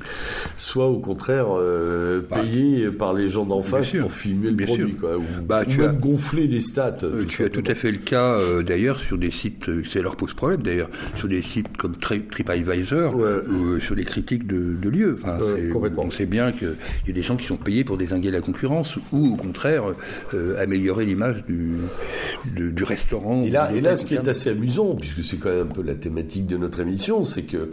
[0.55, 4.93] soit au contraire euh, bah, payés par les gens d'en face pour filmer le produit,
[4.95, 6.97] quoi, ou, bah, tu as, gonfler les stats.
[7.27, 10.63] tu as tout à fait le cas d'ailleurs sur des sites, ça leur pose problème
[10.63, 15.19] d'ailleurs, sur des sites comme TripAdvisor, ou sur les critiques de, de lieux.
[15.21, 15.39] Enfin,
[15.97, 16.75] on sait bien qu'il
[17.07, 19.83] y a des gens qui sont payés pour désinguer la concurrence, ou au contraire
[20.33, 23.43] euh, améliorer l'image du, du, restaurant.
[23.43, 25.81] Et là, et là ce qui est assez amusant, puisque c'est quand même un peu
[25.81, 27.71] la thématique de notre émission, c'est que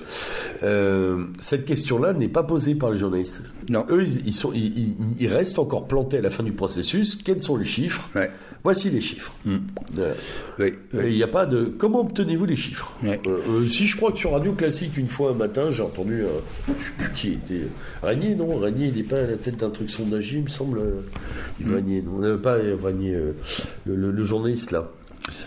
[0.63, 3.41] euh, cette question-là n'est pas posée par les journalistes.
[3.69, 3.87] Non.
[3.91, 7.17] Eux, ils, sont, ils, ils, restent encore plantés à la fin du processus.
[7.17, 8.11] Quels sont les chiffres?
[8.15, 8.31] Ouais.
[8.63, 9.35] Voici les chiffres.
[9.45, 9.59] Hmm.
[10.59, 11.65] oui, il n'y a pas de.
[11.65, 12.97] Comment obtenez-vous les chiffres?
[13.05, 16.25] Euh, Si je crois que sur Radio Classique, une fois un matin, j'ai entendu.
[16.97, 17.69] plus qui était.
[18.03, 18.57] Régnier, non?
[18.57, 20.81] Régnier, il n'est pas à la tête d'un truc sondagier, il me semble.
[21.61, 21.75] Yves mm.
[21.75, 23.19] Régnier, non pas Régnier,
[23.85, 24.91] le, le, journaliste là.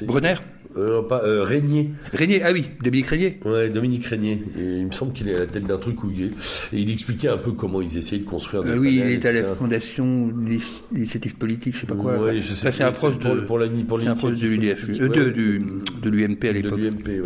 [0.03, 0.35] Brunner?
[0.77, 1.91] Euh, pas, euh, Régnier.
[2.13, 3.39] Régnier, ah oui, Dominique Régnier.
[3.45, 4.43] Ouais, Dominique Régnier.
[4.57, 6.29] Et il me semble qu'il est à la tête d'un truc où il est.
[6.73, 9.25] Et il expliquait un peu comment ils essayaient de construire des euh, Oui, il est
[9.25, 12.17] à la fondation d'initiative politique, je sais pas quoi.
[12.17, 15.61] Ouais, je sais c'est un proche de, pour, la, euh, de,
[16.01, 16.79] de l'UMP à l'époque.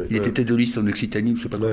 [0.10, 1.70] Il était tête de liste en Occitanie, je sais pas quoi.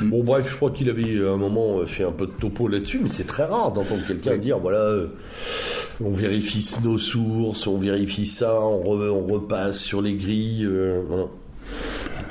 [0.00, 0.10] Mm.
[0.10, 3.00] Bon, bref, je crois qu'il avait à un moment fait un peu de topo là-dessus,
[3.02, 4.94] mais c'est très rare d'entendre quelqu'un dire voilà,
[6.00, 10.68] on vérifie nos sources, on vérifie ça, on, repasse sur les grilles.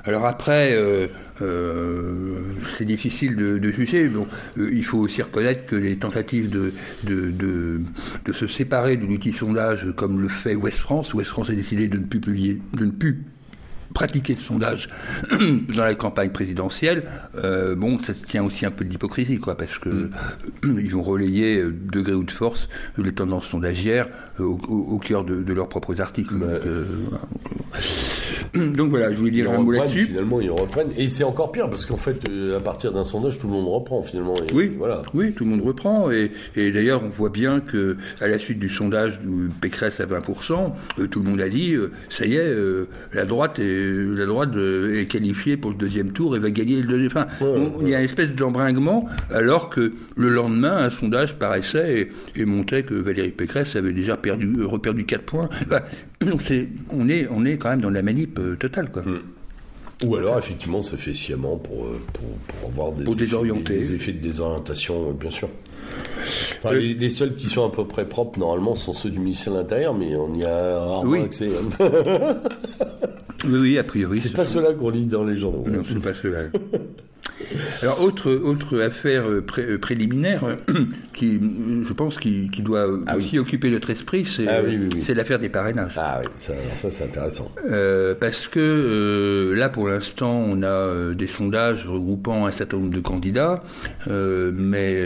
[0.07, 1.07] Alors après, euh,
[1.41, 2.39] euh,
[2.77, 4.07] c'est difficile de, juger.
[4.07, 4.25] Bon,
[4.57, 6.73] euh, il faut aussi reconnaître que les tentatives de,
[7.03, 11.89] de, se séparer de l'outil sondage, comme le fait Ouest France, Ouest France a décidé
[11.89, 13.25] de ne plus publier, de ne plus
[13.97, 14.89] pratiquer de sondage
[15.75, 17.05] dans la campagne présidentielle,
[17.43, 20.11] euh, bon, ça tient aussi un peu d'hypocrisie, quoi, parce que mm.
[20.83, 22.69] ils ont relayé euh, de gré ou de force
[22.99, 24.07] les tendances sondagières
[24.39, 26.35] euh, au, cœur de, leurs propres articles.
[28.53, 30.05] Donc, voilà, je voulais dire un mot là-dessus.
[30.05, 32.19] Finalement, ils reprennent, et c'est encore pire parce qu'en fait,
[32.55, 34.35] à partir d'un sondage, tout le monde reprend finalement.
[34.53, 35.01] oui, voilà.
[35.15, 38.69] Oui, tout le monde reprend, et, d'ailleurs, on voit bien que à la suite du
[38.69, 41.75] sondage de Pécresse à 20%, tout le monde a dit,
[42.09, 42.55] ça y est,
[43.13, 44.51] la droite est la droite
[44.93, 47.07] est qualifiée pour le deuxième tour et va gagner le deuxième.
[47.07, 47.27] Enfin,
[47.81, 52.83] il y a une espèce d'embringement, alors que le lendemain, un sondage paraissait et, montrait
[52.83, 55.49] que Valérie Pécresse avait déjà perdu, reperdu 4 points.
[56.21, 56.41] donc
[56.89, 59.03] on est, on est quand même dans la manip euh, totale, quoi.
[60.05, 65.13] Ou alors, effectivement, ça fait sciemment pour, euh, pour, avoir des, effets, de désorientation, euh,
[65.13, 65.49] bien sûr.
[66.71, 69.95] les, seuls qui sont à peu près propres, normalement, sont ceux du ministère de l'Intérieur,
[69.95, 71.49] mais on y a rarement accès.
[73.45, 74.19] Oui, oui, a priori.
[74.19, 75.63] C'est pas cela qu'on lit dans les journaux.
[75.69, 76.49] Non, c'est pas cela.
[77.81, 80.55] Alors, autre, autre affaire euh, euh, préliminaire euh,
[81.13, 84.61] qui, je pense, qui, qui doit ah aussi occuper notre esprit, c'est ah
[85.01, 85.95] c'est l'affaire des parrainages.
[85.97, 87.51] Ah oui, ça, ça c'est intéressant.
[88.19, 93.63] parce que là, pour l'instant, on a des sondages regroupant un certain nombre de candidats,
[94.07, 95.01] mais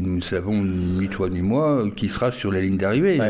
[0.00, 3.20] nous ne savons ni toi ni moi qui sera sur la ligne d'arrivée,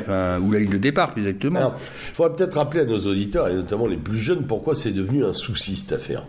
[0.43, 1.75] ou la ligne de départ, plus exactement.
[2.11, 5.25] Il faudrait peut-être rappeler à nos auditeurs, et notamment les plus jeunes, pourquoi c'est devenu
[5.25, 6.25] un souci cette affaire.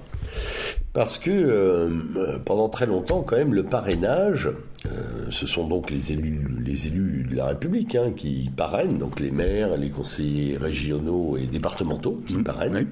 [0.93, 4.49] Parce que euh, pendant très longtemps, quand même, le parrainage,
[4.85, 4.89] euh,
[5.29, 9.31] ce sont donc les élus, les élus de la République hein, qui parrainent, donc les
[9.31, 12.87] maires, les conseillers régionaux et départementaux qui mmh, parrainent.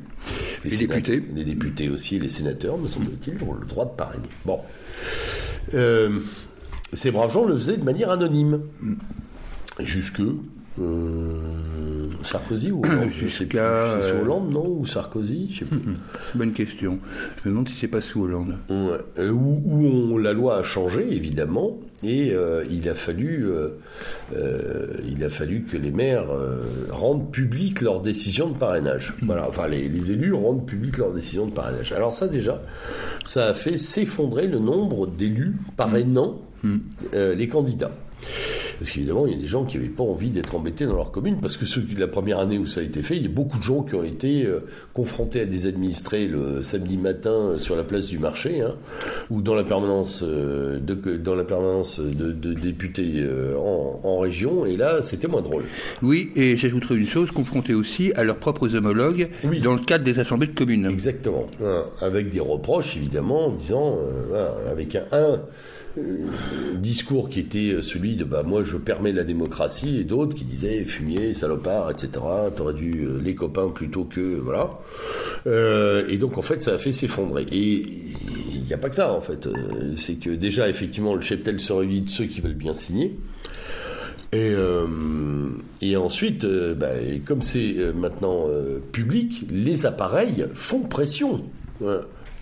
[0.63, 1.21] Les, députés.
[1.35, 4.29] Les députés aussi, les sénateurs, me semble-t-il, ont le droit de parrainer.
[4.45, 4.59] Bon.
[5.73, 6.21] Euh,
[6.93, 8.61] ces braves gens le faisaient de manière anonyme.
[9.79, 10.21] Jusque
[12.23, 13.29] Sarkozy ou Hollande Je sais plus.
[13.29, 15.79] Jusqu'à, C'est sous euh, Hollande, non Ou Sarkozy Je sais plus.
[16.35, 16.99] Bonne question.
[17.43, 18.55] Je me demande si c'est pas sous Hollande.
[18.69, 18.97] Ouais.
[19.19, 23.69] Euh, où où on- la loi a changé, évidemment, et euh, il, a fallu, euh,
[24.35, 29.13] euh, il a fallu que les maires euh, rendent publiques leurs décisions de parrainage.
[29.21, 31.91] Voilà, enfin, les, les élus rendent publiques leurs décisions de parrainage.
[31.93, 32.61] Alors ça, déjà,
[33.23, 36.41] ça a fait s'effondrer le nombre d'élus parrainant
[37.13, 37.91] euh, les candidats.
[38.79, 41.11] Parce qu'évidemment, il y a des gens qui n'avaient pas envie d'être embêtés dans leur
[41.11, 43.25] commune, parce que ceux qui, la première année où ça a été fait, il y
[43.25, 44.61] a beaucoup de gens qui ont été euh,
[44.93, 48.75] confrontés à des administrés le samedi matin euh, sur la place du marché, hein,
[49.29, 53.21] ou dans la permanence, euh, de, dans la permanence de, de députés
[53.57, 55.63] en, en région, et là, c'était moins drôle.
[56.01, 59.59] Oui, et j'ajouterai une chose, confrontés aussi à leurs propres homologues Oui.
[59.59, 60.85] dans le cadre des assemblées de communes.
[60.85, 61.47] Exactement.
[61.63, 65.37] Hein, avec des reproches, évidemment, en disant, euh, voilà, avec un, un, euh,
[66.75, 70.83] discours qui était celui de bah, moi je permets la démocratie et d'autres qui disaient
[70.83, 72.11] fumier, salopard, etc.
[72.55, 74.39] T'aurais dû euh, les copains plutôt que.
[74.39, 74.79] Voilà.
[75.47, 77.45] Euh, et donc en fait ça a fait s'effondrer.
[77.51, 77.85] Et
[78.53, 79.47] il n'y a pas que ça en fait.
[79.47, 83.17] Euh, C'est que déjà effectivement le cheptel se réunit de ceux qui veulent bien signer.
[84.31, 85.47] Et, euh,
[85.97, 86.91] ensuite, euh, bah,
[87.25, 91.43] comme c'est euh, maintenant euh, public, les appareils font pression.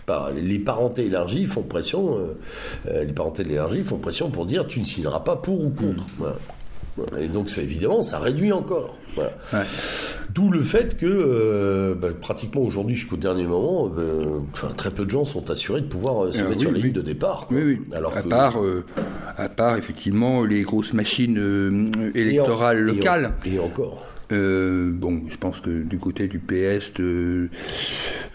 [0.08, 2.18] Par- les parentés élargies font pression.
[2.18, 2.38] euh,
[2.89, 6.05] euh, les parentés élargies font pression pour dire tu ne signeras pas pour ou contre.
[6.18, 6.38] Voilà.
[6.95, 7.22] Voilà.
[7.24, 8.95] Et donc, ça, évidemment, ça réduit encore.
[9.16, 9.32] Voilà.
[9.53, 9.60] Ouais.
[10.34, 15.03] D'où le fait que euh, bah, pratiquement aujourd'hui jusqu'au dernier moment, euh, enfin, très peu
[15.05, 16.84] de gens sont assurés de pouvoir euh, se mettre oui, sur la oui.
[16.86, 17.45] ligne de départ.
[17.47, 17.58] quoi.
[17.58, 17.82] Oui, oui.
[17.93, 18.58] Alors à, que- part,
[19.38, 23.34] à part, effectivement, les grosses machines électorales et en- locales.
[23.45, 24.05] Et, encore.
[24.34, 27.47] Euh, bon, je pense que du côté du PS, de-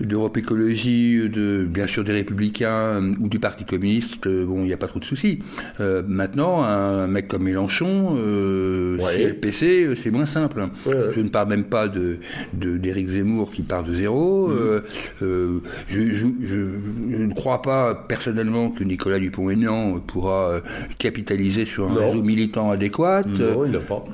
[0.01, 2.71] d'Europe Écologie, de bien sûr des Républicains
[3.03, 5.41] euh, ou du Parti communiste, euh, bon, il n'y a pas trop de soucis.
[5.81, 9.37] Euh, maintenant, un mec comme Mélenchon, euh, Ouais.
[9.63, 10.61] Euh, c'est moins simple.
[10.87, 11.01] Ouais, ouais.
[11.15, 12.19] Je ne parle même pas de
[12.55, 14.51] d'Éric Zemmour qui part de zéro.
[14.51, 14.81] Euh,
[15.23, 20.61] euh, je, je, je- je ne crois pas personnellement que Nicolas Dupont-Aignan pourra
[20.99, 22.11] capitaliser sur un Non.
[22.11, 23.23] réseau militant adéquat.
[23.27, 24.05] Non, il n'a pas.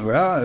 [0.00, 0.40] voilà.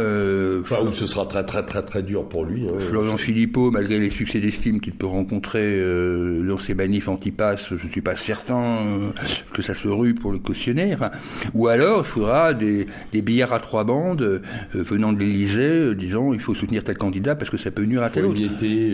[0.71, 2.65] Euh, Enfin, ou ce sera très très très très dur pour lui.
[2.67, 2.73] hein.
[2.79, 7.87] Florian Philippot, malgré les succès d'estime qu'il peut rencontrer euh, dans ses manifs anti-pass, je
[7.91, 9.09] suis pas certain euh,
[9.53, 10.93] que ça se rue pour le cautionner.
[10.93, 11.11] Enfin,
[11.53, 14.39] ou alors, il faudra des, des billards à trois bandes euh,
[14.73, 18.09] venant de l'Élysée, disant il faut soutenir tel candidat parce que ça peut nuire à
[18.09, 18.35] tel autre.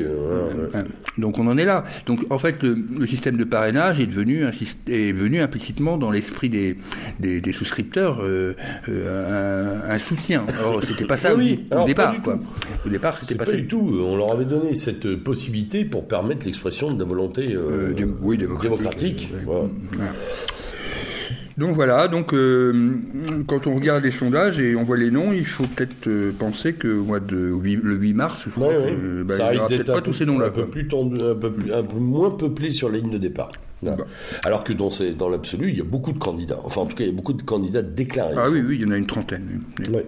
[0.05, 0.69] euh, ouais.
[0.75, 0.83] Hein.
[1.17, 1.83] Donc on en est là.
[2.05, 5.97] Donc en fait, le, le système de parrainage est devenu, un, syst- est venu implicitement
[5.97, 6.77] dans l'esprit des,
[7.19, 8.53] des, des souscripteurs euh,
[8.89, 10.45] euh, un, un soutien.
[10.59, 11.35] Alors c'était pas ça Ah
[11.71, 12.13] au, pas départ.
[12.13, 12.33] du Quoi.
[12.35, 12.87] tout.
[12.87, 13.79] Au départ, c'était pas, pas du tout.
[13.99, 18.05] On leur avait donné cette possibilité pour permettre l'expression de la volonté euh, Euh, dé-
[18.21, 18.77] oui, démocratique.
[18.77, 19.29] démocratique.
[19.33, 19.39] Ouais.
[19.45, 20.11] Voilà.
[21.57, 22.73] Donc voilà, donc euh,
[23.47, 26.73] quand on regarde les sondages et on voit les noms, il faut peut-être euh, penser
[26.73, 28.93] que au mois de le 8 mars, je crois, Ouais, ouais.
[29.01, 30.47] euh, bah, ça il risque d'être pas un, tous peu- ces noms-là.
[30.47, 30.71] un peu quoi.
[30.71, 33.51] plus tendu, un peu, plus- un peu moins peuplé sur la ligne de départ.
[33.81, 33.95] Bah.
[34.43, 36.59] Alors que dans, ces- dans l'absolu, il y a beaucoup de candidats.
[36.65, 38.33] Enfin, en tout cas, il y a beaucoup de candidats déclarés.
[38.37, 39.61] Ah oui, oui, il y en a une trentaine.
[39.79, 39.95] oui.
[39.95, 40.05] Ouais.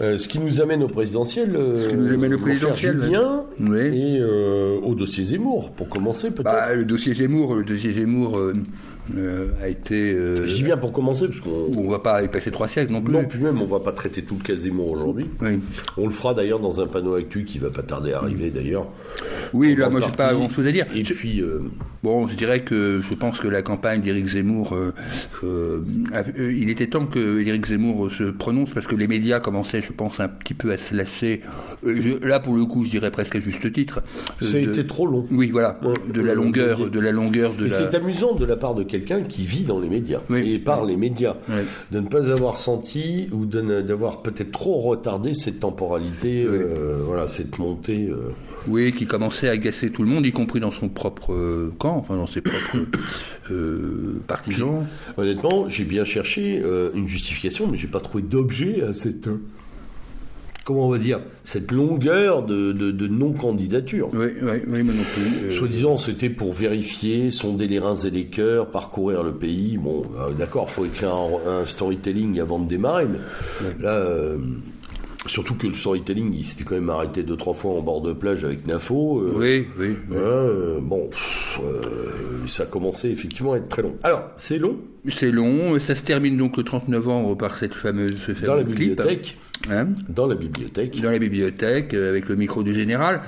[0.00, 1.54] Euh, ce qui nous amène au présidentiel.
[1.54, 3.78] euh, qui nous amène au présidentiel, Julien, Oui.
[3.80, 6.44] et euh, au dossier Zemmour, pour commencer peut-être.
[6.44, 8.40] Bah, le dossier Zemmour, le dossier Zemmour
[9.16, 10.14] euh, a été.
[10.14, 11.70] euh, Je dis bien pour commencer, parce qu'on.
[11.76, 13.12] on va pas y passer trois siècles non plus.
[13.14, 15.26] Non, puis même, on va pas traiter tout le cas Zemmour aujourd'hui.
[15.40, 15.60] Oui,
[15.96, 18.86] On le fera d'ailleurs dans un panneau actu qui va pas tarder à arriver d'ailleurs.
[19.52, 20.34] oui là, moi, j'ai pas partie.
[20.36, 20.86] grand chose à dire.
[20.94, 21.60] Et puis, euh,
[22.02, 24.92] Bon, je dirais que je pense que la campagne d'Éric Zemmour, euh,
[25.44, 25.80] euh,
[26.12, 29.92] a- il était temps que Éric Zemmour se prononce parce que les médias commençaient, je
[29.92, 31.42] pense, un petit peu à se lasser.
[31.84, 34.02] Je- là, pour le coup, je dirais presque à juste titre.
[34.40, 35.26] ça a de- été trop long.
[35.30, 35.92] Oui, voilà, Ouais.
[36.12, 37.76] de la longueur, de la longueur de Et la.
[37.78, 40.52] c'est amusant de la part de quelqu'un qui vit dans les médias Oui.
[40.52, 41.62] et par les médias, Oui.
[41.90, 46.54] de ne pas avoir senti ou d'avoir peut-être trop retardé cette temporalité, Oui.
[46.56, 48.08] euh, voilà, cette montée.
[48.10, 48.30] euh.
[48.68, 51.96] Oui, qui commençait à agacer tout le monde, y compris dans son propre euh, camp,
[51.96, 52.86] enfin dans ses propres
[53.50, 54.86] euh, partisans.
[55.16, 56.62] Honnêtement, j'ai bien cherché
[56.94, 59.28] une justification, mais j'ai pas trouvé d'objet à cette.
[60.64, 64.08] Comment on va dire Cette longueur de, de- de non-candidature.
[64.12, 65.48] Oui, oui, oui, moi non plus.
[65.48, 69.76] euh, Soi-disant, c'était pour vérifier, sonder les reins et les cœurs, parcourir le pays.
[69.76, 73.18] Bon, euh, d'accord, faut écrire un, un storytelling avant de démarrer, mais
[73.82, 74.36] là, euh,
[75.26, 78.12] surtout que le storytelling, il s'était quand même arrêté deux trois fois en bord de
[78.12, 79.20] plage avec Nafo.
[79.20, 79.86] euh, Oui, oui.
[79.90, 79.96] oui.
[80.08, 83.94] voilà, euh, bon, pff, euh, ça a commencé effectivement à être très long.
[84.02, 84.76] Alors, c'est long
[85.08, 88.64] C'est long, ça se termine donc le 30 novembre par cette fameuse ce dans la
[88.64, 88.76] clip.
[88.76, 89.38] bibliothèque.
[89.70, 89.88] Hein?
[90.08, 91.00] Dans la bibliothèque.
[91.00, 93.20] dans la bibliothèque avec le micro du général.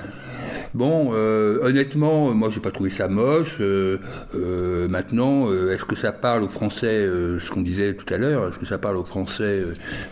[0.73, 3.57] Bon, euh, honnêtement, moi, j'ai pas trouvé ça moche.
[3.59, 3.97] Euh,
[4.35, 7.07] euh, maintenant, est-ce que ça parle aux Français,
[7.39, 9.63] ce qu'on disait tout à l'heure, est-ce que ça parle aux Français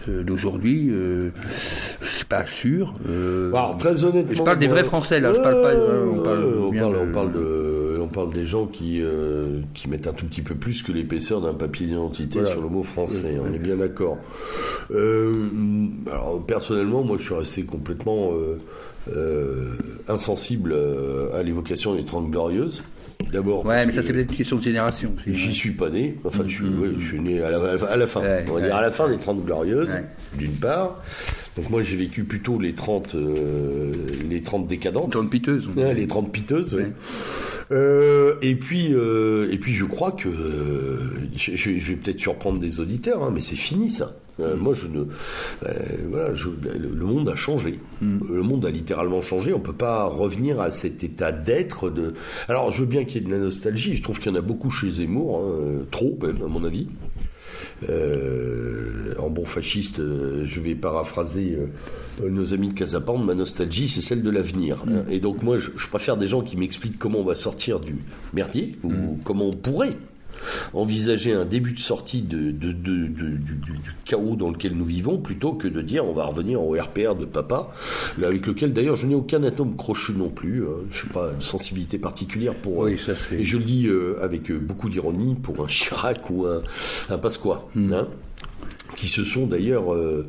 [0.08, 0.92] d'aujourd'hui
[2.02, 2.94] C'est pas sûr.
[3.08, 5.34] Alors, très honnêtement, je parle des vrais Français là.
[5.34, 5.74] je parle pas.
[5.76, 7.74] on parle, on parle de
[8.04, 11.42] on parle des gens qui, euh, qui mettent un tout petit peu plus que l'épaisseur
[11.42, 13.38] d'un papier d'identité sur le mot français.
[13.42, 14.18] On est bien d'accord.
[14.92, 15.34] Euh,
[16.12, 18.60] alors, personnellement, moi, je suis resté complètement euh,
[20.08, 20.76] insensible
[21.34, 22.84] à l'évocation des Trente Glorieuses.
[23.32, 23.66] D'abord.
[23.66, 25.16] Ouais, mais ça c'est peut-être une question de génération.
[25.26, 26.18] J'y suis pas né.
[26.26, 27.00] Enfin, je, suis, mm-hmm.
[27.00, 28.22] je suis né à la, fin.
[28.50, 29.98] on va dire à la fin des Trente Glorieuses,
[30.38, 31.02] d'une part.
[31.56, 33.16] Donc moi j'ai vécu plutôt les 30
[34.30, 35.14] les 30 décadentes.
[35.14, 35.70] 30 piteuses.
[35.76, 36.84] les 30 piteuses, oui.
[37.72, 40.30] Euh, et puis, euh, et puis, je crois que
[41.36, 44.16] je, vais peut-être surprendre des auditeurs, hein, mais c'est fini ça.
[44.40, 45.06] Euh, moi, je ne,
[46.10, 47.80] voilà, le, monde a changé.
[48.02, 48.20] Mm.
[48.30, 49.54] Le monde a littéralement changé.
[49.54, 51.90] On peut pas revenir à cet état d'être.
[51.90, 52.14] De,
[52.48, 53.96] alors, je veux bien qu'il y ait de la nostalgie.
[53.96, 56.88] Je trouve qu'il y en a beaucoup chez Zemmour, hein, trop même à mon avis.
[57.90, 61.58] Euh, en bon fasciste, euh, je vais paraphraser
[62.22, 64.78] euh, nos amis de Casapande, ma nostalgie, c'est celle de l'avenir.
[64.86, 65.12] Mm.
[65.12, 67.96] Et donc moi, je, préfère des gens qui m'expliquent comment on va sortir du
[68.34, 69.20] merdier, ou mm.
[69.24, 69.98] comment on pourrait
[70.74, 73.14] envisager un début de sortie de, du,
[74.06, 77.26] chaos dans lequel nous vivons plutôt que de dire on va revenir au RPR de
[77.26, 77.72] papa,
[78.22, 80.64] avec lequel d'ailleurs je n'ai aucun atome crochu non plus.
[80.64, 80.86] Hein.
[80.92, 82.80] je n'ai pas de sensibilité particulière pour.
[82.80, 86.46] Oui, ça et je le dis euh, avec euh, beaucoup d'ironie pour un Chirac ou
[86.46, 86.62] un,
[87.10, 87.66] un Pasqua.
[87.76, 87.94] Hmm.
[87.94, 88.08] Hein,
[88.96, 90.28] qui se sont d'ailleurs euh,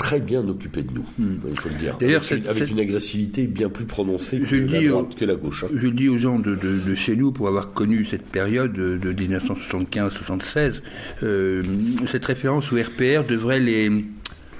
[0.00, 1.40] très bien occupé de nous, hmm.
[1.50, 1.98] il faut le dire.
[2.00, 5.64] D'ailleurs, avec, une agressivité bien plus prononcée que, la droite, que la gauche.
[5.64, 5.72] Hein.
[5.76, 10.80] Je le dis aux gens de, chez nous, pour avoir connu cette période de 1975-76,
[11.22, 11.62] euh,
[12.10, 13.90] cette référence au RPR devrait les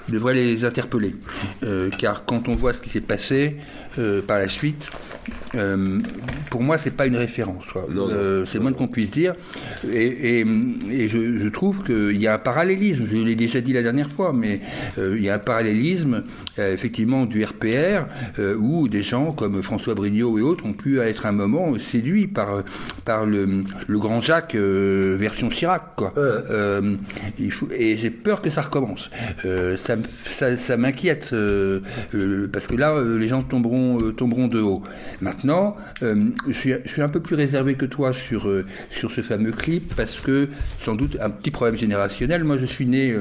[0.09, 1.15] devrait les interpeller.
[1.63, 3.55] Euh, car quand on voit ce qui s'est passé
[3.97, 4.89] euh, par la suite,
[5.55, 5.99] euh,
[6.49, 7.63] pour moi, c'est pas une référence.
[8.45, 9.35] c'est moins qu'on puisse dire.
[9.91, 13.05] Et, je, trouve qu'il y a un parallélisme.
[13.11, 14.61] Je l'ai déjà dit la dernière fois, mais
[14.97, 16.23] il y a un parallélisme,
[16.57, 18.05] effectivement, du RPR,
[18.59, 22.63] où des gens comme François Brignot et autres ont pu être un moment séduits par,
[23.05, 25.95] par le, grand Jacques version Chirac.
[25.95, 26.13] Quoi.
[27.39, 29.09] Il faut, et j'ai peur que ça recommence.
[29.77, 29.97] ça
[30.57, 31.79] ça, m'inquiète euh,
[32.15, 33.80] euh, parce que là, euh, les gens tomberont,
[34.17, 34.81] tomberont de haut.
[35.21, 38.49] Maintenant, je suis, je, suis, un peu plus réservé que toi sur,
[38.89, 40.49] sur ce fameux clip parce que
[40.83, 42.43] sans doute un petit problème générationnel.
[42.43, 43.15] Moi, je suis né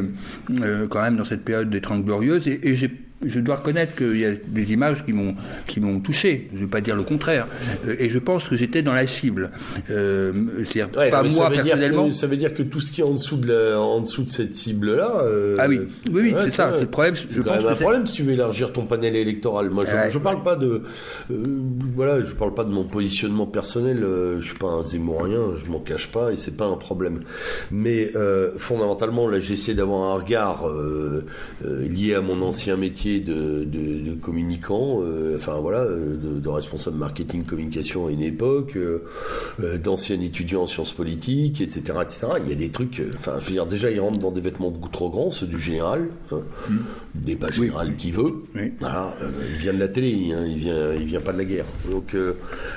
[0.91, 2.91] quand même dans cette période des Trente Glorieuses et j'ai
[3.25, 5.35] je dois reconnaître qu'il y a des images qui m'ont
[5.67, 6.49] qui m'ont touché.
[6.53, 7.47] Je ne veux pas dire le contraire.
[7.87, 9.51] Euh, et je pense que j'étais dans la cible.
[9.91, 10.33] Euh,
[10.73, 12.11] c'est pas moi personnellement.
[12.13, 14.31] ça veut dire que tout ce qui est en dessous de la, en dessous de
[14.31, 15.23] cette cible là.
[15.25, 16.73] Euh, ah oui, oui, oui, c'est ça.
[16.75, 17.15] C'est le problème.
[17.17, 19.69] C'est quand même un problème si tu veux élargir ton panel électoral.
[19.71, 20.83] Moi, je, ne parle pas de,
[21.95, 24.05] voilà, je parle pas de mon positionnement personnel.
[24.41, 27.21] je suis pas un zémourien, je m'en cache pas et c'est pas un problème.
[27.71, 28.13] Mais
[28.57, 30.65] fondamentalement, là, j'essaie d'avoir un regard
[31.63, 37.45] lié à mon ancien métier de, de, communicants, euh, enfin voilà, de, de responsables marketing
[37.45, 39.05] communication à une époque, euh,
[39.63, 42.27] euh, d'anciens étudiants en sciences politiques, etc., etc.
[42.45, 44.71] Il y a des trucs, enfin, je veux dire, déjà, ils rentrent dans des vêtements
[44.71, 46.77] beaucoup trop grands, ceux du général, hein, mm.
[47.15, 48.45] débat général qui veut.
[48.79, 49.17] Voilà,
[49.53, 51.67] il vient de la télé, hein, il vient, il vient pas de la guerre.
[51.91, 52.15] Donc,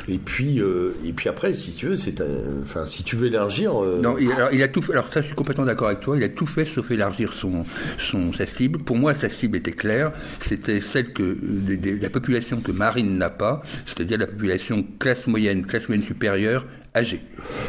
[0.07, 2.23] et puis, et puis après, si tu veux, c'est,
[2.63, 3.73] enfin, si tu veux élargir.
[3.73, 4.81] Non, il, alors, il a tout.
[4.81, 6.17] Fait, alors ça, je suis complètement d'accord avec toi.
[6.17, 7.65] Il a tout fait sauf élargir son,
[7.97, 8.79] son sa cible.
[8.79, 13.29] Pour moi, sa cible était claire c'était celle que de, la population que Marine n'a
[13.29, 16.65] pas, c'est-à-dire la population classe moyenne, classe moyenne supérieure,
[16.95, 17.21] âgée.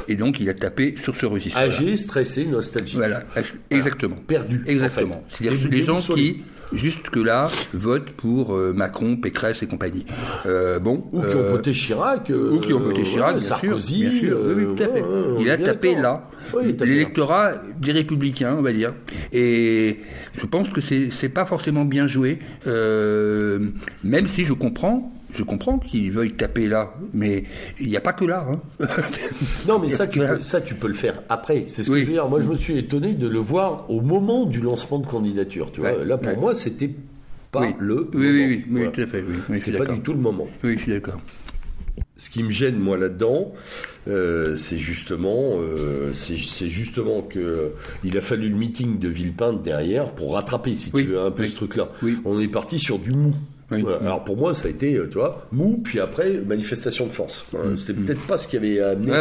[0.09, 1.59] Et donc il a tapé sur ce registre.
[1.59, 2.97] Âgé, stressé, nostalgique.
[2.97, 3.25] Voilà,
[3.71, 4.17] exactement.
[4.17, 4.63] Perdu.
[4.67, 5.25] Exactement.
[5.31, 6.43] C'est-à-dire les gens qui
[6.73, 10.05] jusque-là votent pour euh, Macron, Pécresse et compagnie.
[10.47, 12.31] Euh, bon, ou qui ont euh, voté Chirac.
[12.31, 14.01] ou qui ont voté Chirac, bien Sarkozy.
[14.01, 14.39] Sûr, bien sûr.
[14.57, 15.05] Oui, tout à fait.
[15.41, 16.29] il a tapé là.
[16.81, 18.95] L'électorat des républicains, on va dire.
[19.33, 20.01] Et
[20.37, 26.13] je pense que c'est pas forcément bien joué, même si je comprends je comprends qu'ils
[26.13, 27.45] veuillent taper là, mais
[27.81, 28.47] il n'y a pas que là.
[28.49, 28.61] Hein.
[29.69, 31.65] non, mais ça tu, peux, ça, tu peux le faire après.
[31.67, 32.29] C'est ce que je veux dire.
[32.29, 35.71] Moi, je me suis étonné de le voir au moment du lancement de candidature.
[35.73, 36.91] Tu vois, là, pour moi, c'était
[37.51, 38.09] pas le.
[38.15, 39.25] Oui, oui, oui, tout à fait.
[39.49, 40.47] Oui, c'était pas du tout le moment.
[40.63, 41.21] Oui, je suis d'accord.
[42.17, 43.53] Ce qui me gêne moi là-dedans,
[44.07, 47.73] euh, c'est justement, euh, c'est justement que
[48.05, 51.47] il a fallu le meeting de Villepinte derrière pour rattraper, si tu veux, un peu
[51.47, 51.91] ce truc-là.
[52.25, 53.35] On est parti sur du mou.
[53.71, 57.47] Alors pour moi, ça a été, euh, tu vois, mou, puis après, manifestation de force.
[57.53, 57.77] Mm.
[57.77, 59.13] C'était peut-être pas ce qui avait amené.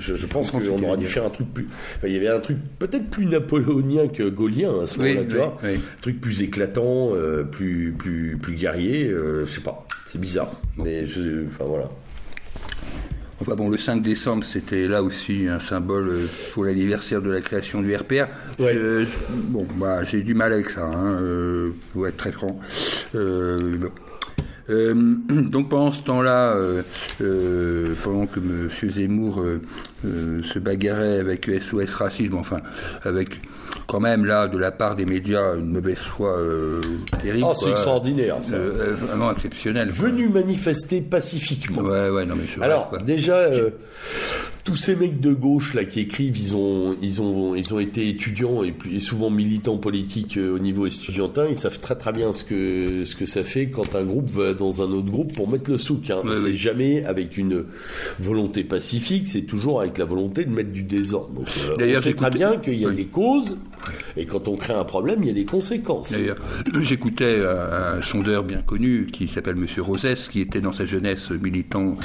[0.00, 1.68] je, pense qu'on aurait dû faire un truc plus.
[2.04, 5.58] il y avait un truc peut-être plus napoléonien que gaulien à ce moment-là, tu vois.
[5.62, 9.86] Un truc plus éclatant, euh, plus, plus, plus guerrier, euh, je sais pas.
[10.06, 10.52] C'est bizarre.
[10.76, 11.88] Mais je, enfin voilà.
[13.42, 17.40] Enfin bon, le 5 décembre, c'était là aussi un symbole euh, pour l'anniversaire de la
[17.40, 18.28] création du RPR.
[18.60, 18.76] Ouais.
[18.76, 19.04] Euh,
[19.48, 22.60] bon, bah, j'ai du mal avec ça, hein, euh, pour être très franc.
[23.16, 23.90] Euh, bon.
[24.70, 24.94] Euh,
[25.28, 26.82] donc pendant ce temps-là, euh,
[27.20, 28.70] euh, pendant que M.
[28.96, 29.44] Zemmour
[30.02, 32.60] se bagarrait avec SOS Racisme, enfin
[33.02, 33.40] avec
[33.86, 36.38] quand même là de la part des médias une mauvaise foi
[37.22, 37.46] terrible.
[37.50, 38.56] Oh, c'est extraordinaire, ça.
[38.58, 39.90] Vraiment exceptionnel.
[39.90, 41.82] Venu manifester pacifiquement.
[41.82, 42.98] Ouais, ouais, non mais c'est vrai, Alors quoi.
[42.98, 43.48] déjà,
[44.64, 48.08] tous ces mecs de gauche là qui écrivent, ils ont, ils ont, ils ont été
[48.08, 51.46] étudiants et, plus- et souvent militants politiques euh, au niveau estudiantin.
[51.50, 54.54] Ils savent très très bien ce que ce que ça fait quand un groupe va
[54.54, 56.10] dans un autre groupe pour mettre le souk.
[56.10, 56.20] Hein.
[56.24, 56.56] Ouais, c'est oui.
[56.56, 57.64] jamais avec une
[58.20, 61.34] volonté pacifique, c'est toujours avec la volonté de mettre du désordre.
[61.34, 61.48] Donc,
[61.80, 62.96] euh, on sait très bien qu'il y a oui.
[62.96, 63.58] des causes
[64.16, 66.12] et quand on crée un problème, il y a des conséquences.
[66.12, 66.36] D'ailleurs,
[66.82, 71.30] j'écoutais un, un sondeur bien connu qui s'appelle Monsieur Rosès, qui était dans sa jeunesse
[71.30, 71.96] militant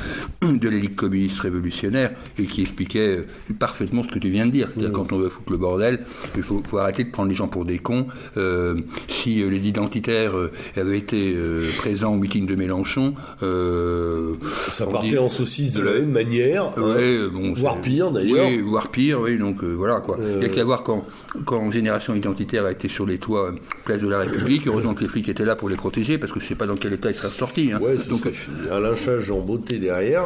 [0.42, 4.70] de l'élite communiste révolutionnaire et qui expliquait euh, parfaitement ce que tu viens de dire.
[4.74, 6.00] C'est-à-dire quand on veut foutre le bordel,
[6.36, 8.08] il faut, faut arrêter de prendre les gens pour des cons.
[8.38, 8.76] Euh,
[9.08, 10.34] si euh, les identitaires
[10.76, 11.36] avaient été
[11.78, 14.34] présents au meeting de Mélenchon, euh,
[14.70, 16.66] Ça partait dit- en saucisse de la même manière.
[16.78, 16.82] hein.
[16.82, 18.48] Ouais, bon, Voire pire, d'ailleurs.
[18.48, 19.38] Oui, voire pire, oui.
[19.38, 20.18] Donc euh, voilà quoi.
[20.38, 21.06] Il y a qu'à voir quand,
[21.46, 23.54] quand Génération Identitaire a été sur les toits,
[23.86, 24.68] place de la République.
[24.68, 26.76] Heureusement que les flics étaient là pour les protéger parce que je sais pas dans
[26.76, 27.72] quel état ils seraient sortis.
[27.74, 27.80] Hein.
[27.82, 28.28] Ouais, Donc
[28.72, 30.26] un lynchage en beauté derrière.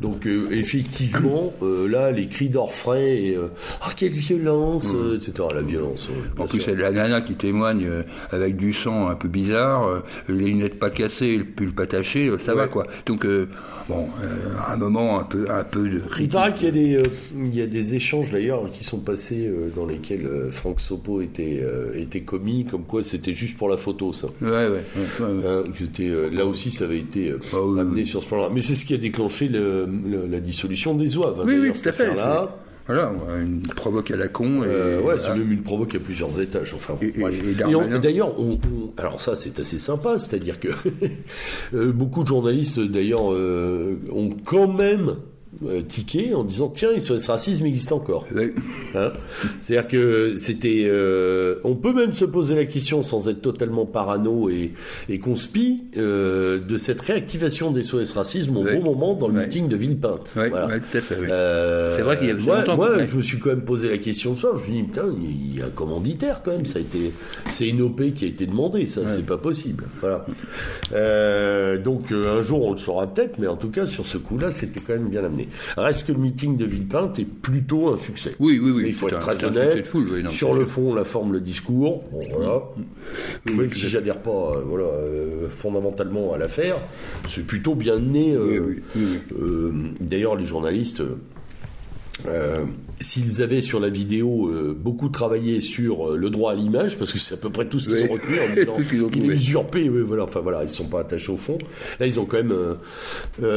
[0.00, 3.48] Donc euh, effectivement, euh, là, les cris d'orfraie et euh,
[3.82, 5.48] ah quelle violence, euh, etc.
[5.54, 6.08] La violence.
[6.38, 7.86] en plus, il a la nana qui témoigne
[8.30, 12.54] avec du sang un peu bizarre, les lunettes pas cassées, le pull pas taché, ça
[12.54, 12.86] va quoi.
[13.06, 13.26] Donc
[13.88, 14.08] bon,
[14.68, 16.32] un moment un peu, un peu de Il critique.
[16.32, 17.02] paraît qu'il y a des,
[17.38, 21.62] il y a des échanges d'ailleurs qui sont passés dans lesquels Franck Sopo était,
[21.94, 24.28] était commis, comme quoi c'était juste pour la photo, ça.
[24.40, 24.82] Ouais, ouais, ouais.
[25.46, 28.48] Hein, là aussi, ça avait été Ah oui, amené sur ce plan-là.
[28.52, 31.88] Mais c'est ce qui a déclenché le- le- la dissolution des hein, Oui, oui, tout
[31.88, 32.10] à fait.
[32.86, 34.64] Voilà, une provoque à la con.
[34.64, 36.74] Et, Euh, ouais, c'est même une provoque à plusieurs étages.
[36.74, 37.12] Enfin, Et-
[38.02, 40.68] D'ailleurs, on, on- alors ça, c'est assez sympa, c'est-à-dire que
[41.74, 45.14] euh, beaucoup de journalistes, d'ailleurs, euh, ont quand même
[45.66, 48.24] euh, tiqué en disant tiens, ce racisme existe encore.
[48.94, 49.10] Hein?
[49.58, 54.48] C'est-à-dire que c'était, euh, on peut même se poser la question sans être totalement parano
[54.48, 54.72] et,
[55.08, 58.76] et conspi euh, de cette réactivation des SOS racisme au Ouais.
[58.76, 60.32] bon moment dans le meeting de Villepinte.
[60.34, 60.66] Voilà.
[60.66, 61.16] ouais, tout à fait.
[61.20, 61.26] oui.
[61.30, 63.88] Euh, C'est vrai qu'il y a moi, longtemps moi, je me suis quand même posé
[63.88, 64.48] la question de ça.
[64.54, 66.64] Je me suis dit, putain, il y a un commanditaire quand même.
[66.66, 67.12] Ça a été,
[67.48, 68.86] c'est une OP qui a été demandée.
[68.86, 69.84] Ça, c'est pas possible.
[70.00, 70.24] Voilà.
[71.78, 74.80] Donc, un jour, on le saura peut-être, mais en tout cas, sur ce coup-là, c'était
[74.80, 75.39] quand même bien amené.
[75.76, 78.34] Reste que le meeting de Villepinte est plutôt un succès.
[78.38, 78.82] Oui, oui, oui.
[78.82, 79.68] Mais il faut être très honnête.
[79.72, 82.04] succès de foule, oui, non, sur le fond, la forme, le discours.
[82.12, 82.62] Bon, voilà.
[83.46, 86.76] Oui, Même si j'adhère pas, euh, voilà, euh, fondamentalement à l'affaire,
[87.26, 88.34] c'est plutôt bien né.
[88.34, 88.80] euh,
[90.00, 91.02] D'ailleurs, les journalistes,
[92.28, 92.64] euh,
[93.00, 97.12] s'ils avaient sur la vidéo euh, beaucoup travaillé sur euh, le droit à l'image, parce
[97.12, 98.08] que c'est à peu près tout ce qu'ils Oui.
[98.10, 100.84] ont retenu en disant qu'ils ont il est usurpé, oui, voilà, enfin voilà, ils sont
[100.86, 101.58] pas attachés au fond.
[101.98, 102.54] Là, ils ont quand même,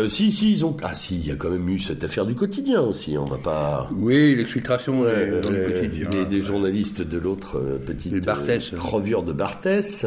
[0.07, 2.35] si, si, ils ont, ah si, il y a quand même eu cette affaire du
[2.35, 3.17] quotidien aussi.
[3.17, 3.89] On va pas.
[3.97, 6.09] Oui, l'exfiltration Ouais, dans le quotidien.
[6.09, 8.71] des, des journalistes de l'autre petite Barthès.
[8.75, 10.05] crevure de Barthès,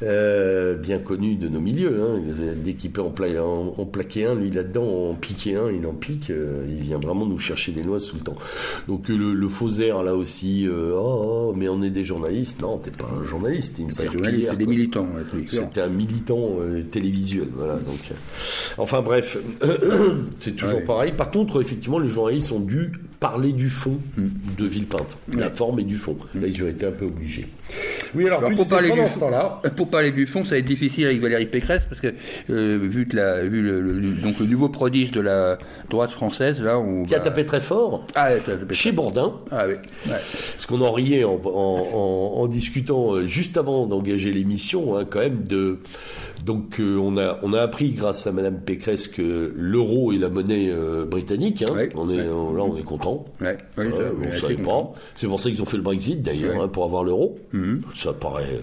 [0.00, 2.00] bien connu de nos milieux.
[2.00, 2.20] Hein.
[2.62, 5.86] Dès qu'il peut en, pla- en- en plaquer un, lui là-dedans, en piquer un, il
[5.86, 6.28] en pique.
[6.30, 8.34] il vient vraiment nous chercher des noix tout le temps.
[8.88, 12.04] Donc euh, le, le faux air là aussi, euh, oh, oh, mais on est des
[12.04, 12.60] journalistes.
[12.60, 15.08] Non, t'es pas un journaliste, t'es une C'est des militants.
[15.48, 17.74] C'était un militant euh, télévisuel, voilà.
[17.74, 18.10] Donc,
[18.78, 19.38] enfin bref,
[20.40, 20.84] c'est toujours Ouais.
[20.84, 21.12] pareil.
[21.16, 24.28] Par contre, effectivement, les journalistes ont dû parler du fond Hmm.
[24.58, 26.16] de Villepinte, la forme et du fond.
[26.34, 27.48] Là, ils ont été un peu obligés.
[28.14, 30.64] Oui, alors, pour parler, du ce fond, temps-là, pour parler du fond, ça va être
[30.66, 32.14] difficile avec Valérie Pécresse parce que
[32.50, 35.58] euh, vu, que la, vu le, le- donc le nouveau prodige de la
[35.90, 39.34] droite française, là, on qui a tapé très fort Ah, ouais, tapé chez Bourdin.
[39.50, 39.74] Ah oui.
[40.06, 40.16] Ouais.
[40.52, 45.04] Parce qu'on en riait en, en- en- en discutant euh, juste avant d'engager l'émission, hein,
[45.08, 45.78] quand même de.
[46.44, 50.28] Donc euh, on a on a appris grâce à Madame Pécresse que l'euro est la
[50.28, 51.62] monnaie euh, britannique.
[51.62, 51.72] Hein.
[51.74, 52.28] Ouais, on est ouais.
[52.28, 53.24] on- là on est content.
[53.40, 54.92] Ouais, ouais, Ouais, ça, on savait pas.
[55.14, 57.38] C'est pour ça qu'ils ont fait le Brexit d'ailleurs, hein, pour avoir l'euro.
[57.94, 58.60] Ça paraît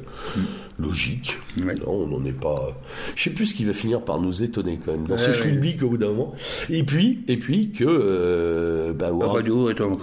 [0.80, 1.38] logique.
[1.57, 1.76] Ouais.
[1.76, 2.80] Non, on n'en est pas.
[3.15, 5.36] Je sais plus ce qui va finir par nous étonner quand même dans ce Ouais,
[5.36, 6.34] schmilblick au bout d'un moment.
[6.69, 9.95] Et puis et puis que euh, bah, Radio et Tom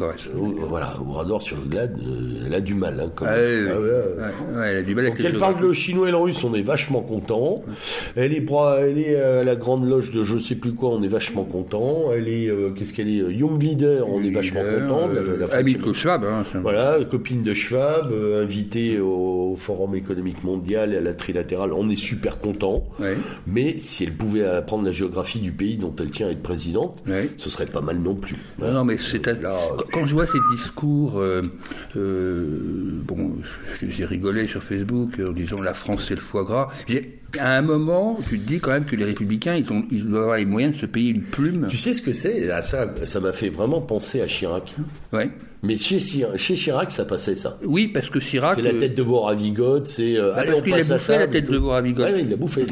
[0.68, 3.00] voilà, Ourador sur le glade, euh, elle a du mal.
[3.00, 3.68] Hein, quand Ah, même.
[3.72, 6.42] Ah, ouais, ouais, elle a du mal Donc elle parle le chinois et le russe,
[6.44, 7.62] on est vachement content.
[8.16, 8.44] Elle est,
[8.80, 12.12] elle est à la grande loge de je sais plus quoi, on est vachement content.
[12.14, 15.08] Elle est, euh, qu'est-ce qu'elle est, euh, young leader, on est vachement content.
[15.08, 16.24] La, la fête Ami chez- de Schwab.
[16.24, 16.44] Hein.
[16.62, 21.72] Voilà, copine de Schwab, euh, invitée au Forum économique mondial et à la trilatérale.
[21.72, 22.84] On est super content.
[22.98, 23.16] Ouais.
[23.46, 27.02] Mais si elle pouvait apprendre la géographie du pays dont elle tient à être présidente,
[27.06, 27.30] Ouais.
[27.36, 28.36] ce serait pas mal non plus.
[28.58, 31.42] Non, non, mais c'est un- Là, quand- quand je vois ces discours, euh,
[31.96, 33.32] euh, bon,
[33.82, 36.68] j'ai rigolé sur Facebook en disant la France c'est le foie gras.
[36.88, 40.04] J'ai- À un moment, tu te dis quand même que les Républicains, ils, ont, ils
[40.04, 41.68] doivent avoir les moyens de se payer une plume.
[41.70, 42.50] Tu sais ce que c'est?
[42.50, 44.74] Ah, Ça, ça m'a fait vraiment penser à Chirac.
[45.12, 45.30] Ouais.
[45.62, 47.58] Mais chez, Chir- chez Chirac, ça passait ça.
[47.62, 50.16] Oui, parce que Chirac, C'est la euh, tête de veau ravigote, c'est.
[50.16, 51.62] euh, allez, parce qu'il a bouffé la tête de tout.
[51.62, 52.12] veau ravigote.
[52.12, 52.64] Ouais, il l'a bouffé.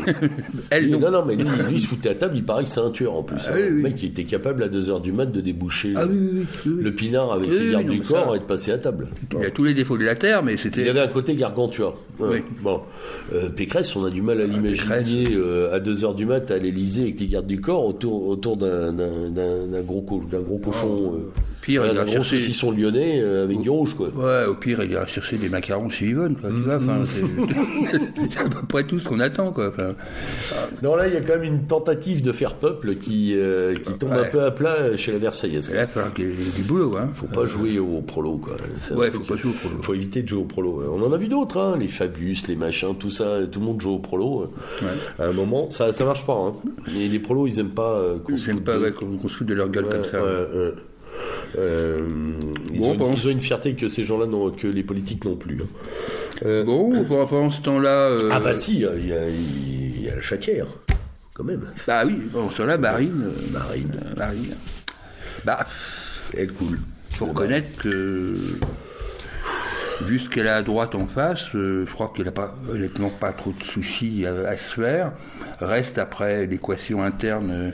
[0.71, 0.99] Elle, non.
[0.99, 2.91] non, non, mais lui, lui, il se foutait à table, il paraît que c'était un
[2.91, 3.37] tueur en plus.
[3.47, 3.57] Ah hein.
[3.57, 3.83] oui, le oui.
[3.83, 6.47] mec, il était capable à 2h du mat de déboucher Ah le, oui, oui, oui,
[6.65, 6.83] oui, oui.
[6.83, 8.79] le pinard avec Oui, ses oui, gardes non, du corps ça- et de passer à
[8.79, 9.09] table.
[9.39, 10.81] il a tous les défauts de la terre, mais c'était.
[10.81, 11.95] Il avait un côté gargantua.
[12.19, 12.29] Ouais.
[12.31, 12.39] Oui.
[12.63, 12.81] Bon,
[13.35, 16.59] Euh, Pécresse, on a du mal à l'imaginer euh, à 2 heures du mat à
[16.59, 18.93] l'Elysée avec les gardes du corps autour, autour d'un,
[19.83, 21.15] gros, co- d'un gros cochon.
[21.15, 21.31] euh,
[21.69, 24.09] Pire, voilà, il d'un a gros cherché- saucisson lyonnais euh, avec du rouge, quoi.
[24.09, 26.49] Ouais, au pire, il ira chercher des macarons chez Yvonne, quoi.
[26.51, 27.21] Tu vois, enfin, c'est
[28.31, 29.69] c'est à peu près tout ce qu'on attend, quoi.
[29.69, 29.95] Enfin,
[30.83, 33.93] Non, là, il y a quand même une tentative de faire peuple qui, euh, qui
[33.95, 34.31] tombe un Ouais.
[34.31, 35.71] peu à plat chez la Versaillaise.
[35.73, 35.87] là,
[36.19, 37.11] il y ait du boulot, hein.
[37.15, 38.57] Faut pas jouer au prolo, quoi.
[38.91, 39.83] Un Ouais, faut pas jouer au prolo.
[39.83, 40.83] Faut éviter de jouer au prolo.
[40.97, 43.41] On en a vu d'autres, hein, les Fabius, les machins, tout ça.
[43.51, 44.51] Tout le monde joue au prolo.
[45.19, 46.35] À un moment, ça, ça marche pas.
[46.35, 46.55] Hein.
[46.95, 49.35] Les, les prolos, ils aiment pas euh, qu'on se foute pas de- ouais, qu'on se
[49.35, 50.19] foute de leur gueule Ouais, comme ça.
[50.19, 50.47] ouais, ouais.
[50.55, 50.73] Euh,
[51.57, 53.15] ils, Bon, ont une, bon.
[53.15, 55.59] ils ont une fierté que ces gens-là n'ont, que les politiques non plus.
[55.63, 55.67] hein.
[56.45, 57.91] Euh, Bon, pendant ce temps-là.
[58.11, 60.67] euh, Ah bah si, il y a, il y a- la chatière,
[61.35, 61.71] quand même.
[61.87, 63.25] bah oui, bon, ce temps-là, Marine.
[63.27, 64.55] euh, Marine, euh, Marine.
[65.45, 65.67] Bah,
[66.37, 66.79] elle coule.
[67.11, 68.35] faut reconnaître que.
[70.03, 73.11] Vu ce qu'elle a à droite en face, euh, je crois qu'elle n'a pas, honnêtement
[73.11, 75.13] pas trop de soucis à, à se faire.
[75.61, 77.71] Reste après l'équation interne, euh,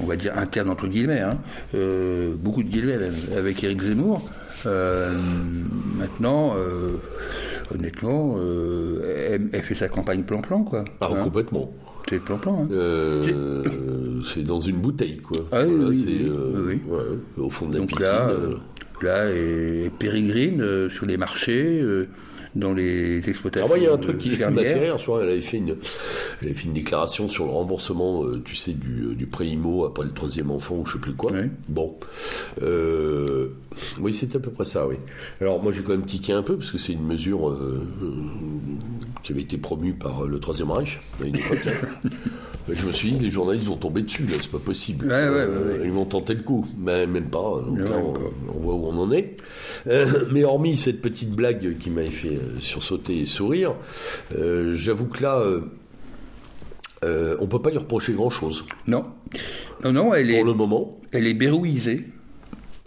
[0.00, 1.38] on va dire interne entre guillemets, hein,
[1.74, 4.28] euh, beaucoup de guillemets même, avec Éric Zemmour.
[4.66, 5.12] Euh,
[5.96, 6.54] maintenant,
[7.72, 8.36] honnêtement,
[9.30, 10.84] elle, elle fait sa campagne plan-plan, quoi.
[11.00, 11.22] Ah, Hein.
[11.22, 11.72] complètement.
[12.08, 12.62] C'est plan-plan.
[12.64, 12.68] Hein.
[12.72, 15.40] Euh, c'est dans une bouteille, quoi.
[15.52, 18.06] Ah oui, oui, oui, euh, ouais, au fond de la Donc piscine.
[18.06, 18.54] là, euh.
[19.02, 22.08] Euh, là, et pérégrine euh, sur les marchés, euh,
[22.54, 23.66] dans les exploitations.
[23.66, 24.96] Alors moi, il y a un euh, truc qui m'a fait rire.
[25.20, 25.76] Elle avait fait une,
[26.40, 29.46] elle avait fait une déclaration sur le remboursement, euh, tu sais, du, euh, du prêt
[29.46, 31.30] IMO après le troisième enfant ou je sais plus quoi.
[31.32, 31.50] Oui.
[31.68, 31.94] Bon,
[32.62, 33.48] Euh,
[34.00, 34.96] oui, c'est à peu près ça, oui.
[35.40, 38.12] Alors moi, j'ai quand même tiqué un peu parce que c'est une mesure euh, euh,
[39.22, 41.58] qui avait été promue par euh, le troisième Reich à une époque.
[42.68, 42.74] hein.
[42.74, 45.06] Mais Je me suis dit, les journalistes vont tomber dessus, là, c'est pas possible.
[45.06, 47.62] Ouais, ouais, ouais, Ils vont tenter le coup, mais même pas.
[47.66, 47.96] Donc là,
[48.54, 49.36] on, voit où on en est.
[49.86, 53.74] Euh, mais hormis cette petite blague qui m'avait fait euh, sursauter et sourire,
[54.36, 55.42] euh, j'avoue que là,
[57.02, 58.64] on peut pas lui reprocher grand-chose.
[58.86, 59.04] Non,
[59.84, 62.04] non, non, elle est, Pour le moment, elle est berrouisée.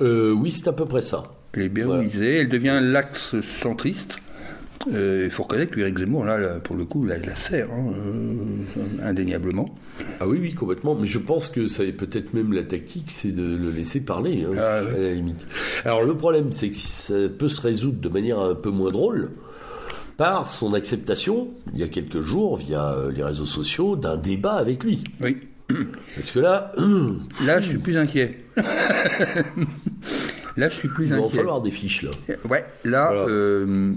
[0.02, 1.32] euh, oui, c'est à peu près ça.
[1.54, 2.38] Elle est berrouisée.
[2.38, 4.18] Elle devient l'axe centriste.
[4.94, 7.70] Euh, Il faut reconnaître qu'Éric Zemmour, là, là, pour le coup, là, il la sert,
[7.72, 9.76] hein, euh, indéniablement.
[10.20, 10.96] Ah oui, oui, complètement.
[10.96, 14.46] Mais je pense que ça est peut-être même la tactique, c'est de le laisser parler,
[14.50, 15.46] hein, Ah à la limite.
[15.86, 19.32] Alors le problème, c'est que ça peut se résoudre de manière un peu moins drôle
[20.18, 24.54] par son acceptation, il y a quelques jours, via euh, les réseaux sociaux, d'un débat
[24.54, 25.04] avec lui.
[25.20, 25.38] Oui.
[26.16, 26.72] Parce que là,
[27.46, 28.38] Là, je suis plus inquiet.
[30.58, 31.38] là, je suis plus il va en inquiet.
[31.38, 32.12] falloir des fiches, là.
[32.50, 33.26] Ouais, là, Voilà.
[33.30, 33.92] euh,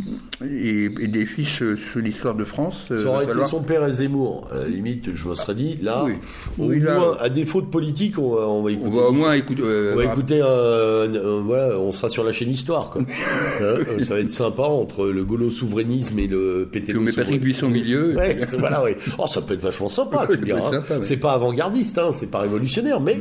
[0.45, 2.77] et, et des fiches euh, sur l'histoire de France.
[2.91, 4.49] euh, Ça va aurait été son père et Zemmour.
[4.53, 6.13] À la limite, je me serais dit, là, Oui.
[6.59, 8.97] au Oui, là- moins, à défaut de politique, on va, on va On écouter.
[8.97, 9.63] va au moins écouter.
[9.65, 13.03] euh, On va écouter un, un- voilà, on sera sur la chaîne Histoire, quoi.
[13.61, 17.67] Hein, ça va être sympa entre le gaulo-souverainisme et le pétélo on met Patrick Buisson
[17.67, 18.15] au milieu.
[18.17, 18.97] Ouais, voilà, ouais.
[19.19, 20.61] Oh, ça peut être vachement sympa, tu hein.
[20.71, 20.97] ouais.
[21.03, 23.21] C'est pas avant-gardiste, hein, c'est pas révolutionnaire, mais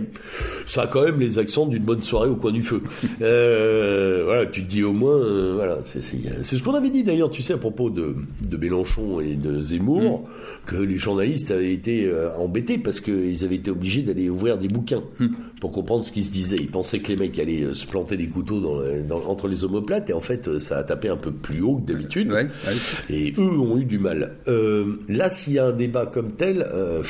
[0.65, 2.81] ça a quand même les accents d'une bonne soirée au coin du feu.
[3.23, 7.29] Euh, voilà, tu te dis au moins, euh, voilà, c'est ce qu'on avait dit d'ailleurs,
[7.31, 8.15] tu sais, à propos de,
[8.49, 10.65] de Mélenchon et de Zemmour, Mm.
[10.65, 14.67] que les journalistes avaient été euh, embêtés parce qu'ils avaient été obligés d'aller ouvrir des
[14.67, 15.27] bouquins Mm.
[15.61, 16.57] pour comprendre ce qui se disait.
[16.57, 19.63] Ils pensaient que les mecs allaient euh, se planter des couteaux dans, dans- entre les
[19.63, 22.29] omoplates et en fait, ça a tapé un peu plus haut que d'habitude.
[22.31, 23.15] Ouais, ouais.
[23.15, 24.35] Et eux ont eu du mal.
[24.47, 27.01] Euh, là, s'il y a un débat comme tel, euh,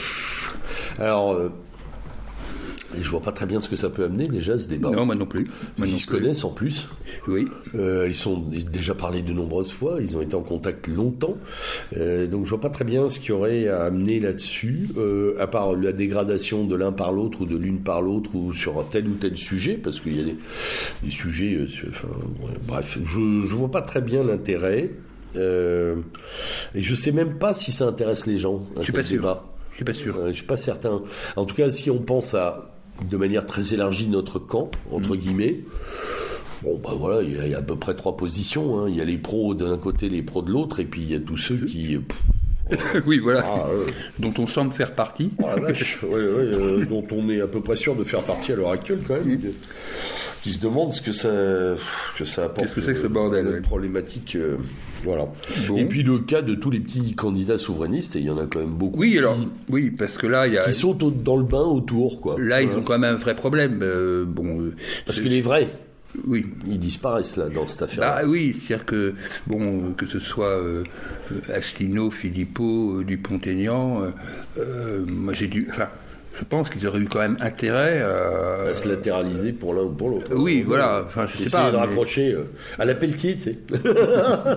[0.99, 1.39] alors,
[2.95, 4.89] euh, je vois pas très bien ce que ça peut amener déjà ce débat.
[4.91, 5.45] Non, moi non plus.
[5.77, 6.17] Moi non ils se plus.
[6.19, 6.87] connaissent en plus.
[7.27, 7.47] Oui.
[7.75, 8.37] Euh, ils sont
[8.71, 9.97] déjà parlé de nombreuses fois.
[10.01, 11.37] Ils ont été en contact longtemps.
[11.97, 15.35] Euh, donc je vois pas très bien ce qu'il y aurait à amener là-dessus, euh,
[15.39, 18.79] à part la dégradation de l'un par l'autre ou de l'une par l'autre ou sur
[18.79, 20.35] un tel ou tel sujet, parce qu'il y a des,
[21.03, 21.65] des sujets.
[21.67, 22.07] sur- enfin,
[22.41, 24.91] ouais, bref, je je vois pas très bien l'intérêt.
[25.35, 28.65] Et je sais même pas si ça intéresse les gens.
[28.75, 29.41] un Je suis pas sûr.
[29.71, 30.15] Je suis pas sûr.
[30.17, 31.01] Euh, je suis pas certain.
[31.35, 32.72] En tout cas, si on pense à
[33.09, 35.61] de manière très élargie notre camp, entre guillemets.
[36.63, 38.79] Bon, bah voilà, il y, a- il y a à peu près trois positions.
[38.79, 38.89] hein.
[38.89, 41.15] Il y a les pros d'un côté, les pros de l'autre, et puis il y
[41.15, 41.97] a tous ceux qui.
[41.97, 42.17] pff,
[43.07, 43.43] oui, voilà.
[43.45, 43.85] ah, euh,
[44.19, 45.31] Dont on semble faire partie.
[45.39, 48.23] oh la vache, ouais, ouais, euh, dont on est à peu près sûr de faire
[48.23, 49.53] partie à l'heure actuelle quand même, de-
[50.43, 51.29] qui se demandent ce que ça,
[52.17, 52.67] que ça apporte.
[52.67, 53.61] Qu'est-ce que c'est que ce euh, bordel, ouais.
[53.61, 54.57] problématique, euh,
[55.03, 55.27] voilà.
[55.67, 55.77] Bon.
[55.77, 58.45] Et puis le cas de tous les petits candidats souverainistes, et il y en a
[58.45, 58.99] quand même beaucoup.
[58.99, 59.37] Oui, qui- alors,
[59.69, 60.63] oui, parce que là, il y a.
[60.65, 62.35] qui sont dans le bain autour, quoi.
[62.39, 62.81] Là, ils Voilà.
[62.81, 63.83] ont quand même un vrai problème.
[64.27, 64.69] bon,
[65.05, 65.67] Parce que les vrais,
[66.27, 66.45] oui.
[66.67, 68.15] ils disparaissent là dans cette affaire.
[68.15, 69.13] Bah oui, c'est-à-dire que
[69.47, 70.83] bon, que ce soit euh,
[71.31, 74.11] euh, Asselineau, Philippot, euh, Dupont-Aignan, euh,
[74.59, 75.89] euh, moi j'ai dû, enfin,
[76.37, 79.89] je pense qu'ils auraient eu quand même intérêt à, à se latéraliser pour l'un ou
[79.91, 80.31] pour l'autre.
[80.35, 82.43] Oui, voilà, enfin, je sais pas, de mais- raccrocher euh,
[82.79, 83.57] à la Pelletier, tu sais.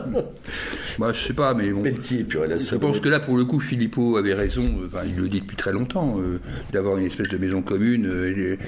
[0.99, 1.83] moi je sais pas, mais bon.
[1.83, 5.17] Pelletier, puis Je pense que là, pour le coup, Philippot avait raison, euh, enfin, il
[5.21, 6.39] le dit depuis très longtemps, euh,
[6.73, 8.07] d'avoir une espèce de maison commune.
[8.07, 8.59] euh, et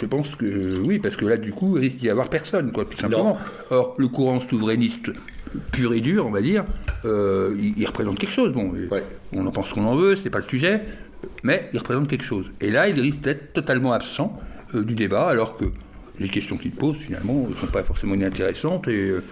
[0.00, 2.72] je pense que euh, oui, parce que là, du coup, il risque d'y avoir personne,
[2.72, 3.38] quoi, tout simplement.
[3.70, 5.10] Or, le courant souverainiste
[5.72, 6.64] pur et dur, on va dire,
[7.04, 8.52] euh, il, il représente quelque chose.
[8.52, 9.02] Bon, Ouais.
[9.32, 10.82] on en pense qu'on en veut, c'est pas le sujet,
[11.42, 12.46] mais il représente quelque chose.
[12.60, 14.32] Et là, il risque d'être totalement absent
[14.74, 15.64] euh, du débat, alors que
[16.20, 19.22] les questions qu'il pose, finalement, ne sont pas forcément inintéressantes, et, euh,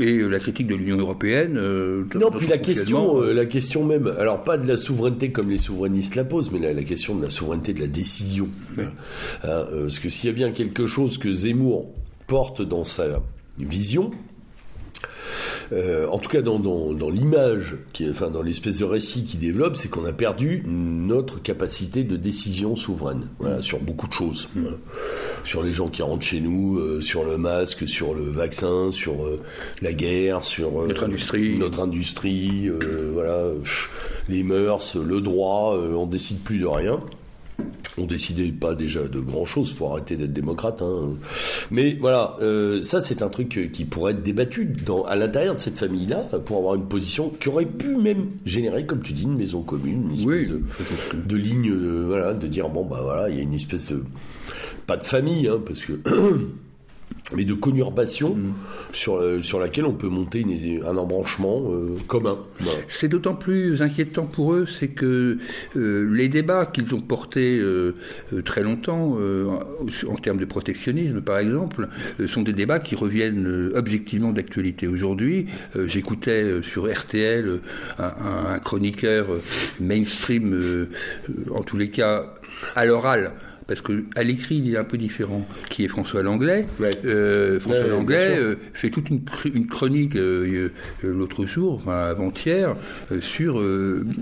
[0.00, 1.56] et euh, la critique de l'Union européenne...
[1.56, 5.48] euh, Non, puis la question, euh, la question même, alors pas de la souveraineté comme
[5.50, 8.48] les souverainistes la posent, mais la, la question de la souveraineté de la décision.
[8.76, 8.90] Hein,
[9.42, 11.94] parce que s'il y a bien quelque chose que Zemmour
[12.26, 13.22] porte dans sa
[13.58, 14.10] vision,
[15.72, 19.40] euh, en tout cas dans, dans, dans l'image, qui enfin dans l'espèce de récit qu'il
[19.40, 24.48] développe, c'est qu'on a perdu notre capacité de décision souveraine voilà, sur beaucoup de choses.
[24.54, 24.76] Voilà.
[25.44, 29.24] Sur les gens qui rentrent chez nous, euh, sur le masque, sur le vaccin, sur
[29.24, 29.40] euh,
[29.82, 31.58] la guerre, sur Notre industrie.
[31.58, 32.70] notre industrie,
[33.12, 33.90] voilà, pff,
[34.28, 37.00] les mœurs, le droit, on décide plus de rien.
[37.98, 40.82] On décidait pas déjà de grand chose, faut arrêter d'être démocrate.
[40.82, 41.14] Hein.
[41.70, 45.60] Mais voilà, euh, ça c'est un truc qui pourrait être débattu dans, à l'intérieur de
[45.60, 49.36] cette famille-là pour avoir une position qui aurait pu même générer, comme tu dis, une
[49.36, 50.62] maison commune, une espèce Oui, de,
[51.24, 54.04] de ligne, euh, voilà, de dire bon bah voilà, il y a une espèce de
[54.86, 55.92] pas de famille, hein, parce que
[57.34, 58.36] mais de conurbation
[58.92, 62.38] sur, euh, sur laquelle on peut monter une- un embranchement euh, commun.
[62.60, 62.78] Voilà.
[62.86, 65.38] C'est d'autant plus inquiétant pour eux, c'est que
[65.76, 67.94] euh, les débats qu'ils ont portés euh,
[68.44, 71.88] très longtemps, en, en termes de protectionnisme par exemple,
[72.28, 74.86] sont des débats qui reviennent objectivement d'actualité.
[74.86, 75.46] Aujourd'hui,
[75.76, 77.60] j'écoutais sur RTL
[77.98, 79.26] un, un- un chroniqueur
[79.80, 80.86] mainstream,
[81.50, 82.34] en tous les cas
[82.74, 83.32] à l'oral,
[83.66, 86.66] parce que à l'écrit il est un peu différent, qui est François Langlais.
[86.78, 86.98] Ouais.
[87.04, 90.68] Euh, François Ouais, Langlais euh, fait toute une, chronique euh,
[91.02, 92.76] l'autre jour, enfin avant-hier,
[93.20, 93.62] sur,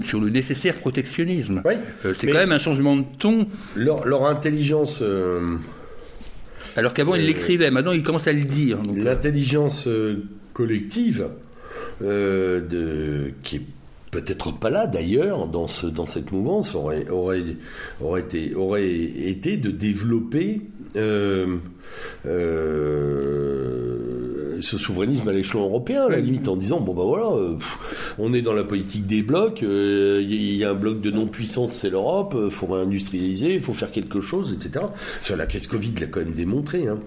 [0.02, 1.62] sur le nécessaire protectionnisme.
[1.64, 1.78] Ouais.
[2.18, 3.46] C'est quand même un changement de ton,
[3.76, 5.02] Leur, leur intelligence,
[6.76, 8.78] alors qu'avant il l'écrivait, maintenant il commence à le dire.
[8.96, 9.88] l'intelligence
[10.54, 11.28] collective,
[12.02, 13.62] euh, de, qui est
[14.14, 17.00] peut-être pas là d'ailleurs dans, ce, dans cette mouvance, aurait,
[18.20, 20.60] été, aurait été de développer
[20.94, 21.56] euh,
[22.24, 23.93] euh,
[24.64, 27.78] ce souverainisme à l'échelon européen, à la limite, en disant bon bah voilà, euh, pff,
[28.18, 31.72] on est dans la politique des blocs, euh, il y, a un bloc de non-puissance,
[31.72, 34.86] c'est l'Europe, il faut réindustrialiser, il faut faire quelque chose, etc.
[35.22, 36.88] Sur la crise Covid l'a quand même démontré.
[36.88, 36.98] Hein.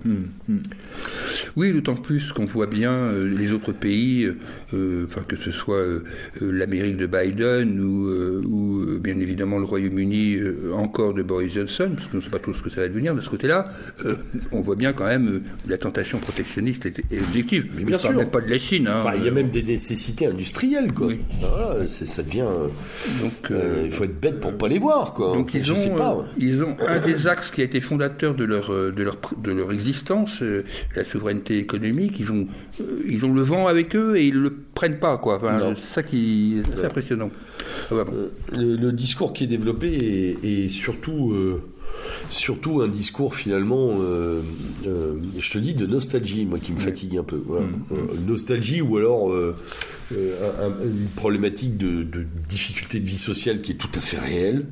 [1.55, 4.37] Oui, d'autant plus qu'on voit bien euh, les autres pays, euh,
[4.73, 6.03] euh, enfin que ce soit euh,
[6.41, 8.66] euh, l'Amérique de Biden ou, euh, ou,
[8.97, 12.39] euh, bien évidemment le Royaume-Uni euh, encore de Boris Johnson, parce qu'on ne sait pas
[12.39, 13.69] trop ce que ça va devenir de ce côté-là,
[14.05, 14.15] euh,
[14.51, 17.67] on voit bien quand même euh, la tentation protectionniste est, est objective.
[17.75, 18.11] Mais bien sûr.
[18.13, 18.87] même pas de la Chine.
[18.87, 18.99] hein.
[19.01, 21.07] Enfin, il y a même des nécessités industrielles, quoi.
[21.07, 21.21] Oui.
[21.39, 22.45] Voilà, c'est- ça devient.
[23.21, 23.51] Donc,
[23.83, 25.33] il faut être bête pour pas les voir, quoi.
[25.33, 26.25] Donc ils Je ont, sais pas.
[26.37, 29.71] ils ont un des axes qui a été fondateur de leur de leur de leur
[29.71, 30.41] existence,
[30.95, 32.19] la souveraineté économique.
[32.19, 32.47] Ils ont
[33.05, 35.37] ils ont le vent avec eux et ils le prennent pas quoi.
[35.37, 37.29] Enfin, c'est ça qui assez impressionnant.
[37.89, 37.97] Bon.
[37.97, 39.87] Euh, le, le discours qui est développé
[40.43, 41.61] est, est surtout, euh,
[42.29, 44.41] surtout un discours finalement, euh,
[45.39, 47.41] je te dis, de nostalgie, moi qui me fatigue un peu.
[47.45, 47.65] Voilà.
[47.91, 47.95] Euh,
[48.27, 53.75] nostalgie ou alors un- un- une problématique de, de difficulté de vie sociale qui est
[53.75, 54.65] tout à fait réelle.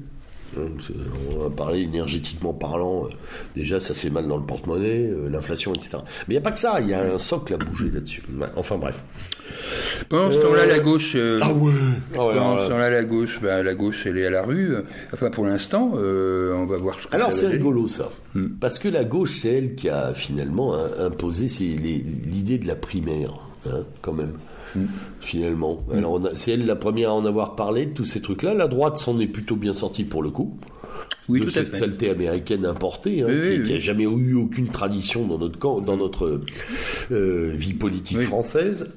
[0.54, 0.94] C'est-
[1.36, 3.10] On va parler énergétiquement parlant, euh,
[3.56, 5.98] déjà ça fait mal dans le porte-monnaie, euh, l'inflation, etc.
[6.28, 8.24] Mais il n'y a pas que ça, il y a un socle à bouger là-dessus.
[8.56, 9.02] Enfin bref.
[10.10, 11.14] Pendant ce temps-là, la gauche.
[11.16, 11.72] euh, Ah ouais
[12.14, 14.76] Pendant alors, ce là- temps-là, la gauche, ben, la gauche, elle est à la rue.
[15.14, 17.00] Enfin, pour l'instant, euh, on va voir.
[17.00, 18.10] Ce que Alors c'est rigolo ça,
[18.60, 23.34] parce que la gauche c'est elle qui a finalement hein, imposé l'idée de la primaire,
[23.68, 24.34] hein, quand même.
[25.22, 28.22] Finalement, alors on a- c'est elle la première à en avoir parlé de tous ces
[28.22, 28.54] trucs-là.
[28.54, 30.58] La droite s'en est plutôt bien sortie pour le coup.
[31.30, 35.58] oui, de cette saleté américaine importée, hein, qui, n'a jamais eu aucune tradition dans notre
[35.58, 36.42] camp, dans notre
[37.12, 38.94] euh, vie politique française.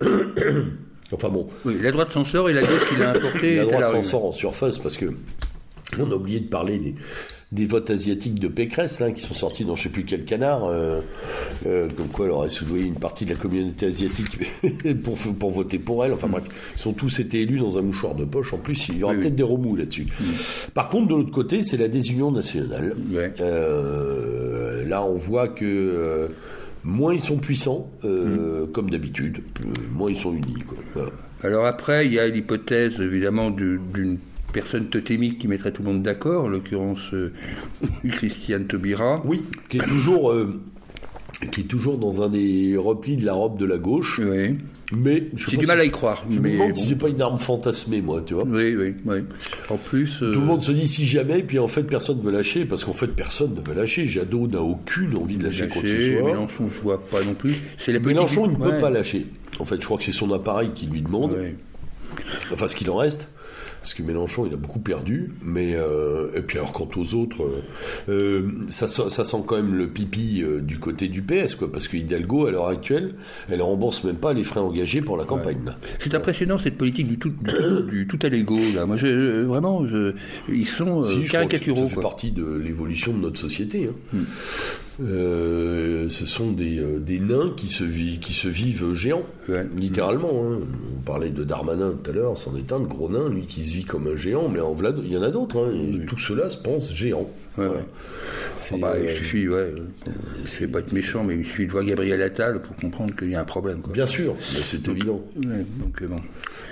[1.13, 1.49] enfin bon.
[1.65, 3.57] Oui, la droite s'en sort et la gauche qui l'a importée.
[3.57, 5.07] la droite s'en sort en surface parce que
[5.99, 6.95] on a oublié de parler des,
[7.51, 10.65] des votes asiatiques de Pécresse, hein, qui sont sortis dans je sais plus quel canard,
[10.65, 11.01] euh,
[11.67, 14.39] euh, comme quoi elle aurait soudoyé une partie de la communauté asiatique
[15.03, 16.13] pour, pour voter pour elle.
[16.13, 16.45] Enfin bref,
[16.75, 18.53] ils sont tous été élus dans un mouchoir de poche.
[18.53, 20.07] En plus, il y aura peut-être des remous là-dessus.
[20.75, 22.95] Par contre, de l'autre côté, c'est la désunion nationale.
[23.41, 26.29] Euh, là, on voit que
[26.85, 28.73] moins ils sont puissants, mm.
[28.73, 29.43] comme d'habitude,
[29.95, 30.65] moins ils sont unis.
[30.67, 31.11] Quoi.
[31.43, 34.19] Alors après, il y a l'hypothèse évidemment d'une
[34.53, 37.33] personne totémique qui mettrait tout le monde d'accord, en l'occurrence euh,
[38.11, 39.23] Christiane Taubira.
[39.25, 40.61] Oui, qui est toujours, euh,
[41.53, 44.21] qui est toujours dans un des replis de la robe de la gauche.
[44.23, 44.59] Oui.
[44.91, 46.25] Mais j'ai du mal à y croire.
[46.31, 48.45] Je me demande si c'est pas une arme fantasmée, moi, tu vois.
[48.45, 49.19] Oui, oui, oui.
[49.69, 52.23] En plus, euh, tout le monde se dit si jamais, puis en fait personne ne
[52.23, 54.07] veut lâcher, parce qu'en fait personne ne veut lâcher.
[54.07, 56.27] Jadot n'a aucune envie de lâcher, quoi que ce soit.
[56.27, 57.55] Mélenchon, je vois pas non plus.
[57.77, 59.27] C'est Mélenchon, il ne peut pas lâcher.
[59.59, 61.37] En fait, je crois que c'est son appareil qui lui demande.
[62.51, 63.29] Enfin, ce qu'il en reste
[63.81, 65.33] parce que Mélenchon, il a beaucoup perdu.
[65.43, 67.63] Mais euh, et puis alors quant aux autres, euh,
[68.09, 71.97] euh, ça, ça, sent quand même le pipi du côté du PS, quoi, parce que
[71.97, 73.15] Hidalgo, à l'heure actuelle,
[73.49, 75.59] elle rembourse même pas les frais engagés pour la campagne.
[75.99, 77.33] C'est impressionnant cette politique du tout,
[77.91, 78.59] du, tout à l'ego.
[78.75, 80.15] Là, moi, je, vraiment, je,
[80.49, 81.89] ils sont si, caricaturaux.
[81.89, 83.89] ça fait partie de l'évolution de notre société.
[83.89, 84.17] Hein.
[84.19, 84.25] Hmm.
[85.01, 89.23] Ce sont des, des, nains qui se, vivent, qui se vivent géants,
[89.77, 90.43] littéralement.
[90.45, 90.59] Hein.
[90.97, 93.63] On parlait de Darmanin tout à l'heure, c'en est un de gros nain, lui qui
[93.69, 95.59] se vit comme un géant, mais en il y en a d'autres.
[95.59, 97.29] Hein, Tout cela se pense géant.
[97.57, 97.63] Ah
[98.81, 99.73] bah, il euh, suffit, ouais,
[100.45, 103.35] c'est pas être méchant, mais il suffit de voir Gabriel Attal pour comprendre qu'il y
[103.35, 103.81] a un problème.
[103.93, 105.23] Bien sûr, c'est évident.
[105.37, 106.21] donc, bon.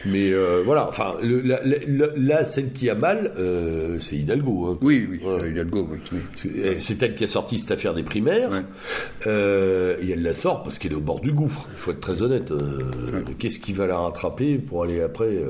[0.06, 1.42] Mais euh, voilà, enfin, le,
[2.16, 4.66] là, celle qui a mal, euh, c'est Hidalgo.
[4.66, 4.78] Hein.
[4.80, 5.20] Oui, oui,
[5.50, 6.20] Hidalgo, oui.
[6.78, 8.50] C'est elle qui a sorti cette affaire des primaires.
[9.26, 11.68] Euh, et elle la sort parce qu'elle est au bord du gouffre.
[11.72, 12.52] Il faut être très honnête.
[13.38, 15.40] Qu'est-ce qui va la rattraper pour aller après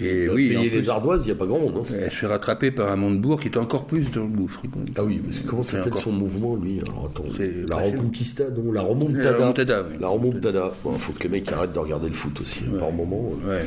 [0.00, 1.84] et oui, payer les ardoises Il n'y a pas grand monde.
[1.90, 1.94] Hein.
[2.00, 4.62] Elle se fait rattraper par un Montebourg qui est encore plus dans le gouffre.
[4.96, 7.24] Ah oui, parce que comment s'appelle son mouvement, lui Alors, attends,
[7.68, 9.30] La Reconquista, non, La remontada.
[9.30, 10.72] La remontada, La remontada.
[10.84, 13.32] Bon, il faut que les mecs arrêtent de regarder le foot aussi, hein, par moment.
[13.44, 13.64] Ouais,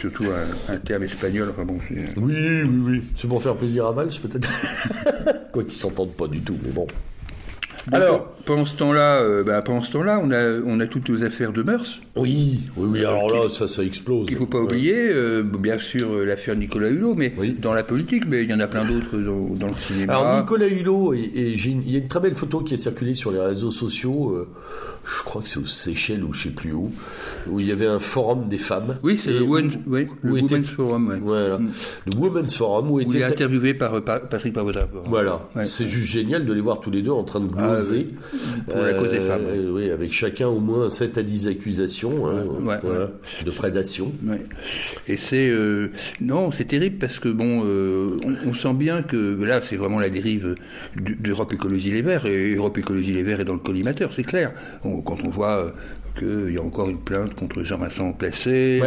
[0.00, 0.24] surtout
[0.68, 1.48] un, terme espagnol.
[1.50, 3.02] Enfin bon, oui, oui, oui.
[3.16, 4.48] C'est pour faire plaisir à Valls, peut-être.
[5.52, 6.86] Quoi qu'ils s'entendent pas du tout, mais bon.
[7.92, 11.22] Alors, pendant ce temps-là, euh, bah, pendant ce temps-là, on a, on a toutes nos
[11.22, 12.00] affaires de mœurs.
[12.16, 12.98] Oui, oui, oui.
[13.00, 14.28] Alors là, ça, ça explose.
[14.28, 17.82] Il ne faut pas oublier, euh, bien sûr, euh, l'affaire Nicolas Hulot, mais dans la
[17.82, 20.14] politique, mais il y en a plein d'autres dans, le cinéma.
[20.14, 23.32] Alors Nicolas Hulot, et, il y a une très belle photo qui est circulée sur
[23.32, 24.46] les réseaux sociaux
[25.04, 26.90] je crois que c'est aux Seychelles ou je sais plus où,
[27.48, 28.96] où il y avait un forum des femmes.
[29.02, 31.20] Oui, c'est le, Women's Forum.
[31.22, 31.58] Voilà.
[31.58, 31.70] Mm.
[32.06, 34.88] Le Women's Forum où, il est interviewé par, Patrick Pavota.
[35.06, 35.48] Voilà.
[35.64, 38.08] c'est juste génial de les voir tous les deux en train de ah, gloser.
[38.68, 39.42] Pour la cause des femmes.
[39.46, 43.10] Euh, oui, avec chacun au moins 7 à 10 accusations hein,
[43.44, 44.12] de prédation.
[45.08, 45.90] Et c'est euh,
[46.20, 50.10] non, c'est terrible parce que bon, euh, on, sent bien que là, c'est vraiment la
[50.10, 50.54] dérive
[50.96, 54.52] d'Europe Écologie Les Verts et Europe Écologie Les Verts est dans le collimateur, c'est clair
[54.82, 55.70] quand on voit euh,
[56.18, 58.80] qu'il y a encore une plainte contre Jean-Vincent Placé.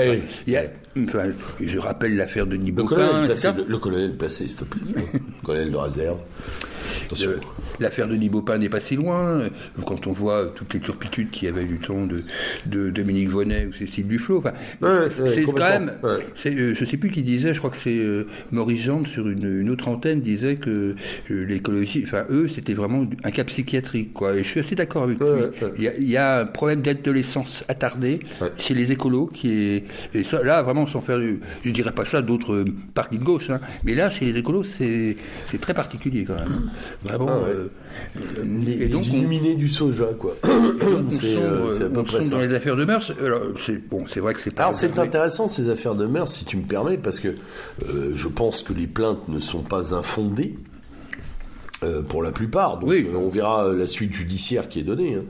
[0.95, 3.27] Je rappelle l'affaire de Nibopin.
[3.27, 4.81] Le, colonel Placé, s'il te plaît.
[5.13, 6.19] le colonel de réserve.
[7.05, 7.31] Attention.
[7.79, 9.41] L'affaire de Nibopin n'est pas si loin.
[9.85, 12.23] Quand on voit toutes les turpitudes qu'il y avait du temps de,
[12.65, 14.39] de Dominique Vonnet ou Cécile Duflo.
[14.39, 14.53] Enfin,
[15.33, 15.91] c'est quand même.
[16.03, 19.69] Euh, je ne sais plus qui disait, je crois que c'est euh, Maurice sur une,
[19.69, 20.95] autre antenne disait que
[21.29, 24.13] euh, l'écologie, enfin eux, c'était vraiment un cas psychiatrique.
[24.13, 24.35] Quoi.
[24.35, 25.27] Et je suis assez d'accord avec lui.
[25.77, 28.19] Il y, a, un problème d'adolescence attardée
[28.57, 29.83] chez les écolos qui est.
[30.13, 31.19] Et ça, là, vraiment, sans faire.
[31.19, 35.17] Je dirais pas ça d'autres partis de gauche, hein, mais là, chez les écolos, c'est
[35.61, 36.69] très particulier quand même.
[37.03, 37.29] Vraiment.
[37.29, 37.49] Ah
[38.43, 40.35] les, et donc, illuminés du soja, quoi.
[41.09, 42.35] c'est euh, à peu près ça.
[42.35, 43.11] dans les affaires de mœurs.
[43.65, 44.63] C'est bon, c'est vrai que c'est pas.
[44.63, 48.27] Alors c'est intéressant ces affaires de mœurs, si tu me permets, parce que euh, je
[48.27, 50.55] pense que les plaintes ne sont pas infondées.
[51.83, 52.79] Euh, pour la plupart.
[52.79, 53.05] Donc, oui.
[53.07, 55.13] Euh, on verra la suite judiciaire qui est donnée.
[55.13, 55.25] Hein.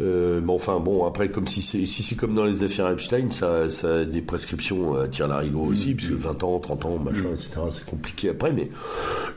[0.00, 3.30] Euh, mais enfin, bon, après, comme si c'est si c'est comme dans les affaires Epstein,
[3.30, 5.96] ça, ça a des prescriptions à tir larigot aussi, mm.
[5.96, 7.34] puisque 20 ans, 30 ans, machin, mm.
[7.34, 7.50] etc.
[7.70, 8.52] C'est compliqué après.
[8.52, 8.68] Mais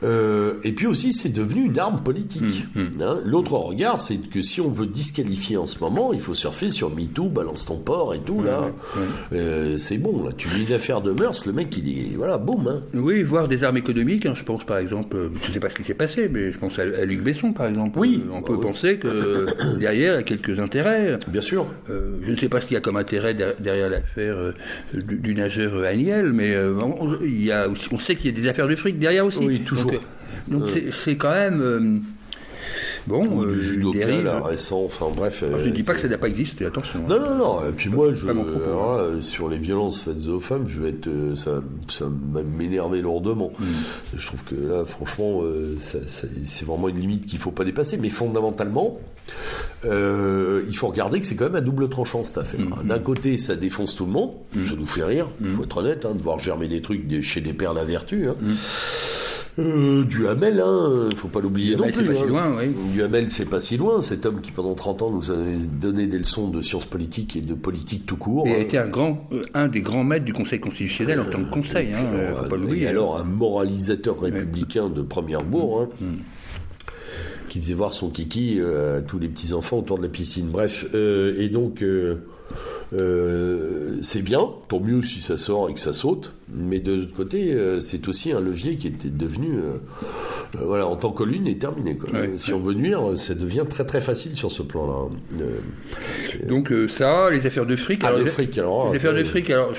[0.02, 2.66] euh, et puis aussi, c'est devenu une arme politique.
[2.74, 3.00] Mm.
[3.00, 3.20] Hein.
[3.24, 6.94] L'autre regard, c'est que si on veut disqualifier en ce moment, il faut surfer sur
[6.94, 8.70] MeToo, balance ton port et tout là.
[9.78, 10.32] C'est bon là.
[10.36, 12.68] Tu lis une affaire de mœurs, le mec il dit voilà, boum.
[12.68, 12.82] Hein.
[12.92, 14.28] Oui, voir des armes économiques.
[14.34, 17.04] Je pense par exemple, je sais pas ce qui s'est passé, mais je pense à,
[17.04, 17.98] Luc Besson, par exemple.
[17.98, 18.24] Oui.
[18.32, 19.46] on peut penser que
[19.78, 21.18] derrière, il y a quelques intérêts.
[21.28, 21.66] Bien sûr.
[21.88, 24.54] je ne sais pas ce qu'il y a comme intérêt derrière l'affaire
[24.94, 28.68] du, nageur Aniel, mais on, il y a on sait qu'il y a des affaires
[28.68, 29.44] de fric derrière aussi.
[29.44, 29.92] Oui, toujours.
[30.48, 32.02] Donc c'est quand même
[33.06, 35.42] Bon, euh, judoka, récent, enfin bref.
[35.42, 37.00] je ne dis pas que ça n'a pas existé, attention.
[37.08, 37.60] Non, non, non.
[37.68, 41.34] Et puis moi, je, euh, sur les violences faites aux femmes, je vais être, euh,
[41.34, 42.06] ça, ça
[42.56, 43.52] m'énerver lourdement.
[43.58, 43.64] Mm.
[44.16, 45.42] Je trouve que là, franchement,
[45.80, 47.96] c'est vraiment une limite qu'il faut pas dépasser.
[47.96, 49.00] Mais fondamentalement,
[49.84, 52.60] il faut regarder que c'est quand même à double tranchant cette affaire.
[52.60, 52.86] Mm.
[52.86, 54.64] D'un côté, ça défonce tout le monde, mm.
[54.64, 55.28] ça nous fait rire.
[55.40, 58.28] Il faut être honnête, hein, de voir germer des trucs chez des pères la vertu.
[58.28, 58.36] Hein.
[59.58, 61.92] Euh, Duhamel, hein, faut pas l'oublier non plus.
[61.92, 62.26] C'est pas si hein.
[62.26, 62.74] loin, oui.
[62.92, 64.00] Duhamel, c'est pas si loin.
[64.00, 65.34] Cet homme qui pendant 30 ans nous a
[65.80, 68.44] donné des leçons de sciences politiques et de politique tout court.
[68.46, 71.44] Il a été un grand, euh, un des grands maîtres du Conseil constitutionnel en tant
[71.44, 71.92] que conseil.
[71.92, 75.82] Hein, euh, pas et alors un moralisateur républicain de première bourg.
[75.82, 76.16] Hein, mm.
[77.50, 80.46] Qui faisait voir son kiki à tous les petits enfants autour de la piscine.
[80.48, 81.82] Bref, et donc
[82.94, 87.14] euh, c'est bien, tant mieux si ça sort et que ça saute, mais de l'autre
[87.14, 91.46] côté, euh, c'est aussi un levier qui était devenu, euh, voilà, en tant que lune
[91.46, 91.98] est terminé.
[92.36, 95.08] si on veut nuire, ça devient très très facile sur ce plan-là.
[96.48, 98.02] Donc ça, les affaires de fric.
[98.04, 99.50] Ah, alors, les, fric, alors, les affaires de fric.
[99.50, 99.72] Alors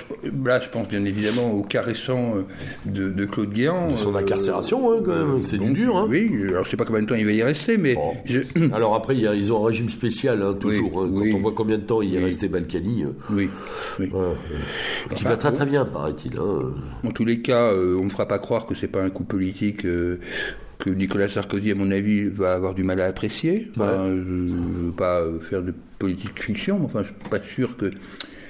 [0.45, 2.35] là, je pense bien évidemment au cas récent
[2.85, 3.91] de, Claude Guéant.
[3.91, 5.41] De son incarcération, hein, quand même.
[5.41, 5.97] C'est du dur.
[5.97, 6.07] Hein.
[6.09, 6.31] Oui.
[6.49, 7.95] Alors je sais pas combien de temps il va y rester, mais.
[8.73, 11.03] Alors après, ils ont un régime spécial hein, toujours.
[11.03, 11.11] Hein.
[11.13, 13.05] Quand on voit combien de temps il est resté Balkany.
[13.29, 13.49] Oui.
[13.99, 14.09] oui.
[15.15, 16.37] qui va très très bien, paraît-il.
[16.37, 16.62] Hein.
[17.03, 19.23] En tous les cas, euh, on ne fera pas croire que c'est pas un coup
[19.23, 19.85] politique.
[19.85, 20.19] Euh,
[20.79, 23.71] que Nicolas Sarkozy, à mon avis, va avoir du mal à apprécier.
[23.77, 27.91] je ne veux pas faire de politique fiction, mais enfin, je suis pas sûr que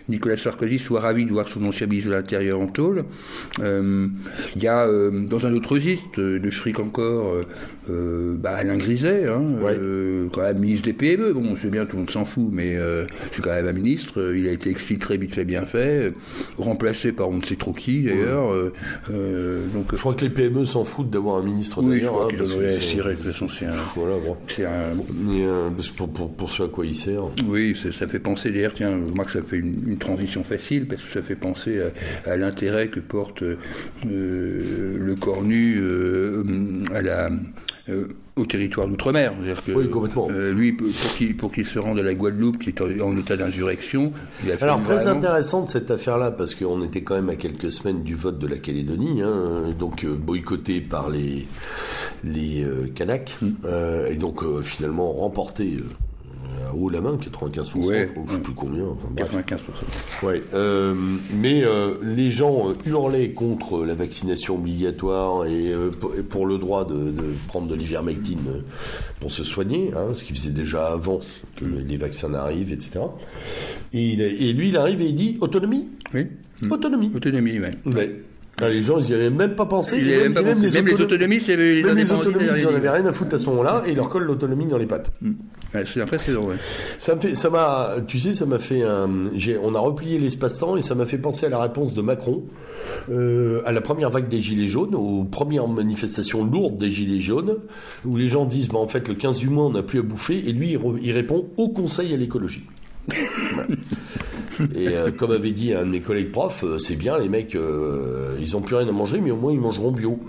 [0.10, 3.06] Nicolas Sarkozy soit ravi de voir son ancien ministre de l'Intérieur en tôle.
[3.60, 4.08] Euh,
[4.56, 7.36] il y a euh, dans un autre registre, euh, de fric encore,
[7.88, 9.42] bah, Alain Griset, hein,
[10.32, 11.34] quand même ministre des PME.
[11.34, 12.78] Bon, c'est bien, tout le monde s'en fout, mais
[13.32, 14.34] c'est quand même un ministre.
[14.36, 16.14] Il a été exfiltré vite fait, bien fait,
[16.58, 18.54] remplacé par on ne sait trop qui d'ailleurs.
[19.10, 22.28] donc, je crois que les PME s'en foutent d'avoir un ministre oui, je crois hein,
[22.30, 23.74] qu'ils De toute façon, c'est un.
[23.96, 24.38] Voilà, bon.
[24.48, 24.94] C'est un.
[25.98, 27.24] pour, pour, pour, ce à quoi il sert.
[27.48, 31.04] Oui, ça fait penser d'ailleurs, tiens, moi que ça fait une une transition facile parce
[31.04, 31.82] que ça fait penser
[32.26, 33.58] à, l'intérêt que porte euh,
[34.04, 36.44] le cornu euh,
[36.94, 37.30] à la
[37.90, 39.34] euh, au territoire d'outre-mer.
[39.68, 40.28] Oui, complètement.
[40.30, 44.12] lui, pour qu'il pour qu'il se rende à la Guadeloupe, qui est en, état d'insurrection,
[44.62, 48.40] Alors très intéressante cette affaire-là parce qu'on était quand même à quelques semaines du vote
[48.40, 51.46] de la Calédonie, hein, donc boycotté par les
[52.24, 52.66] les
[52.96, 53.52] Kanaks mm.
[54.10, 55.78] et donc finalement remporté
[56.76, 58.86] haut la main, 95%, ouais, je ne sais plus combien.
[59.16, 60.26] 95%.
[60.26, 60.94] Ouais, euh,
[61.36, 65.74] mais euh, les gens euh, hurlaient contre la vaccination obligatoire et
[66.30, 67.14] pour le droit de,
[67.48, 68.64] prendre de l'ivermectine
[69.20, 71.20] pour se soigner, hein, ce qu'il faisait déjà avant
[71.56, 73.00] que les vaccins arrivent, etc.
[73.94, 76.28] Et, lui, il arrive et il dit autonomie Oui.
[76.70, 77.12] Autonomie.
[77.14, 77.94] Autonomie, oui.
[77.94, 78.24] Ouais.
[78.62, 79.98] Ah, les gens, ils n'y avaient même pas pensé.
[79.98, 80.68] Ils même, pas pensé.
[80.68, 83.40] Les même, les autonomistes, les, même les autonomistes, ils n'en avaient rien à foutre à
[83.40, 85.10] ce moment-là, et ils leur collent l'autonomie dans les pattes.
[85.22, 85.32] Mm.
[85.86, 86.56] C'est impressionnant, ouais.
[86.98, 89.10] Ça me fait, ça m'a, tu sais, ça m'a fait un,
[89.64, 92.44] on a replié l'espace-temps et ça m'a fait penser à la réponse de Macron,
[93.10, 97.58] euh, à la première vague des Gilets jaunes, aux premières manifestations lourdes des Gilets jaunes,
[98.06, 100.04] où les gens disent, bah, en fait, le 15 du mois, on n'a plus à
[100.04, 102.64] bouffer, et lui, il, répond au conseil à l'écologie.
[104.76, 107.56] Et euh, comme avait dit un de mes collègues profs, euh, c'est bien, les mecs,
[107.56, 110.20] euh, ils ont plus rien à manger, mais au moins ils mangeront bio.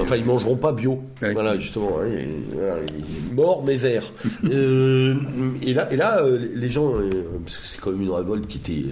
[0.00, 1.02] enfin, ils mangeront pas bio.
[1.20, 1.98] Voilà, justement.
[2.02, 2.86] Hein,
[3.32, 4.12] mort mais vert.
[4.50, 6.22] et là, et là
[6.54, 6.92] les gens,
[7.44, 8.84] parce que c'est quand même une révolte qui était,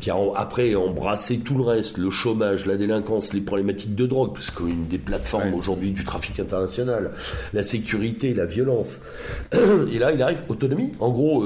[0.00, 4.32] qui a après embrassé tout le reste, le chômage, la délinquance, les problématiques de drogue,
[4.32, 7.10] parce qu'une des plateformes aujourd'hui du trafic international,
[7.52, 8.98] la sécurité, la violence.
[9.92, 10.92] Et là, il arrive autonomie.
[11.00, 11.44] En gros,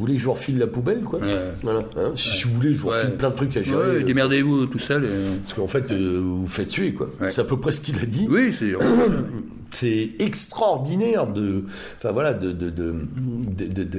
[0.00, 1.20] vous voulez que je vous refile la poubelle, quoi.
[1.62, 1.80] Voilà.
[1.98, 3.98] Hein si vous voulez, je vous refile plein de trucs à gérer.
[3.98, 5.06] Ouais, démerdez-vous tout seul.
[5.42, 7.10] Parce qu'en fait, euh, vous faites suer, quoi.
[7.28, 8.26] C'est à peu près ce qu'il a dit.
[8.30, 8.72] Oui, c'est.
[9.74, 11.64] c'est extraordinaire de,
[11.96, 12.52] enfin voilà, de,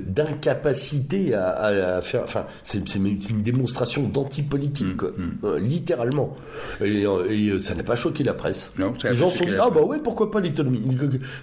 [0.08, 2.24] d'incapacité à, faire.
[2.24, 5.38] Enfin, c'est, une démonstration d'antipolitique, mm, mm.
[5.44, 6.36] Euh, littéralement.
[6.84, 8.74] Et, euh, ça n'a pas choqué la presse.
[8.78, 10.82] Non, les gens sont dit ah bah ouais, pourquoi pas l'autonomie?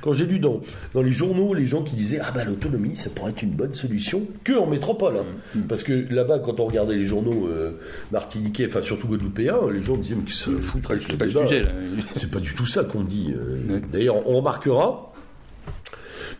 [0.01, 0.61] Quand j'ai lu dans
[0.95, 3.75] dans les journaux les gens qui disaient ah bah l'autonomie ça pourrait être une bonne
[3.75, 5.25] solution que en métropole, hein.
[5.55, 7.73] mm, parce que là-bas quand on regardait les journaux euh,
[8.13, 11.27] martiniquais, enfin surtout guadeloupéens, les gens disaient mais que se fout c'est pas,
[12.15, 13.35] c'est pas du tout ça qu'on dit.
[13.93, 15.09] D'ailleurs on remarquera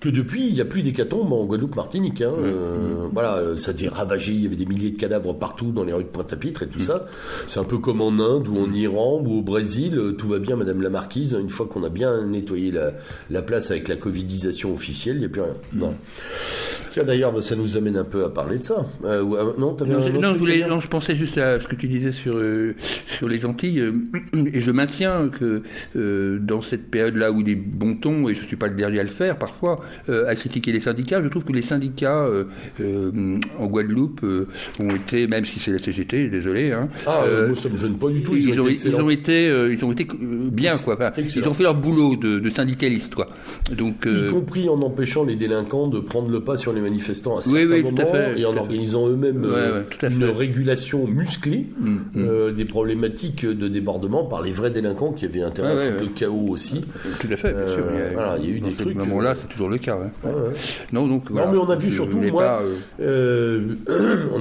[0.01, 2.23] que depuis, il n'y a plus d'hécatombe en Guadeloupe-Martinique.
[2.23, 2.33] Hein.
[2.39, 5.93] Euh, voilà, ça devient ravagé, il y avait des milliers de cadavres partout dans les
[5.93, 7.07] rues de Pointe-à-Pitre et tout ça.
[7.47, 10.57] C'est un peu comme en Inde ou en Iran ou au Brésil, tout va bien,
[10.57, 11.37] Madame la Marquise.
[11.41, 12.73] Une fois qu'on a bien nettoyé
[13.31, 15.55] la, place avec la covidisation officielle, il n'y a plus rien.
[15.73, 15.95] Non.
[16.93, 18.87] Tiens, d'ailleurs, ça nous amène un peu à parler de ça.
[19.05, 19.23] Euh,
[19.59, 22.75] non, non, je voulais, non, je pensais juste à ce que tu disais sur, euh,
[23.07, 23.93] sur les Antilles,
[24.53, 25.63] et je maintiens que
[26.39, 29.01] dans cette période-là où il est bon ton, et je ne suis pas le dernier
[29.01, 29.78] à le faire parfois,
[30.09, 32.29] à critiquer les syndicats, je trouve que les syndicats
[32.81, 34.25] en Guadeloupe
[34.79, 36.73] ont été, même si c'est la CGT, désolé.
[36.73, 38.35] Hein, ah, moi, ça me gêne pas du tout.
[38.35, 40.07] Ils, ont, été, ils ont été, ils ont été
[40.53, 40.99] bien, quoi.
[41.19, 43.29] ils ont fait leur boulot de, de syndicalistes, quoi.
[43.77, 47.41] Donc, y compris en empêchant les délinquants de prendre le pas sur les manifestants à
[47.43, 49.47] certains moments et en organisant eux-mêmes
[50.03, 52.53] une régulation musclée mm, mm.
[52.55, 56.49] des problématiques de débordement par les vrais délinquants qui avaient intérêt à foutre le chaos
[56.49, 56.83] aussi.
[57.21, 57.85] Tout à fait, bien sûr.
[57.93, 58.97] Il y a, voilà, il y a eu des trucs.
[58.97, 59.99] À ce moment-là, c'est toujours le cas.
[60.93, 62.63] Non, donc, non, mais on a vu surtout, moi,
[62.99, 63.03] on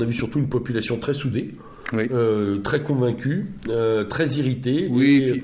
[0.01, 1.53] a vu surtout une population très soudée.
[1.93, 4.87] Euh, très convaincue, euh, très irritée.
[4.89, 5.41] Oui,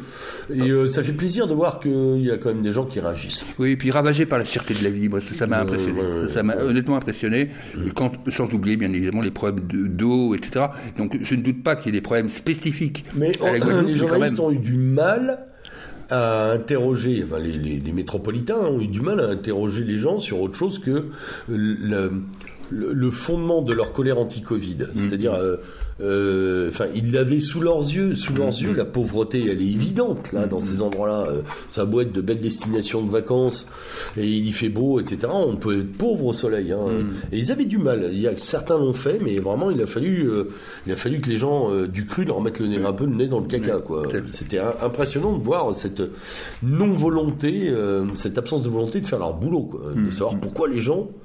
[0.54, 3.00] et, euh, ça fait plaisir de voir qu'il y a quand même des gens qui
[3.00, 3.46] réagissent.
[3.60, 6.02] Oui, et puis ravagé par la sûreté de la vie, moi, ça m'a impressionné.
[6.34, 7.50] ça m'a honnêtement impressionné,
[7.96, 10.66] quand, sans oublier bien évidemment les problèmes d'eau, etc.
[10.98, 13.06] Donc je ne doute pas qu'il y ait des problèmes spécifiques.
[13.16, 13.32] Mais
[13.86, 15.46] les journalistes ont eu du mal
[16.14, 20.42] à interroger, enfin, les, les, métropolitains ont eu du mal à interroger les gens sur
[20.42, 21.06] autre chose que
[21.48, 22.12] le,
[22.70, 24.90] le, fondement de leur colère anti-Covid.
[24.94, 24.96] Mm.
[24.96, 25.58] C'est-à-dire, euh,
[26.00, 28.74] enfin, ils l'avaient sous leurs yeux, sous leurs yeux.
[28.74, 31.26] La pauvreté, elle est évidente là, dans ces endroits-là.
[31.28, 33.68] Euh, ça doit être de belles destinations de vacances
[34.18, 35.20] et il y fait beau, etc.
[35.32, 36.72] On peut être pauvre au soleil.
[36.72, 36.86] Hein.
[37.32, 38.10] Et ils avaient du mal.
[38.12, 40.30] Il y a certains l'ont fait, mais vraiment, il a fallu,
[40.86, 43.16] il a fallu que les gens du cru leur mettent le nez un peu le
[43.16, 43.80] nez dans le caca.
[43.80, 44.08] Quoi.
[44.30, 46.02] C'était impressionnant de voir cette
[46.62, 47.74] non volonté,
[48.16, 49.82] cette absence de volonté de faire leur boulot, quoi.
[49.96, 51.23] de savoir pourquoi les gens euh,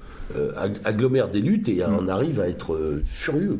[0.84, 3.58] agglomère des luttes et on arrive à être euh, furieux.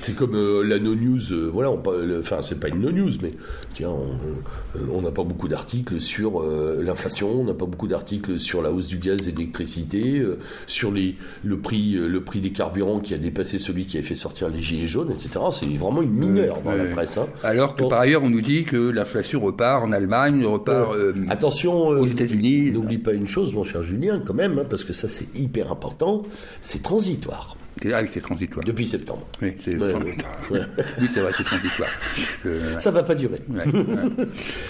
[0.00, 1.50] C'est comme euh, la no news.
[1.52, 3.32] voilà, enfin c'est pas une no news, mais
[3.74, 3.90] tiens,
[4.92, 6.42] on n'a pas beaucoup d'articles sur
[6.80, 10.22] l'inflation, on n'a pas beaucoup d'articles sur la hausse du gaz et de l'électricité,
[10.66, 14.14] sur les, le prix, le prix des carburants qui a dépassé celui qui avait fait
[14.14, 15.40] sortir les gilets jaunes, etc.
[15.50, 17.18] C'est vraiment une mineure dans la presse.
[17.18, 17.26] Hein.
[17.42, 20.94] Alors que par ailleurs, on nous dit que l'inflation repart en Allemagne, repart
[21.28, 22.70] attention aux États-Unis.
[22.70, 25.70] N'oublie pas une chose, mon cher Julien, quand même, hein, parce que ça c'est hyper
[25.70, 26.22] important,
[26.60, 27.56] c'est transitoire.
[27.84, 28.64] Ah oui, c'est transitoire.
[28.64, 29.26] Depuis septembre.
[29.42, 29.92] Oui, c'est vrai,
[31.36, 31.90] c'est transitoire.
[32.46, 33.38] Euh, ça va pas durer.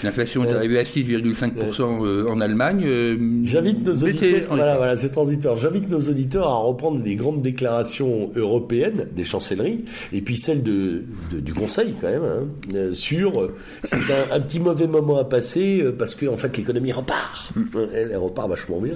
[0.03, 2.83] L'inflation est arrivée à 6,5% euh, en Allemagne.
[2.85, 4.47] Euh, J'invite nos auditeurs.
[4.49, 5.55] Voilà, voilà, c'est transitoire.
[5.55, 11.03] J'invite nos auditeurs à reprendre les grandes déclarations européennes des chancelleries et puis celles de,
[11.31, 13.51] du Conseil quand même hein, sur
[13.83, 17.55] c'est un, un, petit mauvais moment à passer parce que en fait l'économie repart.
[17.55, 17.63] Mm.
[17.93, 18.95] Elle, elle repart vachement bien.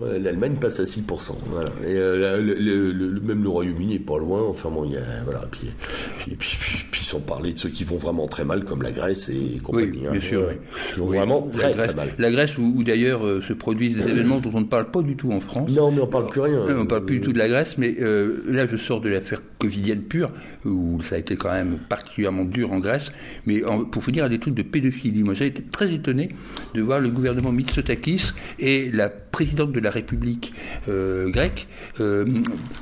[0.00, 1.32] L'Allemagne passe à 6%.
[1.46, 1.70] Voilà.
[1.82, 4.42] Et euh, le, même le Royaume-Uni est pas loin.
[4.42, 5.40] Enfin bon, il y a, voilà.
[5.50, 5.70] Puis,
[6.18, 9.28] puis, puis, puis, sans parler de ceux qui vont vraiment très mal, comme la Grèce
[9.28, 10.02] et compagnie.
[10.02, 10.12] Oui, hein.
[10.12, 10.48] bien sûr.
[10.94, 12.10] Qui vont vraiment très, très mal.
[12.16, 15.16] La Grèce, où, d'ailleurs euh, se produisent des événements dont on ne parle pas du
[15.16, 15.68] tout en France.
[15.68, 16.60] Non, mais on parle plus rien.
[16.78, 19.40] On parle plus du tout de la Grèce, mais euh, là, je sors de l'affaire
[19.58, 20.30] covidienne pure,
[20.64, 23.10] où ça a été quand même particulièrement dur en Grèce.
[23.46, 26.30] Mais pour finir à des trucs de pédophilie, moi j'ai été très étonné
[26.74, 29.08] de voir le gouvernement Mitsotakis et la
[29.38, 30.52] présidente de la République
[30.88, 31.68] euh, grecque
[32.00, 32.24] euh,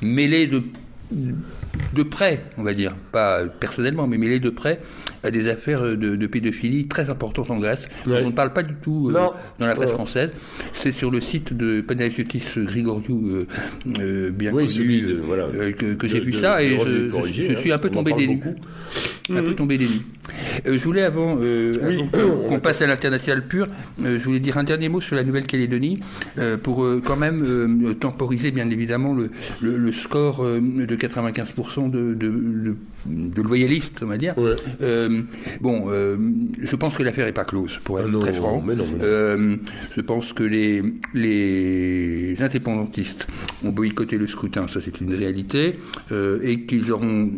[0.00, 0.62] mêlée de
[1.12, 4.80] de près, on va dire, pas personnellement, mais mêlé de près
[5.26, 7.88] à des affaires de, pédophilie très importantes en Grèce.
[8.06, 9.12] On ne parle pas du tout euh,
[9.58, 10.30] dans la presse française.
[10.72, 13.46] C'est sur le site de Panagiotis Grigoriou, euh,
[13.98, 18.42] euh, bien connu, que, j'ai vu ça et je, suis un peu tombé des nues.
[19.30, 20.06] Un peu tombé des nues.
[20.64, 21.36] je voulais avant,
[22.48, 23.68] qu'on passe à l'international pur,
[24.00, 26.00] je voulais dire un dernier mot sur la Nouvelle-Calédonie
[26.62, 29.30] pour quand même temporiser bien évidemment le,
[29.60, 32.76] le score de 95% de, de, de,
[33.42, 34.34] loyalistes, on va dire.
[34.82, 35.22] Euh,
[35.60, 36.16] bon, euh,
[36.60, 38.64] je pense que l'affaire n'est pas close, pour être ah très franc.
[39.02, 39.56] Euh,
[39.96, 40.82] je pense que les,
[41.14, 43.26] les indépendantistes
[43.64, 45.78] ont boycotté le scrutin, ça c'est une réalité,
[46.42, 47.30] et qu'ils auront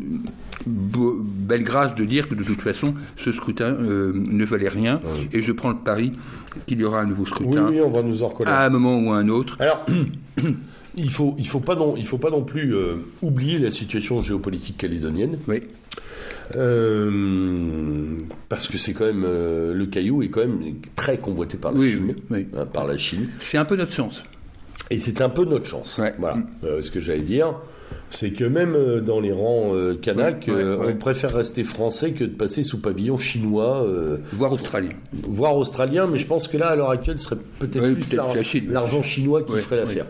[0.67, 5.01] belle grâce de dire que de toute façon, ce scrutin ne valait rien.
[5.05, 6.13] Ah et je prends le pari
[6.67, 7.69] qu'il y aura un nouveau scrutin.
[7.69, 9.57] Oui, on va nous en À un moment ou à un autre.
[9.61, 9.87] Alors.
[10.99, 14.23] il faut, il faut pas non, il faut pas non plus euh, oublier la situation
[14.23, 15.39] géopolitique calédonienne.
[15.47, 15.63] Oui.
[16.57, 21.73] Euh, parce que c'est quand même euh, le caillou est quand même très convoité par
[21.73, 23.29] la Chine, hein, par la Chine.
[23.39, 24.25] C'est un peu notre chance.
[24.91, 26.01] Et c'est un peu notre chance.
[26.19, 26.39] Voilà,
[26.81, 27.55] ce que j'allais dire.
[28.11, 32.35] C'est que même euh, dans les rangs euh, Kanak, on préfère rester français que de
[32.35, 33.87] passer sous pavillon chinois.
[34.33, 34.91] voire australien.
[35.23, 39.03] Voire australien, mais je pense que là, à l'heure actuelle, ce serait peut-être plus l'argent
[39.03, 40.07] chinois qui ferait l'affaire.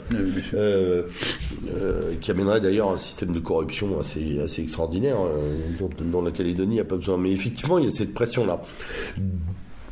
[2.21, 5.19] qui amènerait d'ailleurs un système de corruption assez, assez extraordinaire,
[5.79, 7.17] dont, dont, la Calédonie n'a pas besoin.
[7.17, 8.63] Mais effectivement, il y a cette pression-là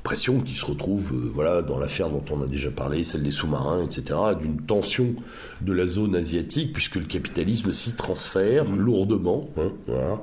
[0.06, 3.32] pression qui se retrouve euh, voilà, dans l'affaire dont on a déjà parlé, celle des
[3.32, 5.16] sous-marins, etc., d'une tension
[5.62, 8.78] de la zone asiatique, puisque le capitalisme s'y transfère mmh.
[8.78, 10.22] lourdement, hein, voilà,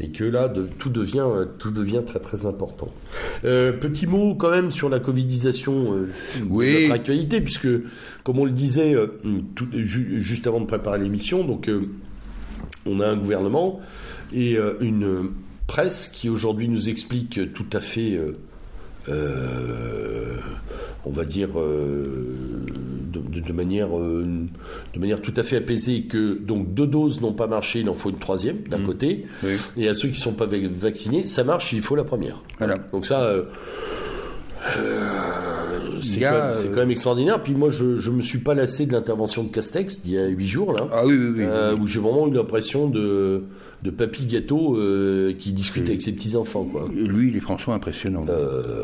[0.00, 1.28] et que là, de, tout, devient,
[1.60, 2.88] tout devient très très important.
[3.44, 6.08] Euh, petit mot quand même sur la covidisation euh,
[6.48, 6.66] oui.
[6.66, 7.68] de notre actualité, puisque,
[8.24, 8.96] comme on le disait
[9.54, 11.70] tout, juste avant de préparer l'émission, donc
[12.84, 13.80] on a un gouvernement
[14.32, 15.30] et une
[15.68, 18.18] presse qui aujourd'hui nous explique tout à fait
[21.04, 22.36] on va dire, euh,
[23.12, 24.24] de, manière, euh,
[24.94, 27.94] de manière tout à fait apaisée que donc deux doses n'ont pas marché, il en
[27.94, 28.84] faut une troisième d'un mmh.
[28.84, 29.26] côté,
[29.76, 32.42] et à ceux qui ne sont pas vaccinés, ça marche, il faut la première.
[32.58, 32.78] Voilà.
[32.92, 33.34] Donc ça.
[36.02, 37.42] c'est quand, même extraordinaire.
[37.42, 40.26] Puis moi, je ne me suis pas lassé de l'intervention de Castex d'il y a
[40.26, 41.44] huit jours, là, ah, oui, oui,
[41.80, 43.44] où j'ai vraiment eu l'impression de,
[43.82, 44.78] de papy gâteau
[45.38, 46.64] qui discute avec ses petits-enfants.
[46.64, 46.88] Quoi.
[46.92, 48.26] Lui, il est franchement impressionnant.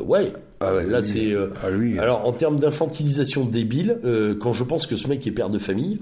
[0.07, 1.33] ouais, ah là, c'est.
[1.33, 5.31] Euh, ah, alors, en termes d'infantilisation débile, euh, quand je pense que ce mec est
[5.31, 6.01] père de famille,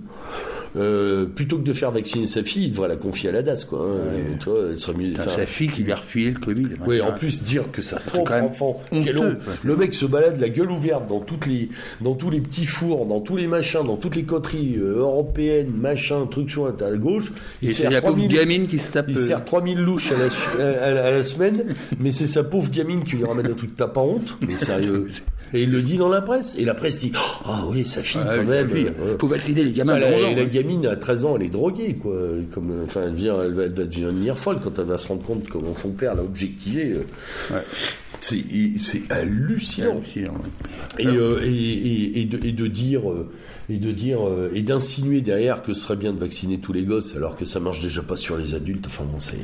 [0.77, 3.65] euh, plutôt que de faire vacciner sa fille, il devrait la confier à la DAS,
[3.65, 3.87] quoi.
[3.87, 4.37] Hein.
[4.41, 5.15] Toi, elle serait mieux.
[5.17, 6.69] sa fille qui lui a refilé le Covid.
[6.87, 11.07] Oui, en plus dire que sa propre enfant, le mec se balade la gueule ouverte
[11.09, 11.69] dans toutes les,
[12.01, 16.27] dans tous les petits fours, dans tous les machins, dans toutes les coteries européennes, machin,
[16.27, 17.33] trucs chouettes à gauche.
[17.63, 19.07] Il sert la pauvre gamine qui se tape.
[19.09, 21.65] Il sert 3000 louches à la, à la semaine,
[22.01, 24.37] mais c'est sa pauvre gamine qui lui ramène un truc tape honte.
[24.47, 25.07] Mais sérieux.
[25.55, 26.57] Et il le dit dans la presse.
[26.59, 28.71] Et la presse dit Ah oh, oui, sa fille, quand même.
[28.75, 29.99] Il faut vacciner les gamins.
[30.65, 32.15] Gamine, à 13 ans, elle est droguée, quoi.
[32.53, 35.77] Comme, enfin, elle, vient, elle, va, devenir folle quand elle va se rendre compte comment
[35.77, 36.95] son père l'a objectivé.
[37.51, 37.57] Ouais.
[38.21, 38.43] C'est
[39.11, 39.97] hallucinant.
[39.97, 40.35] hallucinant
[40.99, 43.11] et, euh, et, et, et, de, et, de, dire.
[43.11, 43.31] Euh,
[43.71, 46.85] et de dire euh, et d'insinuer derrière que ce serait bien de vacciner tous les
[46.85, 48.87] gosses alors que ça marche déjà pas sur les adultes.
[48.87, 49.39] Enfin bon, c'est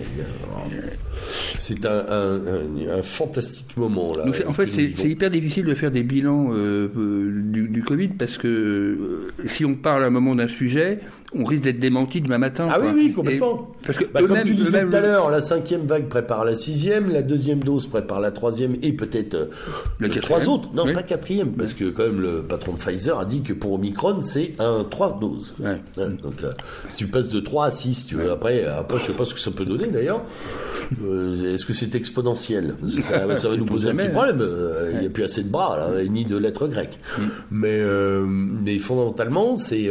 [1.59, 4.25] c'est un, un, un, fantastique moment là.
[4.47, 8.37] en fait, c'est hyper difficile de faire des bilans euh, euh, du, du, Covid parce
[8.37, 11.01] que si on parle à un moment d'un sujet,
[11.35, 12.69] on risque d'être démenti demain matin.
[12.71, 13.69] Ah oui, oui, complètement.
[13.85, 17.11] parce que bah, comme tu disais tout à l'heure, la cinquième vague prépare la sixième,
[17.11, 19.51] la deuxième dose prépare la troisième et peut-être
[20.01, 20.69] les trois autres.
[20.75, 23.73] Non, pas quatrième, parce que quand même le patron de Pfizer a dit que pour
[23.73, 25.55] Omicron c'est un 3 doses.
[25.97, 26.53] donc, euh,
[26.89, 29.35] si tu passes de 3 à 6, tu veux, après, après, je sais pas ce
[29.35, 30.23] que ça peut donner d'ailleurs.
[31.05, 32.75] Euh, est-ce que c'est exponentiel?
[33.01, 34.41] Ça, va nous poser un petit problème.
[34.41, 36.99] Euh, il n'y a plus assez de bras, là, ni de lettres grecques.
[37.19, 37.23] Mm.
[37.51, 37.81] Mais,
[38.65, 39.89] mais fondamentalement, c'est,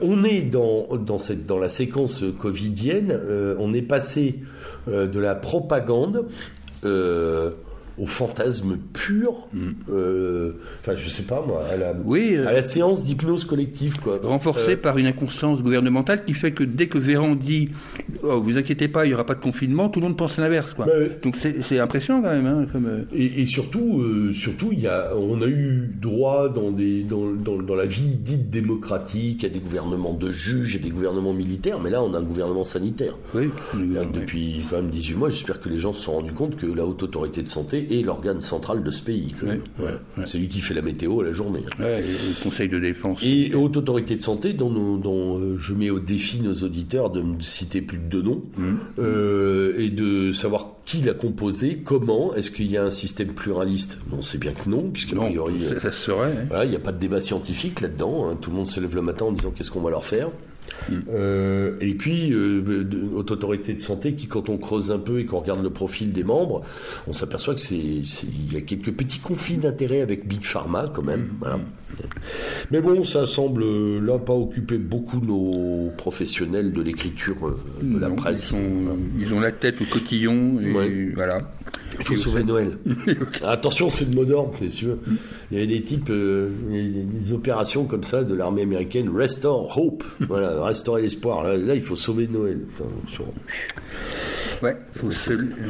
[0.00, 0.88] on est dans,
[1.60, 3.18] la séquence covidienne,
[3.58, 4.40] on est passé
[4.86, 6.26] de la propagande
[8.02, 9.70] au fantasme pur, mm.
[9.88, 14.00] euh, enfin je sais pas moi, à la, oui, euh, à la séance d'hypnose collective
[14.00, 14.18] quoi.
[14.20, 17.68] Renforcée euh, par une inconstance gouvernementale qui fait que dès que Véran dit
[18.24, 20.74] oh, vous inquiétez pas, il n'y aura pas de confinement, tout le monde pense l'inverse
[20.74, 20.86] quoi.
[20.86, 20.92] Bah,
[21.22, 22.46] Donc c'est impressionnant quand même.
[22.46, 24.02] Hein, comme, et, et, surtout,
[24.34, 28.16] surtout il y a, on a eu droit dans, des, dans, dans, dans, la vie
[28.16, 32.18] dite démocratique à des gouvernements de juges et des gouvernements militaires, mais là on a
[32.18, 33.14] un gouvernement sanitaire.
[33.32, 33.50] Oui.
[34.12, 36.84] Depuis quand même 18 mois, j'espère que les gens se sont rendus compte que la
[36.84, 39.34] haute autorité de santé l'organe central de ce pays.
[40.26, 41.64] C'est lui qui fait la météo à la journée.
[41.78, 43.18] le Conseil de défense.
[43.22, 47.20] Et haute autorité de santé, dont, dont euh, je mets au défi nos auditeurs de
[47.20, 48.74] me citer plus de deux noms, mmh.
[48.98, 53.98] euh, et de savoir qui l'a composé, comment, est-ce qu'il y a un système pluraliste?
[54.12, 56.46] On sait bien que non, puisque priori, ça, serait.
[56.64, 58.28] il n'y a pas de débat scientifique là-dedans.
[58.28, 58.38] Hein.
[58.40, 60.30] Tout le monde se lève le matin en disant qu'est-ce qu'on va leur faire.
[61.10, 62.84] Euh, et puis, euh,
[63.14, 66.12] haute autorité de santé qui, quand on creuse un peu et qu'on regarde le profil
[66.12, 66.62] des membres,
[67.06, 71.02] on s'aperçoit que c'est, il y a quelques petits conflits d'intérêts avec Big Pharma quand
[71.02, 71.30] même.
[71.40, 71.60] Voilà.
[72.70, 73.64] Mais bon, ça semble
[74.04, 78.52] là pas occuper beaucoup nos professionnels de l'écriture euh, de la presse.
[79.18, 81.40] Ils, ont la tête au cotillon et voilà.
[81.98, 82.78] Il faut sauver Noël.
[83.42, 84.96] Attention, c'est le mot d'ordre, sûr.
[85.50, 90.04] Il y avait des types, euh, des opérations comme ça de l'armée américaine, Restore Hope,
[90.20, 91.44] voilà, restaurer l'espoir.
[91.44, 92.60] Là, il faut sauver Noël.
[94.62, 95.10] Ouais, faut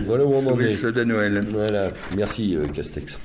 [0.07, 1.05] voilà où on en est.
[1.05, 1.45] Noël.
[1.51, 3.19] Voilà, merci euh, Castex.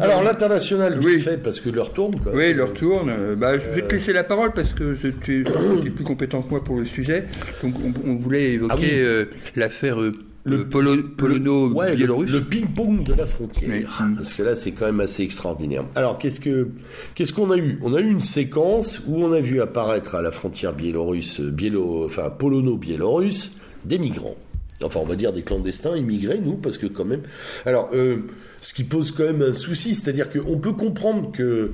[0.00, 1.20] Alors l'international, oui.
[1.20, 2.18] fait parce que leur tourne.
[2.20, 2.32] Quoi.
[2.34, 3.12] Oui, leur tourne.
[3.36, 6.62] Bah, je vais te laisser la parole parce que tu es plus compétent que moi
[6.62, 7.26] pour le sujet.
[7.62, 7.74] Donc
[8.04, 9.24] on, voulait évoquer ah euh,
[9.56, 9.98] l'affaire
[10.44, 12.30] le, polono-biélorusse.
[12.30, 14.02] le, ping-pong de la frontière.
[14.16, 15.84] Parce que là, c'est quand même assez extraordinaire.
[15.94, 16.68] Alors, qu'est-ce que
[17.14, 17.78] qu'est-ce qu'on a eu?
[17.82, 22.04] On a eu une séquence où on a vu apparaître à la frontière biélorusse, biélo,
[22.04, 24.36] enfin polono-biélorusse, des migrants.
[24.82, 27.22] Enfin, on va dire des clandestins immigrés, nous, parce que quand même.
[27.66, 28.18] Alors, euh,
[28.60, 31.72] ce qui pose quand même un souci, c'est-à-dire qu'on peut comprendre que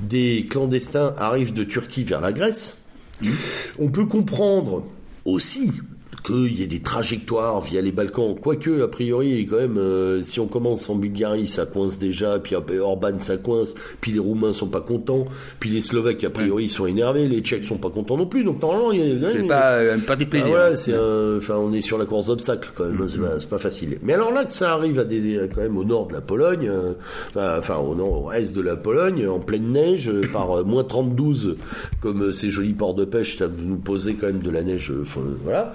[0.00, 2.76] des clandestins arrivent de Turquie vers la Grèce.
[3.22, 3.30] Mmh.
[3.78, 4.86] On peut comprendre
[5.24, 5.72] aussi
[6.26, 8.34] qu'il y ait des trajectoires via les Balkans.
[8.34, 12.56] Quoique, a priori, quand même, euh, si on commence en Bulgarie, ça coince déjà, puis
[12.56, 15.24] Orban, ça coince, puis les Roumains sont pas contents,
[15.60, 18.42] puis les Slovaques, a priori, ils sont énervés, les Tchèques sont pas contents non plus.
[18.42, 19.30] Donc, normalement, il y a.
[19.30, 20.56] C'est pas, euh, pas des plaisirs.
[20.56, 23.08] Ah ouais, c'est enfin, on est sur la course d'obstacles, quand même.
[23.08, 23.98] C'est pas, pas, facile.
[24.02, 26.68] Mais alors là, que ça arrive à des, quand même au nord de la Pologne,
[26.68, 26.94] euh,
[27.36, 31.56] enfin, au nord, est de la Pologne, en pleine neige, par moins 32,
[32.00, 34.92] comme ces jolis ports de pêche, ça nous posait quand même de la neige,
[35.44, 35.72] voilà.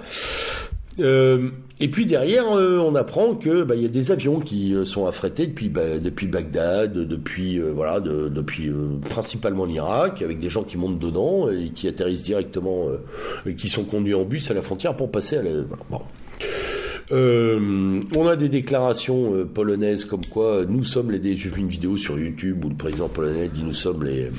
[1.00, 1.50] Euh,
[1.80, 4.84] et puis derrière, euh, on apprend que bah, il y a des avions qui euh,
[4.84, 8.70] sont affrétés depuis bah, depuis Bagdad, depuis voilà, depuis
[9.08, 12.88] principalement l'Irak, avec des gens qui montent dedans et qui atterrissent directement,
[13.46, 15.50] et qui sont conduits en bus à la frontière pour passer à la.
[17.10, 21.36] On a des déclarations polonaises comme quoi nous sommes les.
[21.36, 24.30] J'ai vu une vidéo sur YouTube où le président polonais dit nous sommes les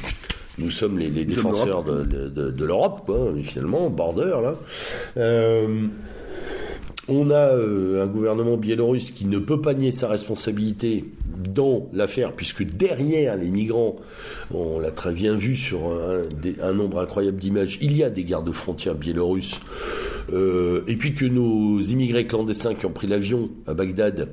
[0.58, 4.56] nous sommes les, défenseurs de, de, de l'Europe, quoi, finalement, border là.
[5.18, 5.88] Euh,
[7.10, 11.04] on a euh, un gouvernement biélorusse qui ne peut pas nier sa responsabilité
[11.54, 13.98] dans l'affaire, puisque derrière les migrants,
[14.54, 15.82] on l'a très bien vu sur
[16.62, 19.60] un, nombre incroyable d'images, il y a des gardes frontières biélorusses,
[20.32, 24.30] euh, et puis que nos immigrés clandestins qui ont pris l'avion à Bagdad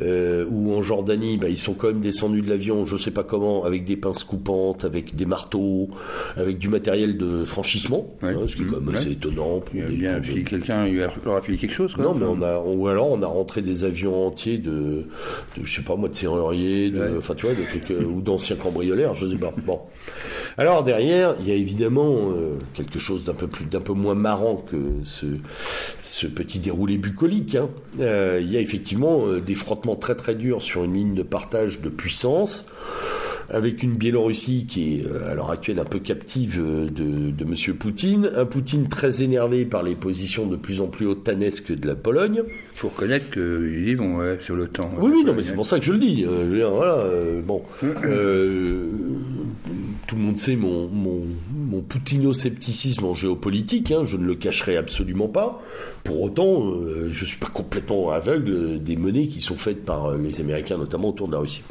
[0.00, 3.10] euh, ou en Jordanie, bah, ils sont quand même descendus de l'avion, je ne sais
[3.10, 5.88] pas comment, avec des pinces coupantes, avec des marteaux,
[6.36, 9.60] avec du matériel de franchissement, hein, ce qui est quand même assez étonnant.
[9.60, 10.86] Pour bien, si quelqu'un
[11.24, 11.96] leur a fait quelque chose.
[11.96, 14.70] Non, mais on a, ou alors on a rentré des avions entiers de,
[15.56, 18.56] de je sais pas moi, de serruriers, enfin tu vois, de trucs, euh, ou d'anciens
[18.56, 19.52] cambrioleurs, je sais pas.
[19.66, 19.80] Bon.
[20.58, 24.14] Alors derrière, il y a évidemment euh, quelque chose d'un peu plus, d'un peu moins
[24.14, 25.26] marrant que ce,
[26.02, 27.54] ce petit déroulé bucolique.
[27.54, 27.68] Hein.
[28.00, 31.80] Euh, il y a effectivement des frottements très très durs sur une ligne de partage
[31.80, 32.66] de puissance
[33.52, 37.44] avec une Biélorussie qui est euh, à l'heure actuelle un peu captive euh, de, de
[37.44, 37.54] M.
[37.76, 41.94] Poutine, un Poutine très énervé par les positions de plus en plus otanesques de la
[41.94, 42.42] Pologne.
[42.46, 44.90] Il faut reconnaître qu'ils y vont sur l'OTAN.
[44.98, 46.24] Oui, oui, non, mais c'est pour ça que je le dis.
[46.26, 47.04] Euh, voilà,
[47.44, 47.62] bon,
[50.06, 51.20] tout le monde sait mon, mon,
[51.72, 55.62] mon poutino-scepticisme en géopolitique, hein, je ne le cacherai absolument pas.
[56.04, 56.74] Pour autant,
[57.10, 61.08] je ne suis pas complètement aveugle des menées qui sont faites par les Américains, notamment
[61.08, 61.62] autour de la Russie.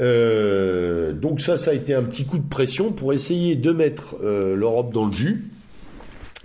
[0.00, 4.16] Euh, donc ça, ça a été un petit coup de pression pour essayer de mettre
[4.22, 5.50] euh, l'Europe dans le jus.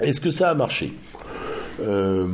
[0.01, 0.93] Est-ce que ça a marché?
[1.81, 2.27] Euh,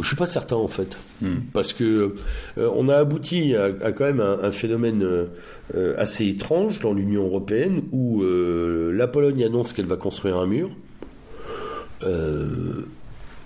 [0.00, 1.36] je suis pas certain en fait, hmm.
[1.52, 2.14] parce que
[2.58, 5.04] euh, on a abouti à, quand même un, un phénomène
[5.96, 10.70] assez étrange dans l'Union européenne où la Pologne annonce qu'elle va construire un mur.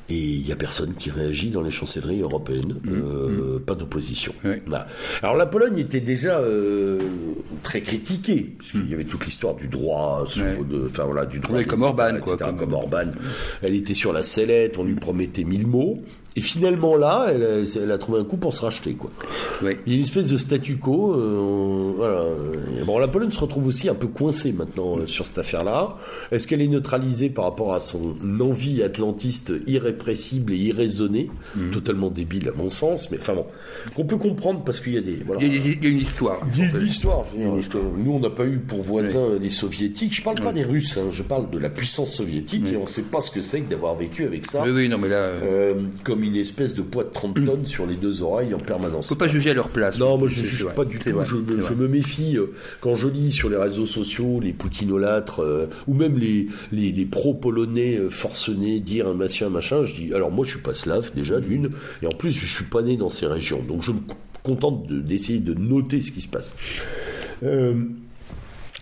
[0.09, 3.61] Et il n'y a personne qui réagit dans les chancelleries européennes, mmh, euh, mmh.
[3.61, 4.35] pas d'opposition.
[5.23, 6.99] Alors la Pologne était déjà euh,
[7.63, 11.83] très critiquée, puisqu'il y avait toute l'histoire du droit, de, enfin voilà, du droit, comme
[11.83, 13.07] Orban, quoi, comme Orban.
[13.63, 16.03] Elle était sur la sellette, on lui promettait mille mots.
[16.37, 19.11] Et finalement là, elle, elle, a trouvé un coup pour se racheter quoi.
[19.63, 21.15] Il y a une espèce de statu quo.
[21.15, 22.85] Euh, voilà.
[22.85, 25.97] bon, la Pologne se retrouve aussi un peu coincée maintenant euh, sur cette affaire-là.
[26.31, 31.71] Est-ce qu'elle est neutralisée par rapport à son envie atlantiste irrépressible et irraisonnée, mhm.
[31.71, 33.47] totalement débile à mon sens, mais enfin bon,
[33.95, 35.23] qu'on peut comprendre parce qu'il y a des.
[35.25, 35.43] Voilà.
[35.43, 36.41] Il, y a, une histoire.
[36.55, 37.25] Il y a une histoire.
[37.97, 40.15] Nous, on n'a pas eu pour voisins les soviétiques.
[40.15, 40.97] Je parle pas des Russes.
[40.97, 41.09] Hein.
[41.11, 43.71] Je parle de la puissance soviétique et on ne sait pas ce que c'est que
[43.71, 44.63] d'avoir vécu avec ça.
[44.65, 45.17] Oui, oui, non, mais là.
[45.17, 49.09] Euh, comme une espèce de poids de 30 tonnes sur les deux oreilles en permanence.
[49.09, 49.99] Faut pas juger à leur place.
[49.99, 51.11] Non, moi je ne juge pas du tout.
[51.25, 55.95] je, me méfie euh, quand je lis sur les réseaux sociaux les poutinolâtres euh, ou
[55.95, 59.85] même les, les, pro-polonais euh, forcenés dire un machin, machin.
[59.85, 61.71] Je dis alors moi je suis pas slave déjà d'une
[62.03, 64.01] et en plus je suis pas né dans ces régions donc je me
[64.43, 66.57] contente d'essayer de, noter ce qui se passe.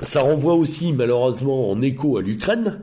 [0.02, 2.81] Ça renvoie aussi malheureusement en écho à l'Ukraine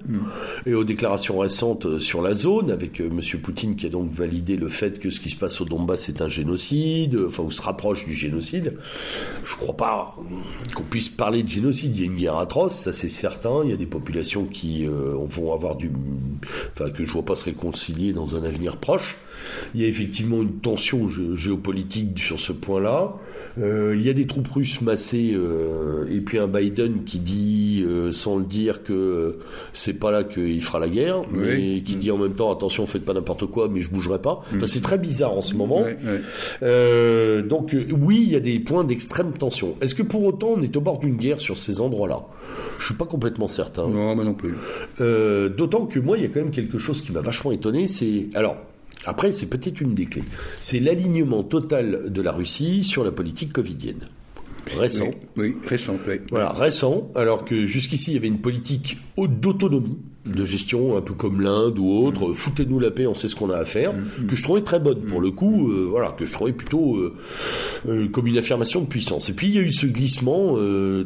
[0.66, 3.42] et aux déclarations récentes euh, sur la zone, avec euh, M.
[3.42, 6.22] Poutine qui a donc validé le fait que ce qui se passe au Donbass est
[6.22, 8.78] un génocide, euh, enfin ou se rapproche du génocide.
[9.44, 10.16] Je ne crois pas
[10.76, 11.96] qu'on puisse parler de génocide.
[11.96, 13.62] Il y a une guerre atroce, ça c'est certain.
[13.64, 15.92] Il y a des populations qui vont avoir du,
[16.72, 19.18] enfin que je vois pas se réconcilier dans un avenir proche.
[19.74, 23.16] Il y a effectivement une tension géopolitique sur ce point-là.
[23.60, 25.36] Il y a des troupes russes massées
[26.10, 29.38] et puis un Biden qui dit, euh, sans le dire, que
[29.74, 33.06] c'est pas là qu'il fera la guerre, mais qui dit en même temps attention, faites
[33.06, 34.44] pas n'importe quoi, mais je bougerai pas.
[34.66, 35.86] c'est très bizarre en ce moment.
[36.64, 39.76] Euh, donc oui, il y a des points d'extrême tension.
[39.82, 42.22] Est-ce que pour autant on est au bord d'une guerre sur ces endroits-là?
[42.80, 43.88] Je suis pas complètement certain.
[43.88, 44.56] Non, moi non plus.
[45.00, 47.88] D'autant que moi, il y a quand même quelque chose qui m'a vachement étonné.
[47.88, 48.58] C'est alors
[49.06, 50.24] après, c'est peut-être une des clés.
[50.60, 54.06] C'est l'alignement total de la Russie sur la politique covidienne.
[54.78, 55.12] Récent.
[55.38, 56.16] Oui, récent, oui.
[56.30, 61.14] Voilà, récent, alors que jusqu'ici, il y avait une politique d'autonomie de gestion, un peu
[61.14, 63.94] comme l'Inde ou autre, foutez-nous la paix, on sait ce qu'on a à faire,
[64.28, 67.16] que je trouvais très bonne pour le coup, euh, voilà, que je trouvais plutôt euh,
[67.88, 69.30] euh, comme une affirmation de puissance.
[69.30, 70.58] Et puis il y a eu ce glissement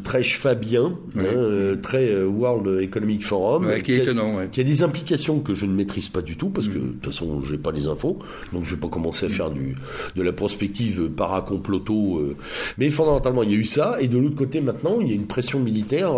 [0.03, 5.55] très schwabien, hein, très World Economic Forum, qui, a, étonnant, qui, a, des implications que
[5.55, 8.19] je ne maîtrise pas du tout, parce que de toute façon j'ai pas les infos,
[8.53, 9.75] donc je vais pas commencer à faire du,
[10.15, 12.35] de la prospective paracomploto,
[12.77, 15.15] mais fondamentalement il y a eu ça, et de l'autre côté maintenant il y a
[15.15, 16.13] une pression militaire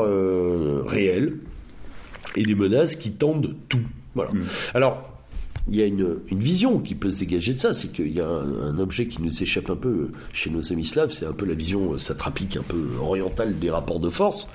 [0.85, 1.38] réelle
[2.36, 3.82] et les menaces qui tendent tout.
[4.16, 4.32] Voilà.
[4.32, 4.45] Mm.
[4.74, 5.12] Alors,
[5.69, 8.27] il y a une, vision qui peut se dégager de ça, c'est qu'il y a
[8.27, 11.53] un, objet qui nous échappe un peu chez nos amis slaves, c'est un peu la
[11.53, 14.49] vision satrapique, un peu orientale des rapports de force,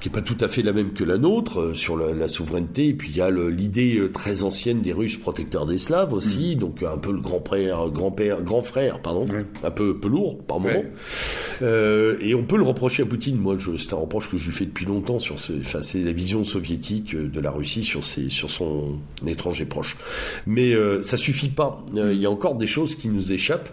[0.00, 2.88] qui est pas tout à fait la même que la nôtre euh, sur la, souveraineté.
[2.88, 6.56] Et puis il y a l'idée euh, très ancienne des Russes protecteurs des Slaves aussi,
[6.56, 6.58] mm.
[6.58, 9.26] donc un peu le grand-père, grand-père, grand frère, pardon,
[9.62, 10.84] un peu, peu lourd par moment.
[11.62, 13.36] Euh, et on peut le reprocher à Poutine.
[13.36, 16.12] Moi, c'est un reproche que je lui fais depuis longtemps sur ce, enfin, c'est la
[16.12, 19.96] vision soviétique de la Russie sur ses, sur son étranger proche.
[20.46, 21.84] Mais euh, ça suffit pas.
[21.96, 23.70] Euh, il y a encore des choses qui nous échappent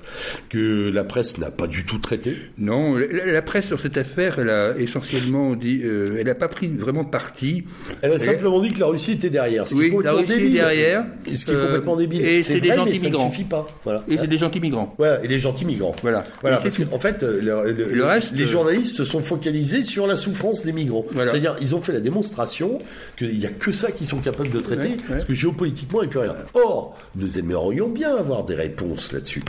[0.49, 2.37] que la presse n'a pas du tout traitées.
[2.57, 6.69] Non, la, presse sur cette affaire, elle a essentiellement dit, euh, elle n'a pas pris
[6.69, 7.63] vraiment parti.
[8.01, 9.67] Elle a simplement dit que la Russie était derrière.
[9.67, 11.05] Ce oui, la Russie est derrière.
[11.33, 12.21] Ce qui est complètement débile.
[12.21, 13.23] Et c'est des gentils migrants.
[13.23, 13.67] Ça ne suffit pas.
[13.83, 14.03] Voilà.
[14.07, 14.93] Et c'est des gentils migrants.
[14.97, 15.95] Voilà, et des gentils migrants.
[16.01, 16.25] Voilà.
[16.41, 16.57] Voilà.
[16.57, 21.05] Parce en fait, le, reste, les journalistes se sont focalisés sur la souffrance des migrants.
[21.13, 22.79] C'est-à-dire, ils ont fait la démonstration
[23.17, 26.09] qu'il n'y a que ça qu'ils sont capables de traiter, parce que géopolitiquement, il n'y
[26.09, 26.35] a plus rien.
[26.53, 29.43] Or, nous aimerions bien avoir des réponses là-dessus.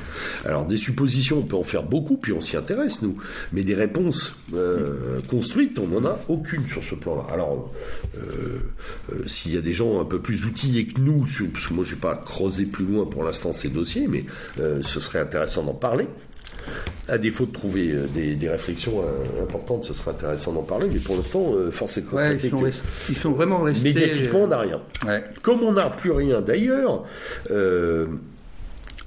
[0.44, 3.16] Alors, des suppositions, on peut en faire beaucoup, puis on s'y intéresse, nous.
[3.52, 7.26] Mais des réponses euh, construites, on n'en a aucune sur ce plan-là.
[7.32, 7.72] Alors,
[8.16, 8.20] euh,
[9.12, 11.84] euh, s'il y a des gens un peu plus outillés que nous, parce que moi,
[11.84, 14.24] je n'ai pas creusé plus loin pour l'instant ces dossiers, mais
[14.56, 16.06] ce serait intéressant d'en parler.
[17.08, 19.02] À défaut de trouver des, réflexions
[19.42, 22.52] importantes, ce serait intéressant d'en parler, mais pour l'instant, force est de constater
[23.08, 23.84] ils, sont vraiment restés.
[23.84, 24.80] Médiatiquement, on n'a rien.
[25.42, 27.04] Comme on n'a plus rien d'ailleurs,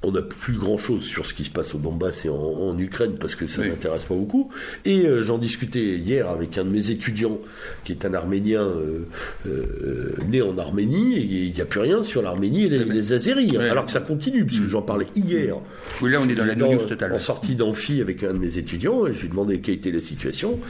[0.06, 3.16] on n'a plus grand chose sur ce qui se passe au Donbass et en, Ukraine
[3.18, 4.50] parce que ça n'intéresse pas beaucoup.
[4.84, 7.38] Et euh, j'en discutais hier avec un de mes étudiants
[7.84, 9.06] qui est un Arménien euh,
[9.48, 13.56] euh, né en Arménie et il n'y a plus rien sur l'Arménie et les, Azéris.
[13.56, 15.56] Alors que ça continue, parce que j'en parlais hier.
[16.00, 17.12] Oui, là on est dans la news totale.
[17.12, 19.90] En sortie d'amphi avec un de mes étudiants et je lui ai demandé quelle était
[19.90, 20.60] la situation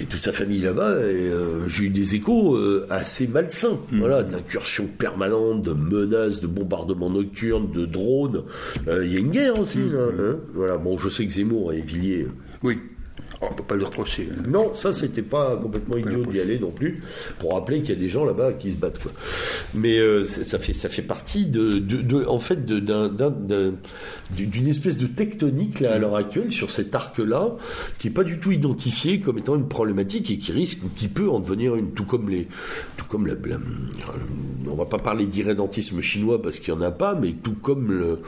[0.00, 1.30] et toute sa famille là-bas et
[1.66, 2.58] j'ai eu des échos
[2.88, 3.80] assez malsains.
[3.90, 3.98] Mm.
[3.98, 8.44] Voilà, d'incursions permanentes, de menaces, de bombardements nocturnes, de drones.
[8.88, 10.08] Euh, il y a une guerre aussi, là.
[10.18, 10.36] Hein.
[10.54, 12.28] voilà, bon, je sais que Zemmour et Villiers.
[12.62, 12.78] Oui.
[13.44, 14.28] On ne peut pas le reprocher.
[14.30, 14.42] Hein.
[14.48, 17.02] Non, ça, c'était pas complètement idiot d'y aller non plus,
[17.40, 19.00] pour rappeler qu'il y a des gens là-bas qui se battent.
[19.00, 19.10] Quoi.
[19.74, 25.80] Mais euh, ça, fait, ça fait partie de, de, en fait, d'une espèce de tectonique
[25.80, 27.56] là, à l'heure actuelle sur cet arc-là,
[27.98, 31.28] qui n'est pas du tout identifié comme étant une problématique et qui risque, qui peut
[31.28, 32.46] en devenir une, tout comme les,
[32.96, 33.58] tout comme la, la
[34.70, 38.18] on va pas parler d'irrédentisme chinois parce qu'il n'y en a pas, mais tout comme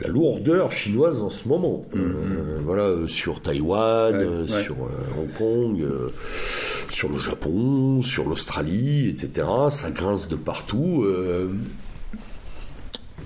[0.00, 1.86] la lourdeur chinoise en ce moment.
[1.94, 1.98] Mm-hmm.
[1.98, 6.10] Euh, voilà, sur Taïwan, sur euh, Hong Kong, euh,
[6.90, 9.46] sur le Japon, sur l'Australie, etc.
[9.70, 11.06] Ça grince de partout.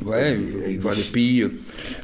[0.04, 0.38] Ouais,
[0.80, 1.44] voir les pays.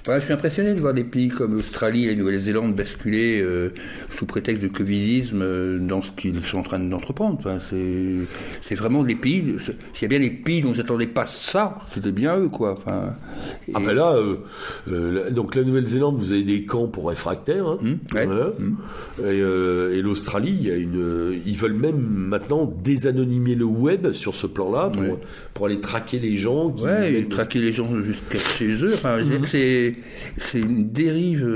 [0.07, 3.45] je suis impressionné de voir des pays comme l'Australie et la Nouvelle-Zélande basculer
[4.19, 7.39] sous prétexte de covidisme euh, dans ce qu'ils sont en train d'entreprendre.
[7.39, 9.57] Enfin, c'est vraiment des pays.
[9.95, 12.73] S'il y a bien des pays dont j'attendais pas ça, c'était bien eux, quoi.
[12.73, 13.15] Enfin,
[13.75, 14.37] Ah ben là, euh,
[14.91, 17.66] euh, donc la Nouvelle-Zélande, vous avez des camps pour réfractaires.
[17.66, 19.27] Hein, mmh, mmh.
[19.27, 24.47] Et, l'Australie, il y a une, ils veulent même maintenant désanonymer le web sur ce
[24.47, 25.19] plan-là pour,
[25.55, 26.70] pour aller traquer les gens.
[26.70, 28.94] Qui ouais, traquer les gens jusqu'à chez eux.
[28.94, 29.47] Enfin, mmh.
[30.36, 31.47] C'est une dérive,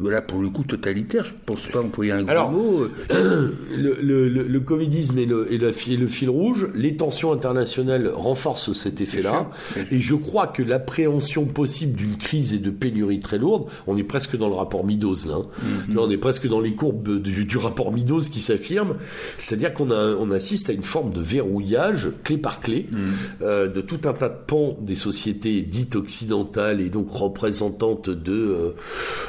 [0.00, 1.24] voilà, pour le coup totalitaire.
[1.24, 2.52] Je pense pas on peut alors,
[3.10, 9.50] le, le, covidisme et le, et, le, fil rouge, les tensions internationales renforcent cet effet-là.
[9.90, 14.04] Et je crois que l'appréhension possible d'une crise et de pénurie très lourde, on est
[14.04, 15.34] presque dans le rapport Midos là.
[15.36, 15.46] Hein.
[15.62, 15.94] Mm-hmm.
[15.94, 18.96] Là, on est presque dans les courbes du, rapport Midos qui s'affirme.
[19.36, 22.96] C'est-à-dire qu'on on assiste à une forme de verrouillage, clé par clé, mm.
[23.42, 28.32] euh, de tout un tas de pans des sociétés dites occidentales et donc représentantes de
[28.32, 28.70] euh,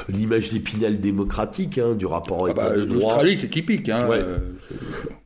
[0.08, 3.88] l'image d'épinal démocratique, hein, du rapport ah bah, L'Australie, c'est typique.
[3.88, 4.38] Hein, euh,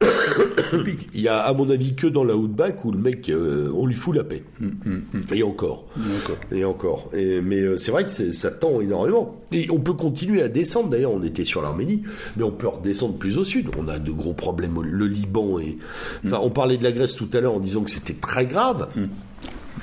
[1.15, 3.87] Il y a, à mon avis, que dans la Outback où le mec, euh, on
[3.87, 4.43] lui fout la paix.
[4.59, 5.21] Mm, mm, mm.
[5.35, 5.87] Et encore.
[6.51, 7.11] Et encore.
[7.13, 9.41] Et, mais c'est vrai que ça tend énormément.
[9.53, 10.91] Et on peut continuer à descendre.
[10.91, 12.03] D'ailleurs, on était sur l'Arménie,
[12.37, 13.69] mais on peut redescendre plus au sud.
[13.79, 14.77] On a de gros problèmes.
[14.77, 15.79] au- Le Liban et.
[16.27, 18.89] Enfin, on parlait de la Grèce tout à l'heure en disant que c'était très grave.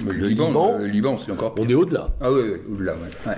[0.06, 1.64] Mais Le Liban, Liban, le Liban, c'est encore pire.
[1.66, 2.10] On est au-delà.
[2.22, 3.32] Ah oui, oui, au-delà, ouais.
[3.32, 3.38] ouais.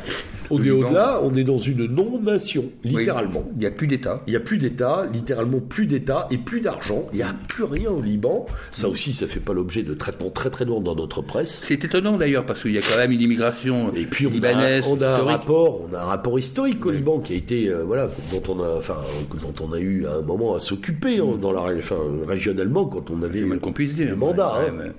[0.49, 1.19] On Le est au-delà.
[1.23, 3.43] On est dans une non-nation, littéralement.
[3.53, 4.21] Il n'y a plus d'État.
[4.27, 7.07] Il n'y a plus d'État, littéralement plus d'État et plus d'argent.
[7.11, 8.45] Il n'y a plus rien au Liban.
[8.71, 11.61] Ça aussi, ça fait pas l'objet de traitements très très lourds dans notre presse.
[11.65, 14.33] C'est étonnant d'ailleurs parce qu'il y a quand même une immigration Et puis on a,
[14.33, 17.69] libanaise on a un rapport, on a un rapport historique au Liban qui a été,
[17.69, 18.97] euh, voilà, dont on a, enfin,
[19.41, 21.97] dont on a eu à un moment à s'occuper hein, dans la, enfin,
[22.27, 24.09] régionalement quand on avait le dire.
[24.09, 24.59] le mandat.
[24.59, 24.73] Ouais, hein.
[24.77, 24.91] mais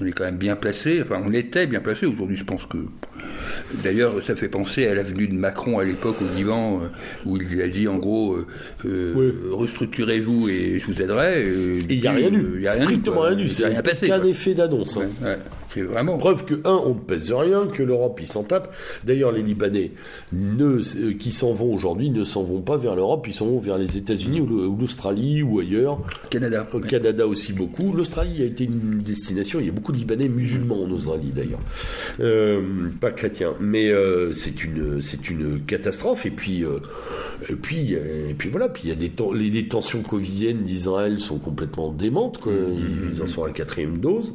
[0.00, 2.76] On est quand même bien placé, enfin on était bien placé, aujourd'hui je pense que...
[3.82, 6.88] D'ailleurs ça fait penser à l'avenue de Macron à l'époque au Liban, euh,
[7.24, 8.46] où il a dit en gros, euh,
[8.84, 9.32] euh, Oui.
[9.52, 11.42] restructurez-vous et je vous aiderai.
[11.46, 13.42] Et il n'y a rien eu, Il n'y a rien eu, strictement rien eu.
[13.42, 14.06] Il C'est n'y a rien passé.
[14.06, 14.28] qu'un quoi.
[14.28, 14.96] effet d'annonce.
[14.98, 15.08] hein.
[15.22, 15.38] Ouais, ouais.
[15.76, 16.16] C'est vraiment...
[16.16, 18.74] Preuve que, un, on ne pèse rien, que l'Europe, ils s'en tape.
[19.04, 19.90] D'ailleurs, les Libanais
[20.32, 23.58] ne, euh, qui s'en vont aujourd'hui ne s'en vont pas vers l'Europe, ils s'en vont
[23.58, 25.98] vers les États-Unis ou l'Australie ou ailleurs.
[26.30, 26.66] Canada.
[26.72, 27.92] Au Canada aussi beaucoup.
[27.92, 29.60] L'Australie a été une destination.
[29.60, 31.60] Il y a beaucoup de Libanais musulmans en Australie d'ailleurs,
[32.20, 32.62] Euh,
[32.98, 33.54] pas chrétiens.
[33.60, 36.24] Mais euh, c'est une catastrophe.
[36.24, 36.78] Et puis euh,
[37.50, 38.70] et puis euh, et puis voilà.
[38.70, 42.38] Puis il y a des ten- les, les tensions covidiennes d'Israël sont complètement démentes.
[42.38, 42.54] Quoi.
[43.12, 44.34] Ils en sont à la quatrième dose.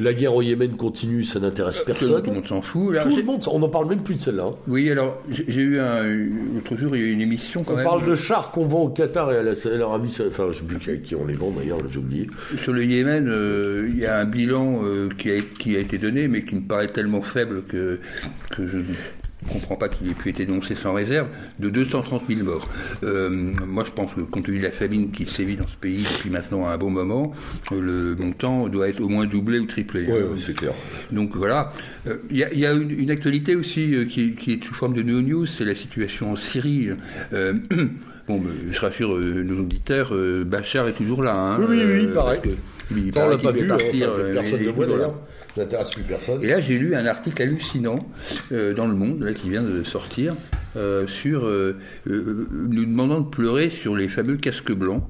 [0.00, 2.26] La guerre au Yémen continue, ça n'intéresse Tout le personne.
[2.26, 2.94] monde s'en fout.
[2.94, 3.02] là.
[3.02, 4.44] Tout le J'ai- monde, on n'en parle même plus de celle-là.
[4.52, 4.56] hein.
[4.68, 6.02] Oui, alors j'ai eu un...
[6.04, 7.84] L'autre jour, il y a eu une émission quand On même...
[7.84, 10.34] parle de chars qu'on vend au Qatar et à la- à l'Arabie Saoudite.
[10.38, 12.28] Enfin, je sais plus qui on les vend d'ailleurs, j'ai oublié.
[12.62, 15.98] Sur le Yémen, euh, il y a un bilan euh, qui, a, qui a été
[15.98, 17.98] donné, mais qui me paraît tellement faible que,
[18.50, 18.78] que je
[19.48, 22.68] ne comprends pas qu'il ait pu être énoncé sans réserve, de 230 000 morts.
[23.02, 26.04] Euh, moi, je pense que compte tenu de la famine qui sévit dans ce pays
[26.16, 27.32] depuis maintenant un bon moment,
[27.72, 30.06] euh, le montant doit être au moins doublé ou triplé.
[30.08, 30.36] Oui, hein.
[30.36, 30.72] c'est clair.
[31.10, 31.70] Donc voilà.
[32.06, 34.64] Euh, Il y a, il y a une, une actualité aussi euh, qui, qui est
[34.64, 36.90] sous forme de no news, c'est la situation en Syrie.
[38.28, 40.12] Bon, mais je rassure nos auditeurs,
[40.44, 41.34] Bachar est toujours là.
[41.34, 42.40] hein, Oui, oui, oui, pareil.
[42.42, 42.50] que
[42.94, 45.14] il paraît l'a qu'il pas vu, partir, personne ne il voit d'ailleurs.
[46.42, 48.08] Et là, j'ai lu un article hallucinant
[48.52, 50.34] euh, dans Le Monde, qui vient de sortir,
[50.76, 55.02] euh, sur euh, nous demandant de pleurer sur les fameux casques blancs.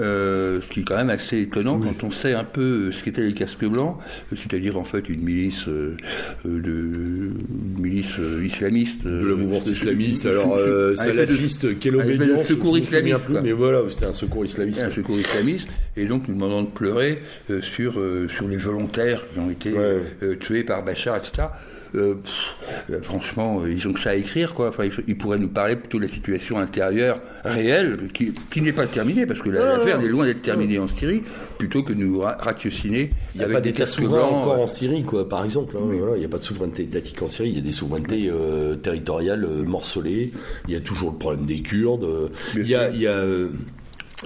[0.00, 3.02] Euh, ce qui est quand même assez étonnant quand on sait un peu euh, ce
[3.02, 3.96] qu'étaient les casques blancs,
[4.32, 5.96] euh, c'est-à-dire en fait une milice, euh,
[6.44, 9.04] de, une milice islamiste.
[9.04, 14.06] de la mouvance islamiste, alors euh, salafiste, quelle obédience secours islamiste, plus, mais voilà, c'était
[14.06, 14.80] un secours islamiste.
[14.80, 15.66] un secours islamiste,
[15.96, 17.20] et donc nous demandant de pleurer
[17.50, 20.00] euh, sur, euh, sur les volontaires qui ont été Ouais.
[20.22, 21.48] euh, tués par Bachar, etc.
[21.94, 22.56] Euh, pff,
[22.90, 24.68] euh, franchement, euh, ils ont que ça à écrire, quoi.
[24.68, 28.72] Enfin, ils, ils pourraient nous parler plutôt de la situation intérieure réelle, qui, qui n'est
[28.72, 31.22] pas terminée, parce que l'affaire est loin d'être terminée en Syrie,
[31.58, 34.18] plutôt que de nous ra- ratiociner Il n'y a avec pas des d'État casques souverain
[34.18, 34.32] blancs.
[34.42, 35.76] encore euh, en Syrie, quoi, par exemple.
[35.78, 37.72] hein, voilà, il n'y a pas de souveraineté étatique en Syrie, il y a des
[37.72, 40.32] souverainetés euh, territoriales euh, morcelées.
[40.68, 42.04] Il y a toujours le problème des Kurdes.
[42.04, 43.48] euh, il y a, il y a euh,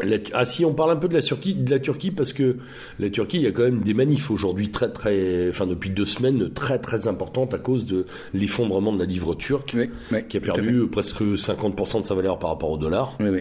[0.02, 2.56] la- ah si, on parle un peu de la, Turquie, de la Turquie parce que
[2.98, 6.06] la Turquie, il y a quand même des manifs aujourd'hui très très, enfin depuis deux
[6.06, 10.36] semaines très très importantes à cause de l'effondrement de la livre turque Oui, oui, qui
[10.38, 13.40] a perdu presque 50% de sa valeur par rapport au dollar Oui, oui.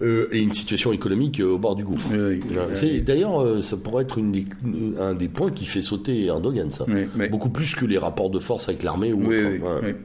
[0.00, 2.08] euh, et une situation économique euh, au bord du gouffre.
[2.12, 2.40] Oui, oui.
[2.48, 2.72] Voilà.
[2.74, 4.46] C'est d'ailleurs euh, ça pourrait être une des-
[4.98, 6.84] un des points qui fait sauter Erdogan ça.
[6.88, 7.28] Oui, oui.
[7.28, 9.48] Beaucoup plus que les rapports de force avec l'armée ou Oui, autre.
[9.52, 9.96] oui, Ouais.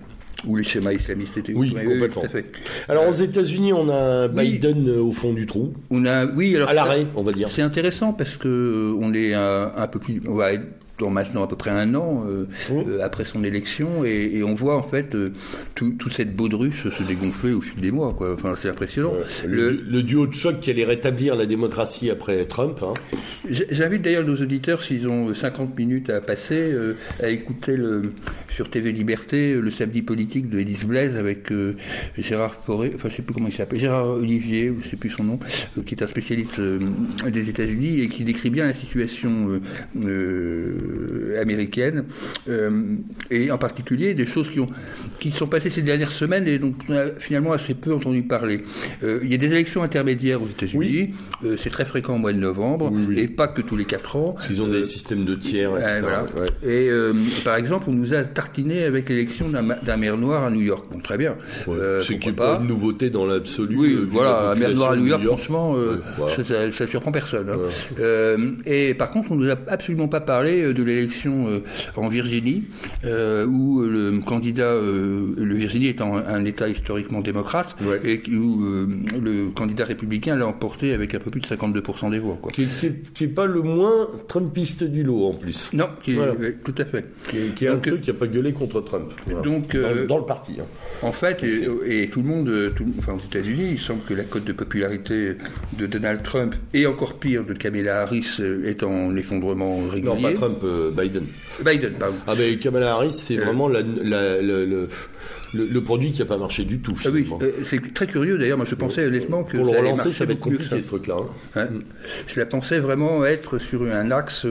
[0.43, 0.49] Oui.
[0.51, 1.53] Ou les schémas islamistes étaient.
[1.53, 2.21] Oui, complètement.
[2.21, 2.45] tout à fait.
[2.89, 4.51] Alors aux États-Unis, on a Oui.
[4.59, 7.49] Biden euh, au fond du trou, On a, oui, alors à l'arrêt, on va dire.
[7.49, 10.63] C'est intéressant parce que euh, on est un, un peu plus, on va être
[10.99, 14.55] dans maintenant à peu près un an euh, euh, après son élection et, et on
[14.55, 15.31] voit en fait euh,
[15.75, 18.15] tout- toute cette baudruche se dégonfler au fil des mois.
[18.17, 18.33] Quoi.
[18.33, 19.13] Enfin, c'est impressionnant.
[19.45, 22.79] Le, Le- le duo de choc qui allait rétablir la démocratie après Trump.
[22.81, 22.95] hein.
[23.47, 28.13] J'invite d'ailleurs nos auditeurs, s'ils ont 50 minutes à passer, euh, à écouter le,
[28.49, 31.73] sur TV Liberté euh, le samedi politique de Élise Blaise avec euh,
[32.17, 35.23] Gérard Forêt, enfin je sais plus comment il s'appelle, Gérard Olivier, je sais plus son
[35.23, 35.39] nom,
[35.77, 36.79] euh, qui est un spécialiste euh,
[37.29, 39.59] des États-Unis et qui décrit bien la situation euh,
[40.05, 42.05] euh, américaine
[42.49, 42.95] euh,
[43.29, 44.69] et en particulier des choses qui ont
[45.19, 48.61] qui sont passées ces dernières semaines et dont on a finalement assez peu entendu parler.
[49.03, 51.11] Euh, il y a des élections intermédiaires aux États-Unis,
[51.43, 53.19] euh, c'est très fréquent au mois de novembre Oui, oui.
[53.19, 54.33] et pas que tous les quatre ans.
[54.33, 55.87] Parce qu'ils ont Euh, des systèmes de tiers, etc.
[55.95, 56.23] euh, voilà.
[56.35, 56.49] Ouais.
[56.63, 57.13] Et euh,
[57.45, 60.61] par exemple, on nous a tartiné avec l'élection d'un ma- d'un maire noir à New
[60.61, 60.85] York.
[60.91, 61.35] Bon, très bien.
[61.65, 61.75] Ouais.
[61.75, 63.75] Euh, Ce qui n'est pas une nouveauté dans l'absolu.
[63.79, 66.35] oui, euh, voilà, un maire noir à New York, franchement, euh, Ouais, voilà.
[66.45, 67.49] ça, ça, surprend personne.
[67.49, 67.57] hein.
[67.57, 67.71] Ouais.
[67.99, 68.37] Euh,
[68.67, 71.47] et par contre, on nous a absolument pas parlé de l'élection
[71.95, 72.65] en Virginie,
[73.03, 78.63] où le candidat, le Virginie étant un, État historiquement démocrate, et où
[79.19, 82.37] le candidat républicain l'a emporté avec un peu plus de 52% des voix.
[82.39, 82.51] Quoi.
[82.51, 82.67] Qui
[83.21, 85.69] n'est pas le moins trumpiste du lot en plus.
[85.73, 85.87] Non,
[86.63, 87.05] tout à fait.
[87.55, 89.11] Qui, est un truc qui n'a pas gueulé contre Trump.
[89.43, 89.75] Donc,
[90.07, 90.57] dans, le parti.
[90.59, 90.65] Hein.
[91.01, 94.53] En fait, et, tout le monde, enfin aux États-Unis, il semble que la cote de
[94.53, 95.37] popularité
[95.77, 100.15] de Donald Trump et encore pire de Kamala Harris est en effondrement régulier.
[100.15, 101.25] Non, pas Trump, euh, Biden.
[101.65, 102.15] Biden, pardon.
[102.27, 103.43] Ah mais Kamala Harris, c'est euh.
[103.43, 104.87] vraiment la, le,
[105.53, 106.93] le, produit qui n'a pas marché du tout.
[107.05, 108.57] Ah oui, euh, c'est très curieux d'ailleurs.
[108.57, 111.17] Moi, je pensais honnêtement que pour le relancer, ça va être compliqué ce truc-là.
[111.55, 111.65] Hein.
[111.65, 111.83] Mm.
[112.27, 114.45] Je la pensais vraiment être sur un axe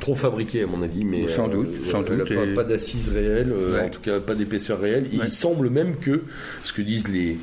[0.00, 2.32] trop fabriqué à mon avis, mais sans doute, sans doute.
[2.34, 3.52] Pas, pas d'assises réelles,
[3.82, 5.08] en tout cas pas d'épaisseur réelle.
[5.12, 6.22] Il semble même que
[6.62, 7.38] ce que disent les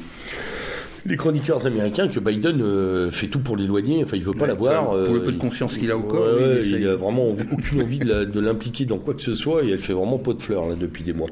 [1.06, 4.04] les chroniqueurs américains que Biden euh, fait tout pour l'éloigner.
[4.04, 4.92] Enfin, il veut pas l'avoir.
[4.92, 6.28] pour le euh, peu de confiance qu'il a encore.
[6.64, 9.94] il, a vraiment aucune envie de l'impliquer dans quoi que ce soit et elle fait
[9.94, 11.30] vraiment pas de fleurs là depuis des mois.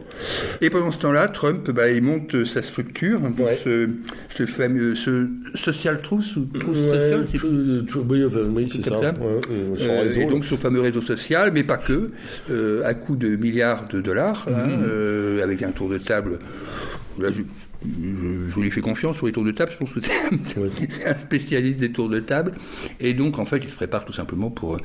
[0.61, 3.19] Et pendant ce temps-là, Trump, bah, il monte sa structure,
[3.63, 7.25] ce, fameux ce social truth ou truth social,
[8.53, 9.13] oui, c'est ça.
[9.21, 12.11] Euh, et donc son fameux réseau social, mais pas que,
[12.83, 15.43] à coût de milliards de dollars, hein, mm-hmm.
[15.43, 16.39] avec un tour de table.
[17.19, 17.29] Là,
[17.81, 21.79] je, lui fais confiance sur les tours de table, je pense que c'est un spécialiste
[21.79, 22.51] des tours de table.
[22.99, 24.77] Et donc, en fait, il se prépare tout simplement pour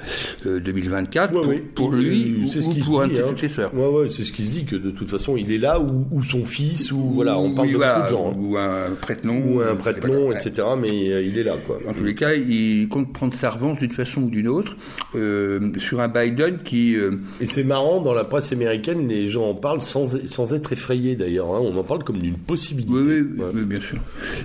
[0.44, 3.28] 2024, euh, pour, lui ou, pour un de ses hein.
[3.28, 3.74] successeurs.
[3.74, 6.22] Ouais, ouais, c'est ce qui se dit, que de toute façon, il est là, ou,
[6.22, 8.30] son fils, ou voilà, on parle de beaucoup de gens.
[8.30, 8.36] Hein.
[8.38, 9.42] Ou un prête-nom.
[9.44, 11.78] Ou un prête-nom, etc., mais euh, il est là, quoi.
[11.88, 14.76] En tous les cas, il compte prendre sa revanche d'une façon ou d'une autre
[15.16, 16.96] euh, sur un Biden qui...
[17.40, 21.16] Et c'est marrant, dans la presse américaine, les gens en parlent sans, sans être effrayés,
[21.16, 21.52] d'ailleurs.
[21.52, 21.60] Hein.
[21.60, 23.98] On en parle comme d'une possibilité oui, oui, bien sûr.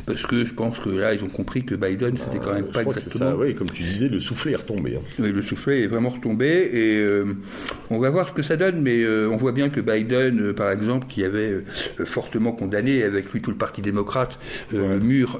[0.05, 2.83] Parce que je pense que là, ils ont compris que Biden, c'était quand même pas
[2.83, 3.31] exactement.
[3.31, 4.95] Ça, oui, comme tu disais, le soufflet est retombé.
[4.95, 5.01] Hein.
[5.19, 7.25] Oui, le soufflet est vraiment retombé et euh,
[7.89, 10.53] on va voir ce que ça donne, mais euh, on voit bien que Biden, euh,
[10.53, 11.63] par exemple, qui avait
[12.05, 14.39] fortement condamné avec lui tout le Parti démocrate
[14.71, 15.39] le mur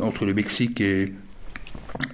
[0.00, 1.12] entre le Mexique et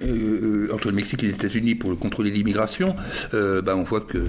[0.01, 2.95] euh, entre le Mexique et les États-Unis pour contrôler l'immigration,
[3.33, 4.19] euh, bah, on voit que,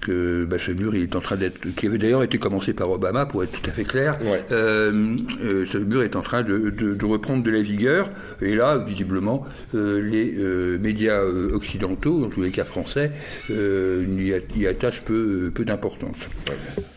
[0.00, 2.90] que bah, ce mur il est en train d'être, qui avait d'ailleurs été commencé par
[2.90, 4.18] Obama pour être tout à fait clair,
[4.50, 8.10] euh, ce mur est en train de, de, reprendre de la vigueur.
[8.40, 9.44] Et là, visiblement,
[9.74, 10.32] les
[10.80, 13.10] médias occidentaux, en tous les cas français,
[13.50, 16.16] y, attachent peu, peu d'importance.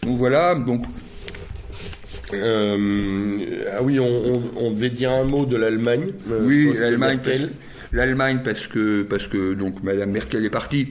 [0.04, 0.86] Donc voilà, donc
[2.34, 6.08] ah oui, on, on, devait dire un mot de l'Allemagne.
[6.42, 7.20] oui, l'Allemagne
[7.94, 10.90] l'Allemagne parce que parce que donc Madame Merkel est partie.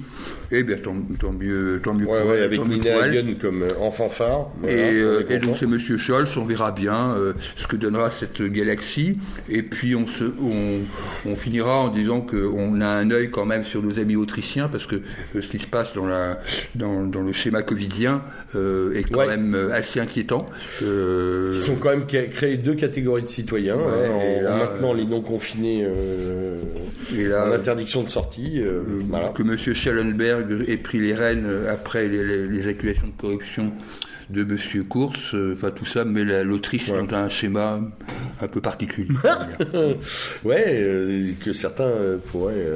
[0.55, 0.95] Eh bien tant,
[1.33, 2.07] mieux tant mieux.
[2.07, 4.51] Ouais, ouais, avec Nina Hagen comme euh, enfant phare.
[4.69, 6.37] Euh, et, donc c'est Monsieur Scholz.
[6.37, 9.17] On verra bien euh, ce que donnera cette galaxie.
[9.49, 10.81] Et puis on se on,
[11.27, 14.87] on finira en disant qu'on a un œil quand même sur nos amis autrichiens parce
[14.87, 14.97] que
[15.35, 16.39] ce qui se passe dans la
[16.75, 18.23] dans, dans le schéma covidien
[18.55, 20.47] est quand même assez inquiétant.
[20.83, 25.87] Ils sont quand même créé deux catégories de citoyens hein, en, maintenant les non confinés
[27.13, 28.61] l'interdiction de sortie.
[28.61, 29.29] Euh, voilà.
[29.29, 29.57] Que M.
[29.57, 33.73] Schellenberg ait pris les rênes après les, accusations de corruption
[34.31, 34.85] de M.
[34.89, 37.81] Kurz, euh, enfin tout ça met l'Autriche dans un schéma
[38.41, 39.09] un peu particulier.
[40.45, 41.91] ouais, euh, que certains
[42.31, 42.67] pourraient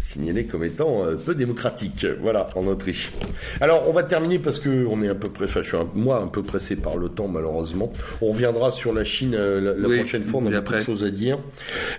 [0.00, 3.12] signaler comme étant peu démocratique, voilà, en Autriche.
[3.60, 5.88] Alors, on va terminer parce que on est un peu près, enfin, je suis un,
[5.94, 7.92] moi un peu pressé par le temps malheureusement.
[8.20, 11.38] On reviendra sur la Chine la, prochaine fois, on a beaucoup de choses à dire.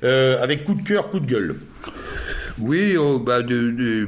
[0.03, 1.55] avec coup de cœur, coup de gueule.
[2.59, 4.07] Oui, oh, bah de,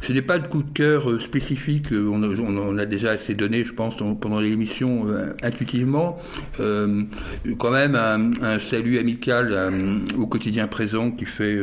[0.00, 1.92] ce n'est pas de coup de cœur euh, spécifique.
[1.92, 6.18] Euh, on, on, a déjà assez donné, je pense, pendant l'émission euh, intuitivement.
[6.58, 9.72] quand même un, salut amical
[10.18, 11.56] au quotidien présent qui fait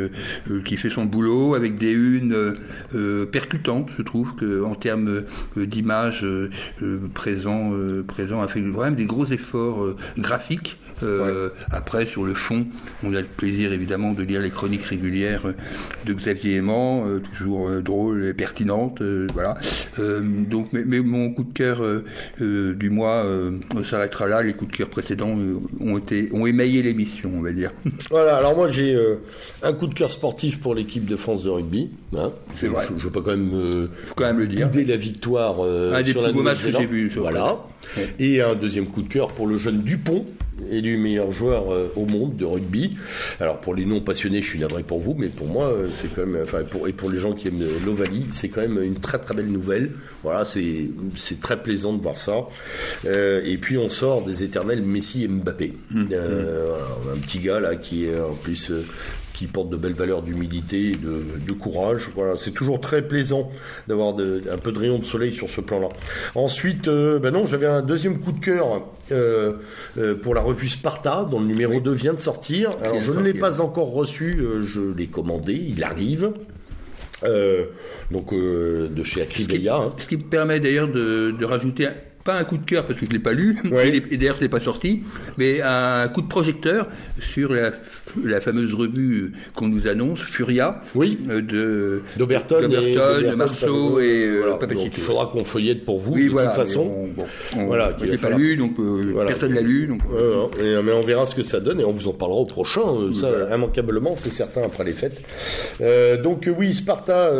[0.65, 2.35] qui fait son boulot avec des unes
[3.31, 3.89] percutantes.
[3.97, 5.23] Je trouve que en termes
[5.55, 6.25] d'image
[7.13, 7.73] présent
[8.07, 10.77] présent a fait vraiment des gros efforts graphiques.
[11.71, 12.65] Après, sur le fond,
[13.03, 15.43] on a le plaisir évidemment de lire les chroniques régulières
[16.05, 19.01] de Xavier Aimant, euh, toujours euh, drôle et pertinente.
[19.01, 19.57] Euh, voilà.
[19.99, 21.81] donc, mais, mon coup de cœur
[22.39, 23.25] du mois
[23.83, 24.43] s'arrêtera là.
[24.43, 25.35] Les coups de cœur précédents
[25.79, 27.71] ont été ont émaillé l'émission, on va dire.
[28.09, 28.35] Voilà.
[28.35, 28.97] Alors moi, j'ai
[29.63, 31.89] un coup de cœur sportif pour l'équipe de France de rugby.
[32.17, 32.31] Hein.
[32.59, 32.85] C'est vrai.
[32.87, 34.69] Je, ne veux pas quand même, Faut quand même le dire.
[34.73, 35.61] la victoire.
[35.61, 37.09] un des plus beaux matchs que j'ai vu.
[37.15, 37.59] Voilà.
[38.19, 40.25] Et un deuxième coup de cœur pour le jeune Dupont
[40.69, 42.97] élu meilleur joueur euh, au monde de rugby.
[43.39, 46.13] Alors pour les non passionnés, je suis navré pour vous, mais pour moi, euh, c'est
[46.13, 48.99] quand même, enfin pour et pour les gens qui aiment l'Ovalie, c'est quand même une
[48.99, 49.91] très très belle nouvelle.
[50.23, 52.47] Voilà, c'est c'est très plaisant de voir ça.
[53.05, 55.73] Euh, et puis on sort des éternels Messi et Mbappé.
[55.91, 56.05] Mmh.
[57.13, 58.71] un petit gars là qui est en plus
[59.33, 62.09] qui porte de belles valeurs d'humilité, de, de courage.
[62.15, 63.51] Voilà, c'est toujours très plaisant
[63.87, 65.89] d'avoir un peu de rayon de soleil sur ce plan-là.
[66.35, 68.81] Ensuite, ben non, j'avais un deuxième coup de cœur
[70.21, 72.71] pour la revue Sparta, dont le numéro 2 vient de sortir.
[72.81, 76.31] Alors, je ne l'ai pas encore reçu, je l'ai commandé, il arrive.
[78.11, 79.75] donc de chez Acribeia.
[79.75, 79.93] Hein.
[79.97, 81.87] Ce qui me permet d'ailleurs de, de, rajouter
[82.23, 83.57] pas un coup de cœur parce que je l'ai pas lu,
[84.11, 85.03] et d'ailleurs ce n'est pas sorti,
[85.37, 86.87] mais un coup de projecteur
[87.19, 87.71] sur la,
[88.23, 91.19] la fameuse revue qu'on nous annonce, Furia, oui.
[91.29, 94.73] Euh, de d'Oberton, de Marceau et euh, voilà.
[94.73, 97.07] Donc il faudra qu'on feuillette pour vous de toute façon.
[97.55, 99.87] voilà, je l'ai pas lu, donc euh, personne l'a lu.
[99.87, 100.01] Donc,
[100.61, 102.81] mais on verra ce que ça donne et on vous en parlera au prochain.
[103.13, 105.21] Ça, immanquablement, c'est certain après les fêtes.
[106.23, 107.31] donc oui, Sparta,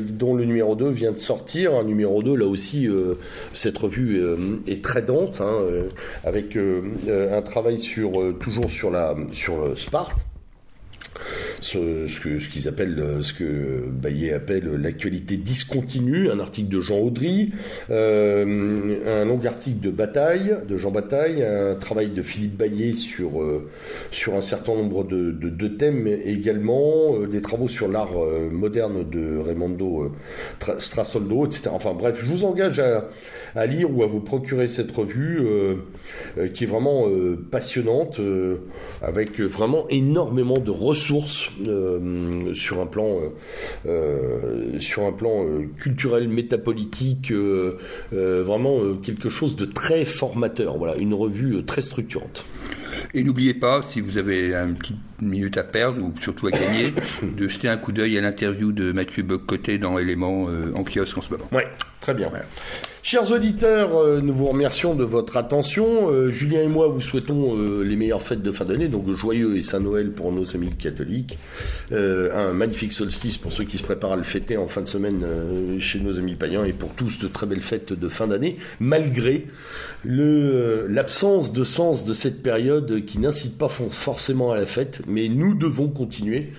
[0.00, 2.88] dont le numéro 2 vient de sortir, un numéro 2 là aussi,
[3.52, 4.20] cette revue
[4.66, 5.56] est très dense, hein,
[6.24, 10.24] avec un travail sur toujours sur la sur Sparte
[11.60, 16.98] ce, ce qu'ils appellent, euh, ce que Baillet appelle l'actualité discontinue, un article de Jean
[16.98, 17.52] Audry,
[17.90, 23.42] euh, un long article de Bataille, de Jean Bataille, un travail de Philippe Baillet sur,
[23.42, 23.70] euh,
[24.10, 28.12] sur un certain nombre de, de, thèmes également, des travaux sur l'art
[28.50, 30.12] moderne de Raimondo
[30.78, 31.70] Strasoldo, etc.
[31.72, 33.08] Enfin bref, je vous engage à,
[33.54, 35.40] à lire ou à vous procurer cette revue
[36.54, 37.06] qui est vraiment
[37.50, 38.20] passionnante,
[39.00, 43.28] avec vraiment énormément de ressources euh, sur un plan, euh,
[43.86, 45.46] euh, sur un plan
[45.78, 47.32] culturel, métapolitique,
[48.12, 50.76] vraiment quelque chose de très formateur.
[50.78, 52.44] Voilà, une revue très structurante.
[53.14, 56.92] Et n'oubliez pas, si vous avez une petite minute à perdre, ou surtout à gagner,
[57.22, 61.22] de jeter un coup d'œil à l'interview de Mathieu Bock-Côté dans Éléments en kiosque en
[61.22, 61.48] ce moment.
[61.52, 61.62] Oui,
[62.00, 62.30] très bien.
[63.02, 66.10] Chers auditeurs, euh, nous vous remercions de votre attention.
[66.10, 69.56] Euh, Julien et moi vous souhaitons euh, les meilleures fêtes de fin d'année, donc joyeux
[69.56, 71.38] et Saint Noël pour nos amis catholiques,
[71.92, 75.24] un magnifique solstice pour ceux qui se préparent à le fêter en fin de semaine
[75.80, 79.46] chez nos amis païens et pour tous de très belles fêtes de fin d'année, malgré
[80.04, 85.54] l'absence de sens de cette période qui n'incite pas forcément à la fête, mais nous
[85.54, 86.52] devons continuer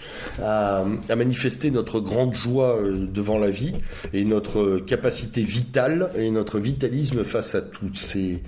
[0.44, 0.84] à,
[1.16, 3.74] manifester notre grande joie devant la vie
[4.14, 8.42] et notre capacité vitale notre vitalisme face à toutes ces,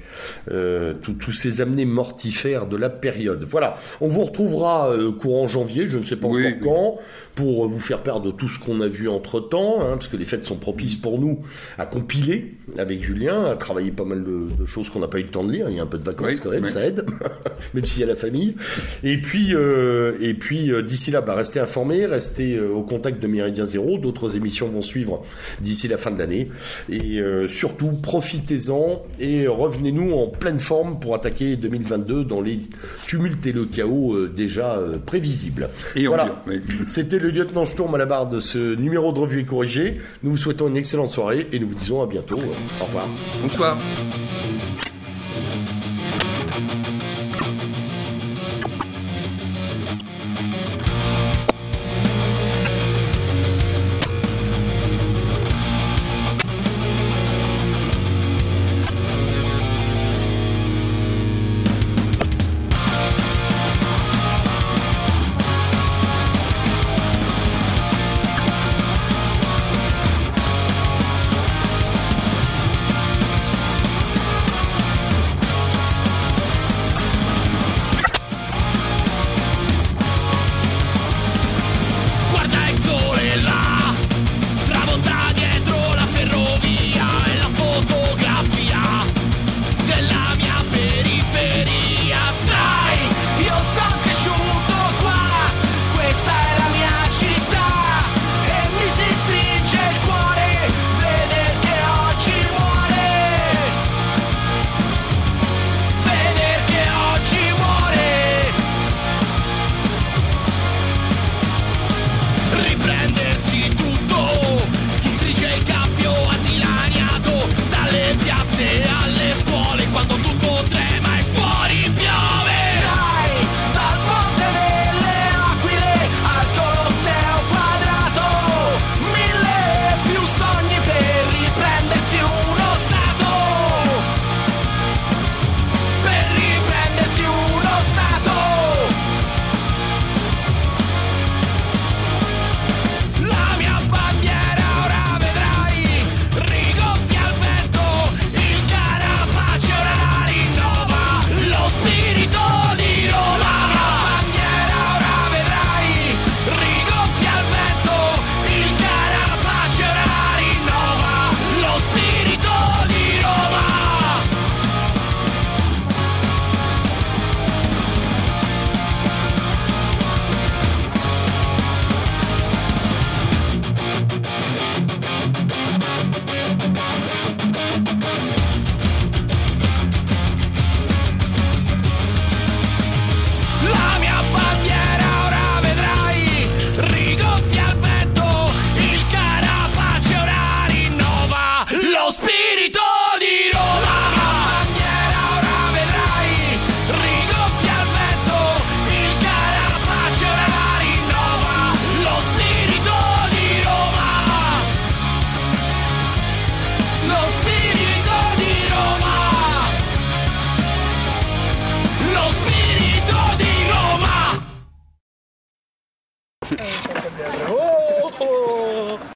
[0.51, 3.45] euh, tous ces amenés mortifères de la période.
[3.49, 6.97] Voilà, on vous retrouvera euh, courant janvier, je ne sais pas encore quand,
[7.35, 10.26] pour vous faire part de tout ce qu'on a vu entre-temps, hein, parce que les
[10.26, 11.39] fêtes sont propices pour nous
[11.77, 15.30] à compiler avec Julien, à travailler pas mal de, choses qu'on n'a pas eu le
[15.30, 17.05] temps de lire, il y a un peu de vacances quand même, ça aide,
[17.73, 18.55] même s'il y a la famille.
[19.03, 23.65] Et puis, euh, et puis d'ici là, bah, restez informés, restez au contact de Méridien
[23.65, 25.23] Zéro, d'autres émissions vont suivre
[25.61, 26.49] d'ici la fin de l'année,
[26.89, 32.59] et surtout surtout, profitez-en et revenez-nous en pleine forme pour attaquer 2022 dans les
[33.07, 35.69] tumultes et le chaos euh, déjà euh, prévisibles.
[35.95, 36.43] Et voilà,
[36.87, 39.99] c'était le lieutenant Sturm à la barre de ce numéro de revue et corrigé.
[40.21, 42.37] Nous vous souhaitons une excellente soirée et nous vous disons à bientôt.
[42.81, 43.07] Au revoir.
[43.41, 43.77] Bonsoir.